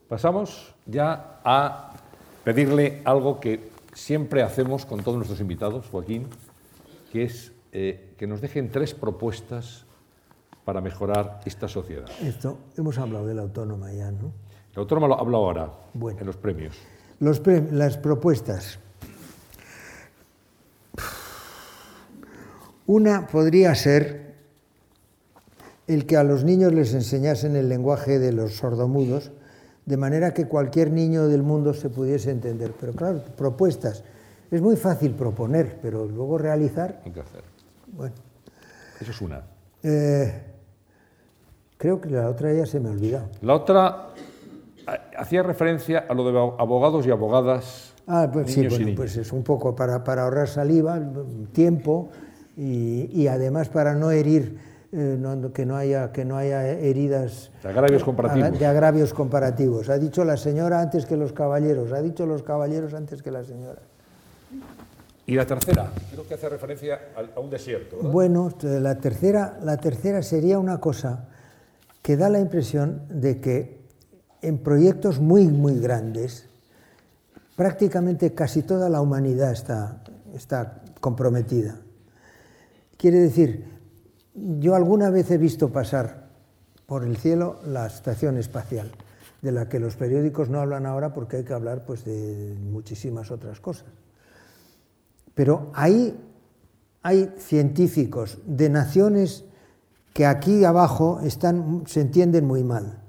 Pasamos 0.08 0.76
ya 0.86 1.40
a 1.44 1.94
pedirle 2.44 3.02
algo 3.06 3.40
que 3.40 3.72
siempre 3.94 4.44
hacemos 4.44 4.86
con 4.86 5.02
todos 5.02 5.18
nuestros 5.18 5.40
invitados, 5.42 5.88
Joaquín, 5.90 6.28
que 7.12 7.24
es 7.24 7.52
eh, 7.72 8.14
que 8.18 8.28
nos 8.28 8.40
dejen 8.42 8.70
tres 8.70 8.94
propuestas 8.94 9.86
para 10.66 10.80
mejorar 10.80 11.40
esta 11.46 11.68
sociedad. 11.68 12.06
Esto, 12.22 12.60
hemos 12.78 13.00
hablado 13.00 13.26
de 13.26 13.34
la 13.34 13.42
autónoma 13.42 13.92
ya, 13.94 14.12
¿no? 14.12 14.32
La 14.76 14.82
autónoma 14.82 15.08
lo 15.08 15.20
habla 15.20 15.38
ahora, 15.38 15.72
Bueno. 15.96 16.20
en 16.20 16.28
los 16.28 16.38
premios. 16.38 16.76
Los 17.20 17.40
pre- 17.40 17.68
las 17.72 17.98
propuestas. 17.98 18.78
Una 22.86 23.28
podría 23.28 23.74
ser 23.76 24.34
el 25.88 26.06
que 26.06 26.18
a 26.18 26.24
los 26.24 26.44
niños 26.44 26.74
les 26.74 26.94
enseñasen 26.94 27.56
el 27.56 27.70
lenguaje 27.70 28.20
de 28.20 28.32
los 28.32 28.56
sordomudos, 28.56 29.32
de 29.86 29.98
manera 29.98 30.34
que 30.34 30.48
cualquier 30.48 30.92
niño 30.92 31.28
del 31.28 31.44
mundo 31.44 31.74
se 31.74 31.90
pudiese 31.90 32.32
entender. 32.32 32.74
Pero 32.80 32.94
claro, 32.94 33.22
propuestas. 33.38 34.04
Es 34.50 34.62
muy 34.62 34.76
fácil 34.76 35.12
proponer, 35.12 35.80
pero 35.82 36.06
luego 36.06 36.38
realizar, 36.38 37.02
Hay 37.06 37.12
que 37.12 37.22
hacer. 37.22 37.42
bueno. 37.92 38.14
Eso 39.00 39.12
es 39.12 39.22
una. 39.22 39.42
Eh, 39.82 40.32
creo 41.78 42.00
que 42.00 42.10
la 42.10 42.30
otra 42.30 42.54
ya 42.54 42.66
se 42.66 42.80
me 42.80 42.90
ha 42.90 42.92
olvidado. 42.92 43.26
La 43.42 43.56
otra 43.56 44.10
eh, 44.88 44.92
hacía 45.18 45.44
referencia 45.44 46.06
a 46.08 46.14
lo 46.14 46.32
de 46.32 46.38
abogados 46.60 47.06
y 47.08 47.12
abogadas. 47.12 47.94
Ah, 48.08 48.30
pues 48.32 48.54
sí, 48.54 48.68
bueno, 48.68 48.92
pues 48.96 49.18
es 49.18 49.32
un 49.34 49.44
poco 49.44 49.76
para, 49.76 50.04
para 50.04 50.24
ahorrar 50.24 50.48
saliva, 50.48 51.02
tiempo 51.52 52.10
y, 52.56 53.10
y 53.12 53.28
además 53.28 53.70
para 53.70 53.96
no 53.96 54.12
herir, 54.12 54.58
eh, 54.92 55.18
no- 55.20 55.52
que, 55.54 55.66
no 55.66 55.76
haya, 55.76 56.12
que 56.12 56.24
no 56.24 56.38
haya 56.38 56.68
heridas 56.70 57.52
De 57.64 57.70
agravios 57.70 58.04
comparativos. 58.04 58.60
de 58.60 58.66
agravios 58.66 59.14
comparativos. 59.14 59.90
Ha 59.90 59.98
dicho 59.98 60.24
la 60.24 60.38
señora 60.38 60.82
antes 60.82 61.06
que 61.06 61.18
los 61.18 61.34
caballeros, 61.34 61.92
ha 61.92 62.02
dicho 62.02 62.26
los 62.26 62.44
caballeros 62.44 62.94
antes 62.94 63.24
que 63.24 63.32
la 63.32 63.44
señora. 63.44 63.82
Y 65.26 65.36
la 65.36 65.46
tercera, 65.46 65.90
creo 66.12 66.28
que 66.28 66.34
hace 66.34 66.50
referencia 66.50 67.00
a, 67.36 67.40
un 67.40 67.50
desierto. 67.50 67.96
¿verdad? 67.96 68.12
Bueno, 68.12 68.50
la 68.62 69.00
tercera, 69.00 69.58
la 69.64 69.78
tercera 69.78 70.22
sería 70.22 70.60
una 70.60 70.80
cosa 70.80 71.30
que 72.02 72.18
da 72.18 72.30
la 72.30 72.40
impresión 72.40 73.04
de 73.10 73.40
que 73.40 73.82
en 74.42 74.58
proyectos 74.58 75.22
muy, 75.22 75.48
muy 75.48 75.80
grandes, 75.80 76.50
prácticamente 77.56 78.34
casi 78.34 78.62
toda 78.64 78.90
la 78.90 79.00
humanidad 79.00 79.54
está, 79.54 80.04
está 80.36 80.82
comprometida. 81.00 81.78
Quiere 83.04 83.20
decir, 83.20 83.66
yo 84.34 84.76
alguna 84.76 85.10
vez 85.10 85.30
he 85.30 85.38
visto 85.38 85.74
pasar 85.74 86.30
por 86.86 87.04
el 87.04 87.18
cielo 87.18 87.60
la 87.66 87.86
estación 87.86 88.38
espacial, 88.38 88.92
de 89.42 89.52
la 89.52 89.68
que 89.68 89.78
los 89.78 89.98
periódicos 89.98 90.48
no 90.48 90.62
hablan 90.62 90.86
ahora 90.86 91.14
porque 91.14 91.36
hay 91.36 91.44
que 91.44 91.52
hablar 91.52 91.84
pues, 91.84 92.06
de 92.06 92.56
muchísimas 92.62 93.30
otras 93.30 93.60
cosas. 93.60 93.88
Pero 95.36 95.70
ahí 95.74 96.18
hay 97.02 97.34
científicos 97.40 98.38
de 98.46 98.70
naciones 98.70 99.44
que 100.14 100.26
aquí 100.26 100.64
abajo 100.64 101.20
están, 101.26 101.84
se 101.88 102.00
entienden 102.00 102.46
muy 102.46 102.64
mal 102.64 103.02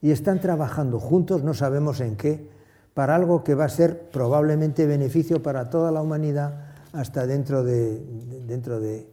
y 0.00 0.10
están 0.10 0.40
trabajando 0.40 0.98
juntos, 0.98 1.44
no 1.44 1.52
sabemos 1.52 2.00
en 2.00 2.16
qué, 2.16 2.48
para 2.94 3.14
algo 3.14 3.44
que 3.44 3.54
va 3.54 3.66
a 3.66 3.68
ser 3.68 4.08
probablemente 4.08 4.86
beneficio 4.86 5.42
para 5.42 5.68
toda 5.68 5.92
la 5.92 6.00
humanidad 6.00 6.71
hasta 6.92 7.26
dentro 7.26 7.62
de... 7.64 7.98
de- 8.00 8.40
dentro 8.46 8.80
de... 8.80 9.06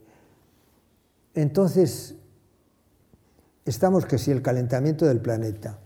Entonces, 1.34 2.16
estamos 3.64 4.04
que 4.06 4.18
si 4.18 4.30
el 4.30 4.42
calentamiento 4.42 5.06
del 5.06 5.20
planeta, 5.20 5.78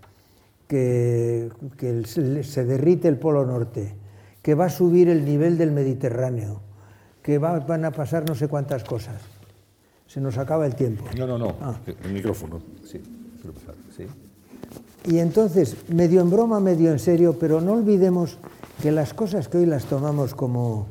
que, 0.66 1.50
que 1.76 2.02
se 2.44 2.64
derrite 2.64 3.08
el 3.08 3.18
polo 3.18 3.44
norte, 3.44 3.94
que 4.42 4.54
va 4.54 4.66
a 4.66 4.70
subir 4.70 5.08
el 5.08 5.24
nivel 5.24 5.58
del 5.58 5.70
Mediterráneo, 5.70 6.60
que 7.22 7.38
va- 7.38 7.60
van 7.60 7.84
a 7.84 7.90
pasar 7.90 8.26
no 8.28 8.34
sé 8.34 8.48
cuántas 8.48 8.84
cosas. 8.84 9.20
Se 10.06 10.20
nos 10.20 10.38
acaba 10.38 10.66
el 10.66 10.74
tiempo. 10.74 11.04
No, 11.16 11.26
no, 11.26 11.38
no. 11.38 11.56
Ah. 11.60 11.78
El 12.04 12.12
micrófono. 12.12 12.60
Sí, 12.84 13.00
sí. 13.96 14.06
Y 15.06 15.18
entonces, 15.18 15.76
medio 15.90 16.22
en 16.22 16.30
broma, 16.30 16.60
medio 16.60 16.90
en 16.90 16.98
serio, 16.98 17.36
pero 17.38 17.60
no 17.60 17.72
olvidemos 17.74 18.38
que 18.80 18.90
las 18.90 19.12
cosas 19.12 19.48
que 19.48 19.58
hoy 19.58 19.66
las 19.66 19.84
tomamos 19.84 20.34
como, 20.34 20.86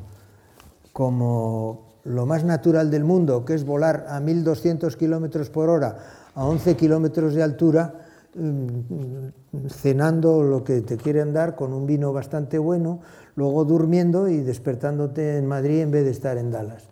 como 0.94 1.98
lo 2.04 2.24
más 2.24 2.44
natural 2.44 2.88
del 2.88 3.02
mundo, 3.02 3.44
que 3.44 3.54
es 3.54 3.64
volar 3.64 4.06
a 4.08 4.20
1.200 4.20 4.96
kilómetros 4.96 5.50
por 5.50 5.68
hora 5.68 5.98
a 6.36 6.46
11 6.46 6.76
kilómetros 6.76 7.34
de 7.34 7.42
altura, 7.42 8.06
mm, 8.34 9.68
cenando 9.68 10.44
lo 10.44 10.62
que 10.62 10.82
te 10.82 10.96
quieren 10.96 11.32
dar 11.32 11.56
con 11.56 11.72
un 11.72 11.84
vino 11.84 12.12
bastante 12.12 12.58
bueno, 12.58 13.00
luego 13.34 13.64
durmiendo 13.64 14.28
y 14.28 14.38
despertándote 14.38 15.36
en 15.36 15.46
Madrid 15.46 15.80
en 15.80 15.90
vez 15.90 16.04
de 16.04 16.12
estar 16.12 16.38
en 16.38 16.52
Dallas. 16.52 16.84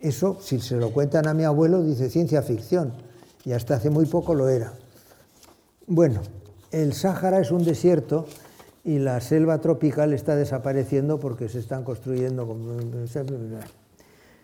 Eso, 0.00 0.38
si 0.40 0.58
se 0.60 0.76
lo 0.76 0.90
cuentan 0.90 1.28
a 1.28 1.34
mi 1.34 1.44
abuelo, 1.44 1.82
dice 1.82 2.08
ciencia 2.08 2.40
ficción, 2.40 2.94
y 3.44 3.52
hasta 3.52 3.74
hace 3.74 3.90
muy 3.90 4.06
poco 4.06 4.34
lo 4.34 4.48
era. 4.48 4.72
Bueno, 5.86 6.22
el 6.70 6.94
Sáhara 6.94 7.40
es 7.40 7.50
un 7.50 7.62
desierto 7.62 8.24
y 8.86 9.00
la 9.00 9.20
selva 9.20 9.60
tropical 9.60 10.12
está 10.12 10.36
desapareciendo 10.36 11.18
porque 11.18 11.48
se 11.48 11.58
están 11.58 11.82
construyendo. 11.82 12.56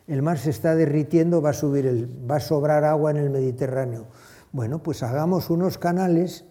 El 0.08 0.22
mar 0.22 0.36
se 0.36 0.50
está 0.50 0.74
derritiendo, 0.74 1.40
va 1.40 1.50
a, 1.50 1.52
subir 1.52 1.86
el, 1.86 2.08
va 2.28 2.36
a 2.36 2.40
sobrar 2.40 2.82
agua 2.84 3.12
en 3.12 3.18
el 3.18 3.30
Mediterráneo. 3.30 4.06
Bueno, 4.50 4.82
pues 4.82 5.04
hagamos 5.04 5.48
unos 5.48 5.78
canales 5.78 6.44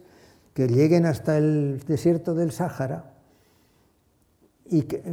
que 0.53 0.69
lleguen 0.69 1.05
hasta 1.05 1.37
el 1.37 1.83
desierto 1.85 2.33
del 2.33 2.53
Sáhara 2.53 3.11
y 4.69 4.83
que 4.83 5.03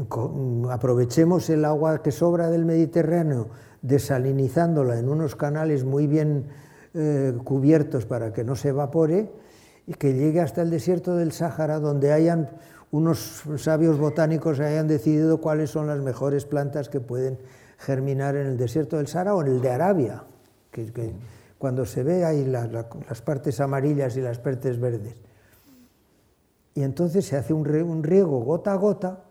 aprovechemos 0.71 1.51
el 1.51 1.65
agua 1.65 2.01
que 2.01 2.13
sobra 2.13 2.49
del 2.49 2.65
Mediterráneo, 2.65 3.49
desalinizándola 3.83 5.01
en 5.01 5.09
unos 5.09 5.35
canales 5.35 5.83
muy 5.83 6.07
bien 6.07 6.47
eh, 6.95 7.37
cubiertos 7.43 8.07
para 8.07 8.33
que 8.33 8.45
no 8.45 8.55
se 8.55 8.69
evapore 8.69 9.33
y 9.89 9.95
que 9.95 10.13
llegue 10.13 10.41
hasta 10.43 10.61
el 10.63 10.69
desierto 10.71 11.17
del 11.17 11.33
Sáhara, 11.33 11.81
donde 11.81 12.13
hayan 12.13 12.51
unos 12.91 13.43
sabios 13.57 13.99
botánicos 13.99 14.61
hayan 14.61 14.87
decidido 14.87 15.41
cuáles 15.41 15.71
son 15.71 15.87
las 15.89 15.99
mejores 16.01 16.45
plantas 16.45 16.89
que 16.91 17.01
pueden 17.01 17.39
germinar 17.79 18.37
en 18.37 18.47
el 18.47 18.57
desierto 18.59 18.99
del 18.99 19.07
Sáhara 19.09 19.35
o 19.35 19.41
en 19.41 19.49
el 19.49 19.61
de 19.63 19.71
Arabia, 19.71 20.25
que, 20.71 20.93
cuando 21.59 21.85
se 21.87 22.03
ve 22.05 22.25
ahí 22.25 22.45
la- 22.45 22.67
la- 22.67 22.87
las 23.09 23.23
partes 23.23 23.61
amarillas 23.61 24.17
y 24.17 24.21
las 24.21 24.39
partes 24.39 24.79
verdes. 24.79 25.15
Y 26.75 26.83
entonces 26.83 27.27
se 27.27 27.37
hace 27.37 27.53
un, 27.55 27.67
un 27.83 28.05
riego 28.05 28.41
gota 28.41 28.73
a 28.73 28.77
gota 28.77 29.25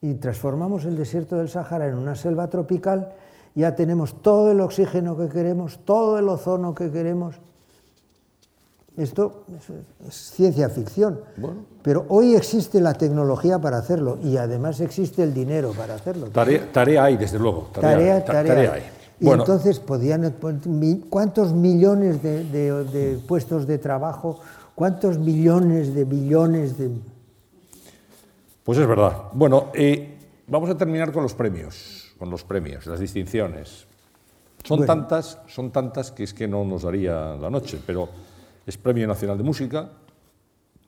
y 0.00 0.14
transformamos 0.14 0.84
el 0.86 0.96
desierto 0.96 1.36
del 1.36 1.48
Sáhara 1.50 1.86
en 1.86 1.94
una 1.94 2.14
selva 2.16 2.48
tropical, 2.48 3.12
ya 3.54 3.76
tenemos 3.76 4.20
todo 4.22 4.50
el 4.50 4.60
oxígeno 4.60 5.16
que 5.18 5.28
queremos, 5.28 5.80
todo 5.84 6.18
el 6.18 6.28
ozono 6.28 6.74
que 6.74 6.90
queremos. 6.90 7.40
Esto 8.96 9.44
es, 9.48 10.06
es 10.08 10.14
ciencia 10.14 10.68
ficción, 10.68 11.20
Bueno. 11.38 11.64
pero 11.82 12.04
hoy 12.10 12.34
existe 12.34 12.78
la 12.80 12.92
tecnología 12.92 13.58
para 13.58 13.78
hacerlo 13.78 14.18
y 14.22 14.36
además 14.36 14.80
existe 14.80 15.22
el 15.22 15.32
dinero 15.32 15.72
para 15.72 15.94
hacerlo. 15.94 16.26
Tarea, 16.28 16.70
tarea 16.70 17.04
hay, 17.04 17.16
desde 17.16 17.38
luego. 17.38 17.70
Tarea, 17.72 18.22
ta- 18.22 18.44
tarea. 18.44 18.72
hay. 18.74 18.82
Y 19.18 19.24
Bueno, 19.24 19.44
entonces 19.44 19.78
podían, 19.80 20.34
pues, 20.38 20.56
¿cuántos 21.08 21.52
millones 21.54 22.22
de, 22.22 22.44
de- 22.44 22.84
de 22.84 23.18
puestos 23.26 23.66
de 23.66 23.78
trabajo? 23.78 24.40
¿Cuántos 24.74 25.18
millones 25.18 25.94
de 25.94 26.04
billones 26.04 26.76
de... 26.76 26.90
pues 28.64 28.78
es 28.78 28.86
verdad. 28.86 29.16
Bueno, 29.32 29.66
eh, 29.74 30.18
vamos 30.48 30.68
a 30.70 30.76
terminar 30.76 31.12
con 31.12 31.22
los 31.22 31.34
premios, 31.34 32.12
con 32.18 32.28
los 32.30 32.44
premios, 32.44 32.86
las 32.86 33.00
distinciones. 33.00 33.86
Son 34.64 34.78
Bueno. 34.78 34.92
tantas, 34.92 35.38
son 35.46 35.70
tantas 35.72 36.10
que 36.12 36.24
es 36.24 36.34
que 36.34 36.46
no 36.46 36.64
nos 36.64 36.82
daría 36.82 37.36
la 37.36 37.48
noche, 37.50 37.78
pero 37.86 38.08
es 38.66 38.76
Premio 38.76 39.06
Nacional 39.06 39.38
de 39.38 39.44
Música, 39.44 39.90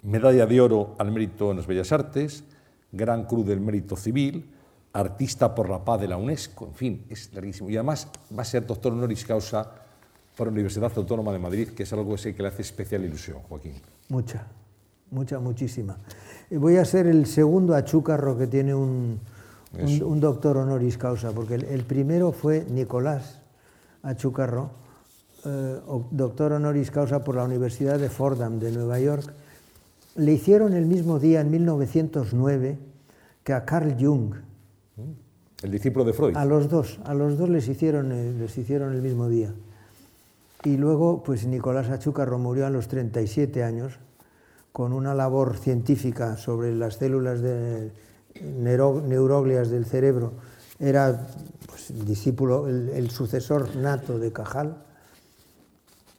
Medalla 0.03 0.47
de 0.47 0.61
Oro 0.61 0.95
al 0.99 1.11
Mérito 1.11 1.51
en 1.51 1.57
las 1.57 1.67
Bellas 1.67 1.91
Artes, 1.93 2.45
Gran 2.93 3.25
Cruz 3.25 3.47
del 3.47 3.61
Mérito 3.61 3.97
Civil, 3.97 4.51
Artista 4.93 5.55
por 5.55 5.69
la 5.69 5.85
Paz 5.85 6.01
de 6.01 6.09
la 6.09 6.17
UNESCO, 6.17 6.67
en 6.67 6.75
fin, 6.75 7.05
es 7.09 7.33
larguísimo. 7.35 7.69
Y 7.71 7.77
además 7.77 8.09
va 8.37 8.43
a 8.43 8.45
ser 8.45 8.67
doctor 8.67 8.93
honoris 8.93 9.25
causa 9.25 9.69
por 10.37 10.47
la 10.47 10.53
Universidad 10.53 10.93
Autónoma 10.95 11.33
de 11.33 11.39
Madrid, 11.39 11.69
que 11.71 11.83
es 11.83 11.93
algo 11.93 12.15
ese 12.15 12.35
que 12.35 12.43
le 12.43 12.49
hace 12.49 12.63
especial 12.63 13.05
ilusión, 13.05 13.39
Joaquín. 13.49 13.75
Mucha, 14.09 14.47
mucha, 15.11 15.41
muchísima. 15.41 15.97
Y 16.51 16.57
Voy 16.57 16.77
a 16.77 16.85
ser 16.85 17.07
el 17.07 17.27
segundo 17.27 17.75
achúcarro 17.75 18.39
que 18.39 18.47
tiene 18.47 18.75
un, 18.75 19.19
un, 19.73 19.81
Eso. 19.81 20.07
un 20.07 20.21
doctor 20.21 20.59
honoris 20.59 20.97
causa, 20.99 21.33
porque 21.33 21.55
el, 21.55 21.65
el 21.65 21.83
primero 21.85 22.31
fue 22.31 22.65
Nicolás 22.71 23.41
Achúcarro, 24.05 24.71
eh, 25.45 25.81
doctor 26.11 26.53
honoris 26.53 26.91
causa 26.91 27.23
por 27.25 27.35
la 27.37 27.45
Universidad 27.45 27.99
de 27.99 28.09
Fordham 28.09 28.59
de 28.59 28.73
Nueva 28.73 28.99
York. 29.01 29.33
Le 30.17 30.33
hicieron 30.33 30.73
el 30.75 30.87
mismo 30.87 31.19
día, 31.19 31.41
en 31.41 31.51
1909, 31.51 32.79
que 33.43 33.53
a 33.53 33.65
Carl 33.65 33.97
Jung. 33.99 34.35
El 35.63 35.71
discípulo 35.71 36.05
de 36.05 36.13
Freud. 36.13 36.37
A 36.37 36.45
los 36.45 36.69
dos, 36.69 37.01
a 37.05 37.15
los 37.15 37.37
dos 37.39 37.49
les 37.49 37.69
hicieron, 37.69 38.13
eh, 38.13 38.33
les 38.39 38.57
hicieron 38.59 38.93
el 38.95 39.03
mismo 39.03 39.29
día. 39.29 39.53
Y 40.65 40.77
luego, 40.77 41.23
pues 41.23 41.47
Nicolás 41.47 41.91
Achúcarro 41.91 42.39
murió 42.39 42.67
a 42.67 42.71
los 42.71 42.89
37 42.89 43.63
años 43.65 43.99
con 44.73 44.93
una 44.93 45.15
labor 45.15 45.57
científica 45.57 46.37
sobre 46.37 46.75
las 46.75 46.95
células 46.97 47.41
de 47.43 47.93
neuro- 48.43 49.03
neuroglias 49.07 49.71
del 49.71 49.85
cerebro. 49.85 50.33
Era 50.79 51.27
pues, 51.67 51.91
el 51.91 52.05
discípulo, 52.05 52.67
el, 52.69 52.89
el 52.91 53.11
sucesor 53.11 53.77
nato 53.77 54.19
de 54.19 54.33
Cajal. 54.33 54.77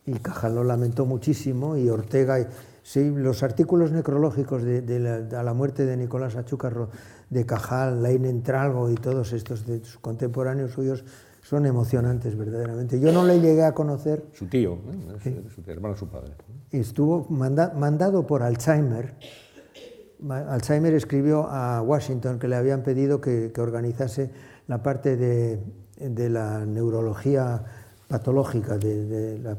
Y 0.06 0.14
Cajal 0.20 0.56
lo 0.56 0.64
lamentó 0.64 1.06
muchísimo 1.06 1.78
y 1.78 1.90
Ortega, 1.90 2.40
y- 2.40 2.48
sí, 2.84 3.10
los 3.10 3.42
artículos 3.44 3.92
necrológicos 3.92 4.64
de, 4.64 4.82
de 4.82 5.00
la, 5.00 5.22
de 5.22 5.44
la 5.44 5.54
muerte 5.54 5.86
de 5.86 5.98
Nicolás 5.98 6.36
Achúcarro, 6.36 6.90
de 7.30 7.46
Cajal, 7.46 8.04
Lain 8.04 8.24
Entralgo 8.26 8.90
y 8.92 8.96
todos 8.96 9.34
estos 9.34 9.66
de 9.66 9.84
sus 9.84 9.98
contemporáneos 9.98 10.72
suyos 10.72 11.04
son 11.42 11.66
emocionantes 11.66 12.38
verdaderamente. 12.38 13.00
Yo 13.00 13.12
no 13.12 13.24
le 13.26 13.40
llegué 13.40 13.64
a 13.64 13.74
conocer, 13.74 14.26
Su 14.34 14.46
tío, 14.48 14.78
¿eh? 15.26 15.44
Su 15.54 15.62
hermano 15.70 15.96
su 15.96 16.08
padre. 16.08 16.34
estuvo 16.72 17.26
manda- 17.30 17.74
mandado 17.76 18.26
por 18.28 18.44
Alzheimer. 18.44 19.16
Alzheimer 20.30 20.94
escribió 20.94 21.48
a 21.50 21.82
Washington 21.82 22.40
que 22.40 22.48
le 22.48 22.56
habían 22.56 22.84
pedido 22.84 23.22
que, 23.22 23.52
que 23.54 23.62
organizase 23.62 24.32
la 24.68 24.82
parte 24.82 25.18
de, 25.18 25.60
de 26.00 26.30
la 26.30 26.66
neurología 26.66 27.64
patológica, 28.08 28.78
de, 28.78 29.06
de 29.06 29.40
la, 29.40 29.58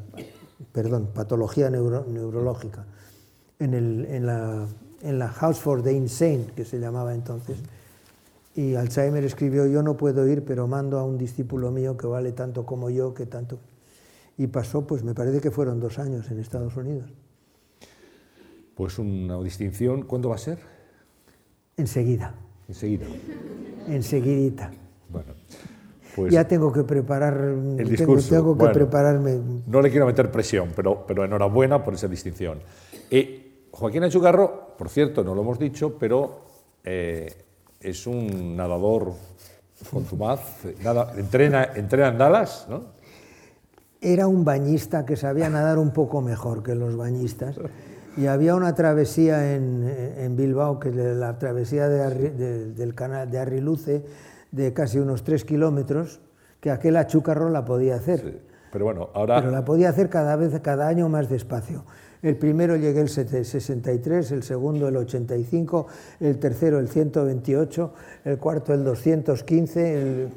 perdón, 0.73 1.11
patología 1.15 1.70
neuro- 1.70 2.05
neurológica, 2.09 2.85
en, 3.59 3.74
el- 3.74 4.05
en 4.07 4.27
la, 4.27 4.66
en 5.03 5.19
la 5.19 5.28
House 5.28 5.59
for 5.59 5.83
the 5.83 5.93
Insane, 5.93 6.47
que 6.55 6.65
se 6.65 6.78
llamaba 6.78 7.15
entonces. 7.15 7.59
Y 8.55 8.74
Alzheimer 8.74 9.23
escribió, 9.24 9.66
yo 9.66 9.83
no 9.83 9.97
puedo 9.99 10.27
ir, 10.27 10.45
pero 10.45 10.66
mando 10.66 10.99
a 10.99 11.05
un 11.05 11.19
discípulo 11.19 11.70
mío 11.70 11.97
que 11.97 12.07
vale 12.07 12.33
tanto 12.33 12.65
como 12.65 12.89
yo, 12.91 13.12
que 13.15 13.27
tanto... 13.27 13.59
Y 14.39 14.47
pasó, 14.49 14.87
pues 14.87 15.03
me 15.03 15.15
parece 15.15 15.41
que 15.41 15.51
fueron 15.51 15.81
dos 15.81 15.99
años 15.99 16.31
en 16.31 16.39
Estados 16.39 16.77
Unidos. 16.77 17.11
Pues 18.74 18.99
una 18.99 19.39
distinción, 19.43 20.03
¿cuándo 20.03 20.28
va 20.31 20.35
a 20.35 20.39
ser? 20.39 20.59
Enseguida, 21.78 22.35
Enseguida. 22.69 23.07
enseguidita. 23.89 24.70
Pues 26.17 26.33
ya 26.33 26.49
tengo 26.49 26.73
que 26.73 26.83
preparar, 26.83 27.35
tengo, 27.35 27.75
discurso, 27.91 28.35
tengo 28.35 28.55
que 28.55 28.59
bueno. 28.61 28.73
prepararme. 28.73 29.39
no 29.67 29.83
le 29.83 29.91
quiero 29.91 30.07
meter 30.07 30.31
presión, 30.31 30.71
pero, 30.75 31.05
pero 31.07 31.25
enhorabuena 31.25 31.85
por 31.85 31.93
esa 31.95 32.09
distinción. 32.09 32.59
Eh, 33.11 33.67
Joaquín 33.71 34.03
Achugarro, 34.05 34.75
por 34.79 34.89
cierto, 34.89 35.23
no 35.23 35.35
lo 35.35 35.43
hemos 35.43 35.59
dicho, 35.59 35.97
pero 35.99 36.41
eh, 36.83 37.31
es 37.81 38.07
un 38.07 38.57
nadador 38.57 39.13
contumaz, 39.91 40.41
nada, 40.83 41.13
entrena, 41.17 41.69
entrena 41.75 42.09
en 42.09 42.19
Dallas, 42.19 42.67
¿no? 42.71 42.85
Era 44.01 44.27
un 44.27 44.45
bañista 44.45 45.05
que 45.05 45.17
sabía 45.17 45.49
nadar 45.51 45.79
un 45.79 45.91
poco 45.93 46.21
mejor 46.23 46.63
que 46.63 46.75
los 46.75 46.97
bañistas. 46.97 47.57
Y 48.17 48.27
había 48.27 48.55
una 48.55 48.75
travesía 48.75 49.55
en, 49.55 49.87
en 50.17 50.37
Bilbao, 50.37 50.79
que 50.81 50.89
es 50.91 50.95
la 50.97 51.39
travesía 51.39 51.89
de 51.89 52.01
Arri- 52.03 52.33
de- 52.33 52.73
del 52.73 52.95
canal 52.95 53.31
de 53.31 53.39
Arriluce, 53.39 54.05
de 54.57 54.73
casi 54.73 54.99
unos 54.99 55.23
tres 55.23 55.45
kilómetros, 55.45 56.20
que 56.61 56.70
aquel 56.70 56.97
achúcarro 56.97 57.51
la 57.51 57.65
podía 57.65 57.97
hacer. 57.97 58.20
Sí. 58.20 58.39
Pero 58.73 58.85
bueno, 58.87 59.11
ahora 59.15 59.37
pero 59.41 59.51
la 59.53 59.65
podía 59.65 59.91
hacer 59.91 60.09
cada 60.09 60.35
vez, 60.37 60.59
cada 60.61 60.89
año 60.89 61.09
más 61.09 61.28
despacio. 61.28 61.85
El 62.23 62.37
primero 62.37 62.77
llegué 62.77 63.01
el 63.03 63.09
63, 63.11 64.33
el 64.33 64.43
segundo 64.43 64.89
el 64.89 64.97
85, 64.97 65.87
el 66.20 66.39
tercero 66.39 66.78
el 66.78 66.89
128, 66.89 67.93
el 68.24 68.39
cuarto 68.39 68.73
el 68.74 68.83
215, 68.85 70.03
el- 70.03 70.28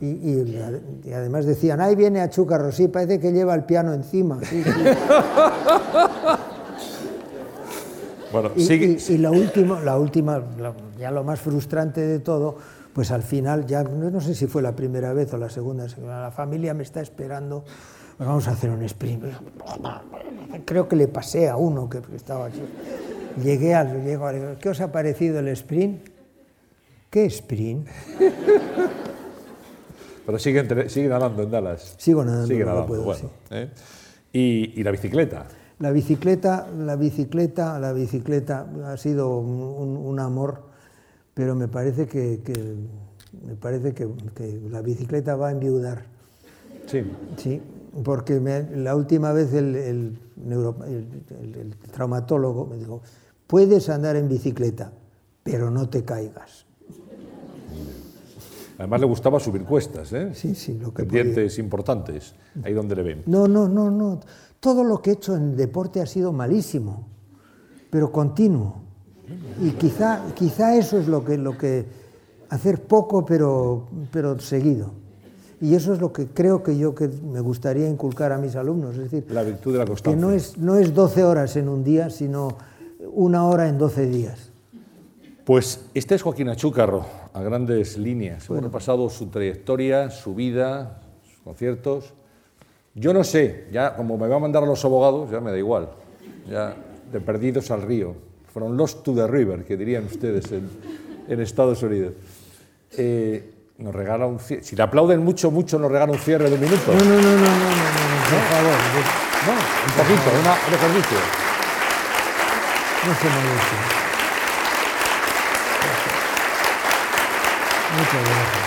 y, 0.00 0.06
y- 0.06 0.62
y 1.04 1.12
además 1.12 1.44
decían, 1.44 1.80
ahí 1.80 1.96
viene 1.96 2.20
Achúcarro, 2.20 2.70
sí, 2.70 2.86
parece 2.86 3.18
que 3.18 3.32
lleva 3.32 3.52
el 3.56 3.64
piano 3.64 3.92
encima. 3.92 4.38
sí, 4.44 4.62
sí". 4.62 4.70
bueno, 8.32 8.50
Y, 8.56 8.64
sigue, 8.64 8.98
y- 9.08 9.18
la 9.18 9.30
última, 9.30 9.80
la 9.80 9.98
última 9.98 10.42
la- 10.58 10.74
ya 10.98 11.10
lo 11.10 11.24
más 11.24 11.40
frustrante 11.40 12.00
de 12.00 12.18
todo, 12.20 12.56
pues 12.98 13.12
al 13.12 13.22
final, 13.22 13.64
ya 13.64 13.84
no, 13.84 14.20
sé 14.20 14.34
si 14.34 14.48
fue 14.48 14.60
la 14.60 14.74
primera 14.74 15.12
vez 15.12 15.32
o 15.32 15.38
la 15.38 15.48
segunda, 15.48 15.86
la 16.04 16.32
familia 16.32 16.74
me 16.74 16.82
está 16.82 17.00
esperando, 17.00 17.62
pues 18.16 18.28
vamos 18.28 18.48
a 18.48 18.50
hacer 18.50 18.70
un 18.70 18.82
sprint. 18.82 19.22
Creo 20.64 20.88
que 20.88 20.96
le 20.96 21.06
pasé 21.06 21.48
a 21.48 21.56
uno 21.56 21.88
que 21.88 22.00
estaba 22.16 22.46
aquí. 22.46 22.60
Llegué 23.40 23.76
al, 23.76 24.02
llego 24.02 24.26
al- 24.26 24.58
¿qué 24.60 24.70
os 24.70 24.80
ha 24.80 24.90
parecido 24.90 25.38
el 25.38 25.46
sprint? 25.46 26.08
¿Qué 27.08 27.26
sprint? 27.26 27.86
pero 30.26 30.40
sigue, 30.40 30.58
entre- 30.58 30.88
sigue 30.88 31.06
nadando 31.06 31.44
en 31.44 31.52
Dallas. 31.52 31.94
Sigo 31.98 32.24
nadando, 32.24 32.48
Sigue 32.48 32.64
no 32.64 32.66
nadando, 32.66 32.88
puedo, 32.88 33.04
bueno. 33.04 33.20
sí. 33.20 33.28
¿eh? 33.52 33.70
Y, 34.32 34.80
y 34.80 34.82
la 34.82 34.90
bicicleta. 34.90 35.46
La 35.78 35.92
bicicleta, 35.92 36.66
la 36.76 36.96
bicicleta, 36.96 37.78
la 37.78 37.92
bicicleta 37.92 38.66
ha 38.86 38.96
sido 38.96 39.38
un 39.38 40.18
amor, 40.18 40.62
pero 41.38 41.54
me 41.54 41.68
parece 41.68 42.08
que, 42.08 42.40
que- 42.44 42.74
me 43.46 43.54
parece 43.54 43.94
que, 43.94 44.08
que 44.34 44.60
la 44.68 44.82
bicicleta 44.82 45.36
va 45.36 45.48
a 45.48 45.52
enviudar. 45.52 46.02
Sí. 46.86 47.04
Sí, 47.36 47.62
porque 48.02 48.40
me- 48.40 48.68
la 48.76 48.96
última 48.96 49.30
vez 49.32 49.54
el, 49.54 49.76
el 49.76 50.18
neuro- 50.34 50.84
el- 50.84 51.06
el- 51.40 51.54
el 51.54 51.76
traumatólogo 51.92 52.66
me 52.66 52.76
dijo, 52.76 53.02
puedes 53.46 53.88
andar 53.88 54.16
en 54.16 54.28
bicicleta, 54.28 54.90
pero 55.44 55.70
no 55.70 55.88
te 55.88 56.02
caigas. 56.02 56.66
Además 58.78 58.98
le 59.00 59.06
gustaba 59.06 59.38
subir 59.38 59.62
cuestas, 59.62 60.12
¿eh? 60.12 60.34
Sí, 60.34 60.56
sí, 60.56 60.76
lo 60.76 60.92
que 60.92 61.04
Pendientes 61.04 61.56
importantes, 61.60 62.34
ahí 62.64 62.72
donde 62.72 62.96
le 62.96 63.02
ven. 63.04 63.22
No, 63.26 63.46
no, 63.46 63.68
no, 63.68 63.92
no. 63.92 64.18
Todo 64.58 64.82
lo 64.82 65.00
que 65.00 65.10
he 65.10 65.12
hecho 65.12 65.36
en 65.36 65.56
deporte 65.56 66.00
ha 66.00 66.06
sido 66.06 66.32
malísimo, 66.32 67.06
pero 67.90 68.10
continuo. 68.10 68.87
Y 69.62 69.70
quizá, 69.70 70.22
quizá 70.34 70.76
eso 70.76 70.98
es 70.98 71.08
lo 71.08 71.24
que, 71.24 71.36
lo 71.36 71.56
que 71.56 71.84
hacer 72.50 72.82
poco 72.82 73.24
pero, 73.24 73.88
pero 74.10 74.38
seguido. 74.38 74.92
Y 75.60 75.74
eso 75.74 75.92
es 75.92 76.00
lo 76.00 76.12
que 76.12 76.26
creo 76.28 76.62
que 76.62 76.78
yo 76.78 76.94
que 76.94 77.08
me 77.08 77.40
gustaría 77.40 77.88
inculcar 77.88 78.32
a 78.32 78.38
mis 78.38 78.54
alumnos. 78.54 78.96
Es 78.96 79.10
decir, 79.10 79.26
La 79.30 79.42
virtud 79.42 79.72
de 79.72 79.78
la 79.78 79.84
que 79.84 79.90
constancia. 79.90 80.20
no 80.20 80.30
es, 80.32 80.56
no 80.56 80.76
es 80.76 80.94
12 80.94 81.24
horas 81.24 81.56
en 81.56 81.68
un 81.68 81.82
día, 81.82 82.10
sino 82.10 82.56
una 83.12 83.44
hora 83.44 83.68
en 83.68 83.76
12 83.76 84.06
días. 84.06 84.50
Pues 85.44 85.86
este 85.94 86.14
es 86.14 86.22
Joaquín 86.22 86.48
Achúcarro, 86.48 87.06
a 87.32 87.42
grandes 87.42 87.96
líneas. 87.96 88.48
Hemos 88.48 88.62
repasado 88.62 89.08
su 89.08 89.26
trayectoria, 89.28 90.10
su 90.10 90.34
vida, 90.34 91.00
sus 91.24 91.38
conciertos. 91.42 92.12
Yo 92.94 93.12
no 93.12 93.24
sé, 93.24 93.66
ya 93.72 93.96
como 93.96 94.16
me 94.18 94.28
va 94.28 94.36
a 94.36 94.40
mandar 94.40 94.62
a 94.62 94.66
los 94.66 94.84
abogados, 94.84 95.30
ya 95.30 95.40
me 95.40 95.50
da 95.50 95.58
igual. 95.58 95.88
Ya 96.48 96.76
de 97.10 97.20
perdidos 97.20 97.70
al 97.70 97.82
río. 97.82 98.27
From 98.58 98.76
lost 98.76 99.04
to 99.04 99.14
the 99.14 99.28
river, 99.28 99.62
que 99.64 99.76
dirían 99.76 100.04
ustedes 100.06 100.50
en, 100.50 100.68
en 101.28 101.40
Estados 101.40 101.80
Unidos. 101.84 102.14
Eh, 102.90 103.52
nos 103.78 103.94
regala 103.94 104.26
un 104.26 104.40
cierre. 104.40 104.64
Si 104.64 104.74
le 104.74 104.82
aplauden 104.82 105.22
mucho, 105.22 105.52
mucho, 105.52 105.78
nos 105.78 105.92
regala 105.92 106.10
un 106.10 106.18
cierre 106.18 106.50
de 106.50 106.56
un 106.56 106.60
minuto. 106.60 106.92
No, 106.92 106.98
no, 106.98 107.04
no, 107.04 107.20
no, 107.20 107.20
no, 107.20 107.38
no, 107.38 107.38
no, 107.38 108.26
por 108.26 108.42
favor, 108.50 108.78
No, 109.46 109.52
un 109.54 109.92
poquito, 109.94 110.30
una, 110.42 110.52
un 110.66 110.74
ejercicio. 110.74 111.18
no 113.06 113.14
se 113.14 113.28
moleste. 113.30 113.76
Muchas 117.94 118.22
gracias. 118.26 118.64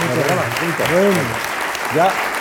Muchas 0.00 0.24
gracias. 0.26 0.90
Bueno. 0.90 1.20
Ya. 1.94 2.35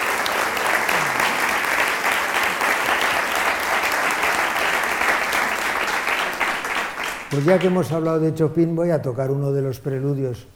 Pues 7.36 7.46
ya 7.48 7.60
que 7.60 7.68
hemos 7.68 7.92
hablado 7.92 8.22
de 8.22 8.34
Chopin, 8.34 8.74
voy 8.78 8.92
a 8.92 9.02
tocar 9.02 9.30
uno 9.30 9.52
de 9.52 9.62
los 9.62 9.82
preludios, 9.82 10.48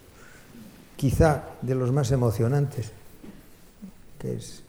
quizá 0.96 1.44
de 1.60 1.74
los 1.74 1.92
más 1.92 2.10
emocionantes, 2.10 2.90
que 4.18 4.36
es... 4.36 4.62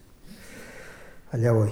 Allá 1.32 1.54
voy. 1.54 1.72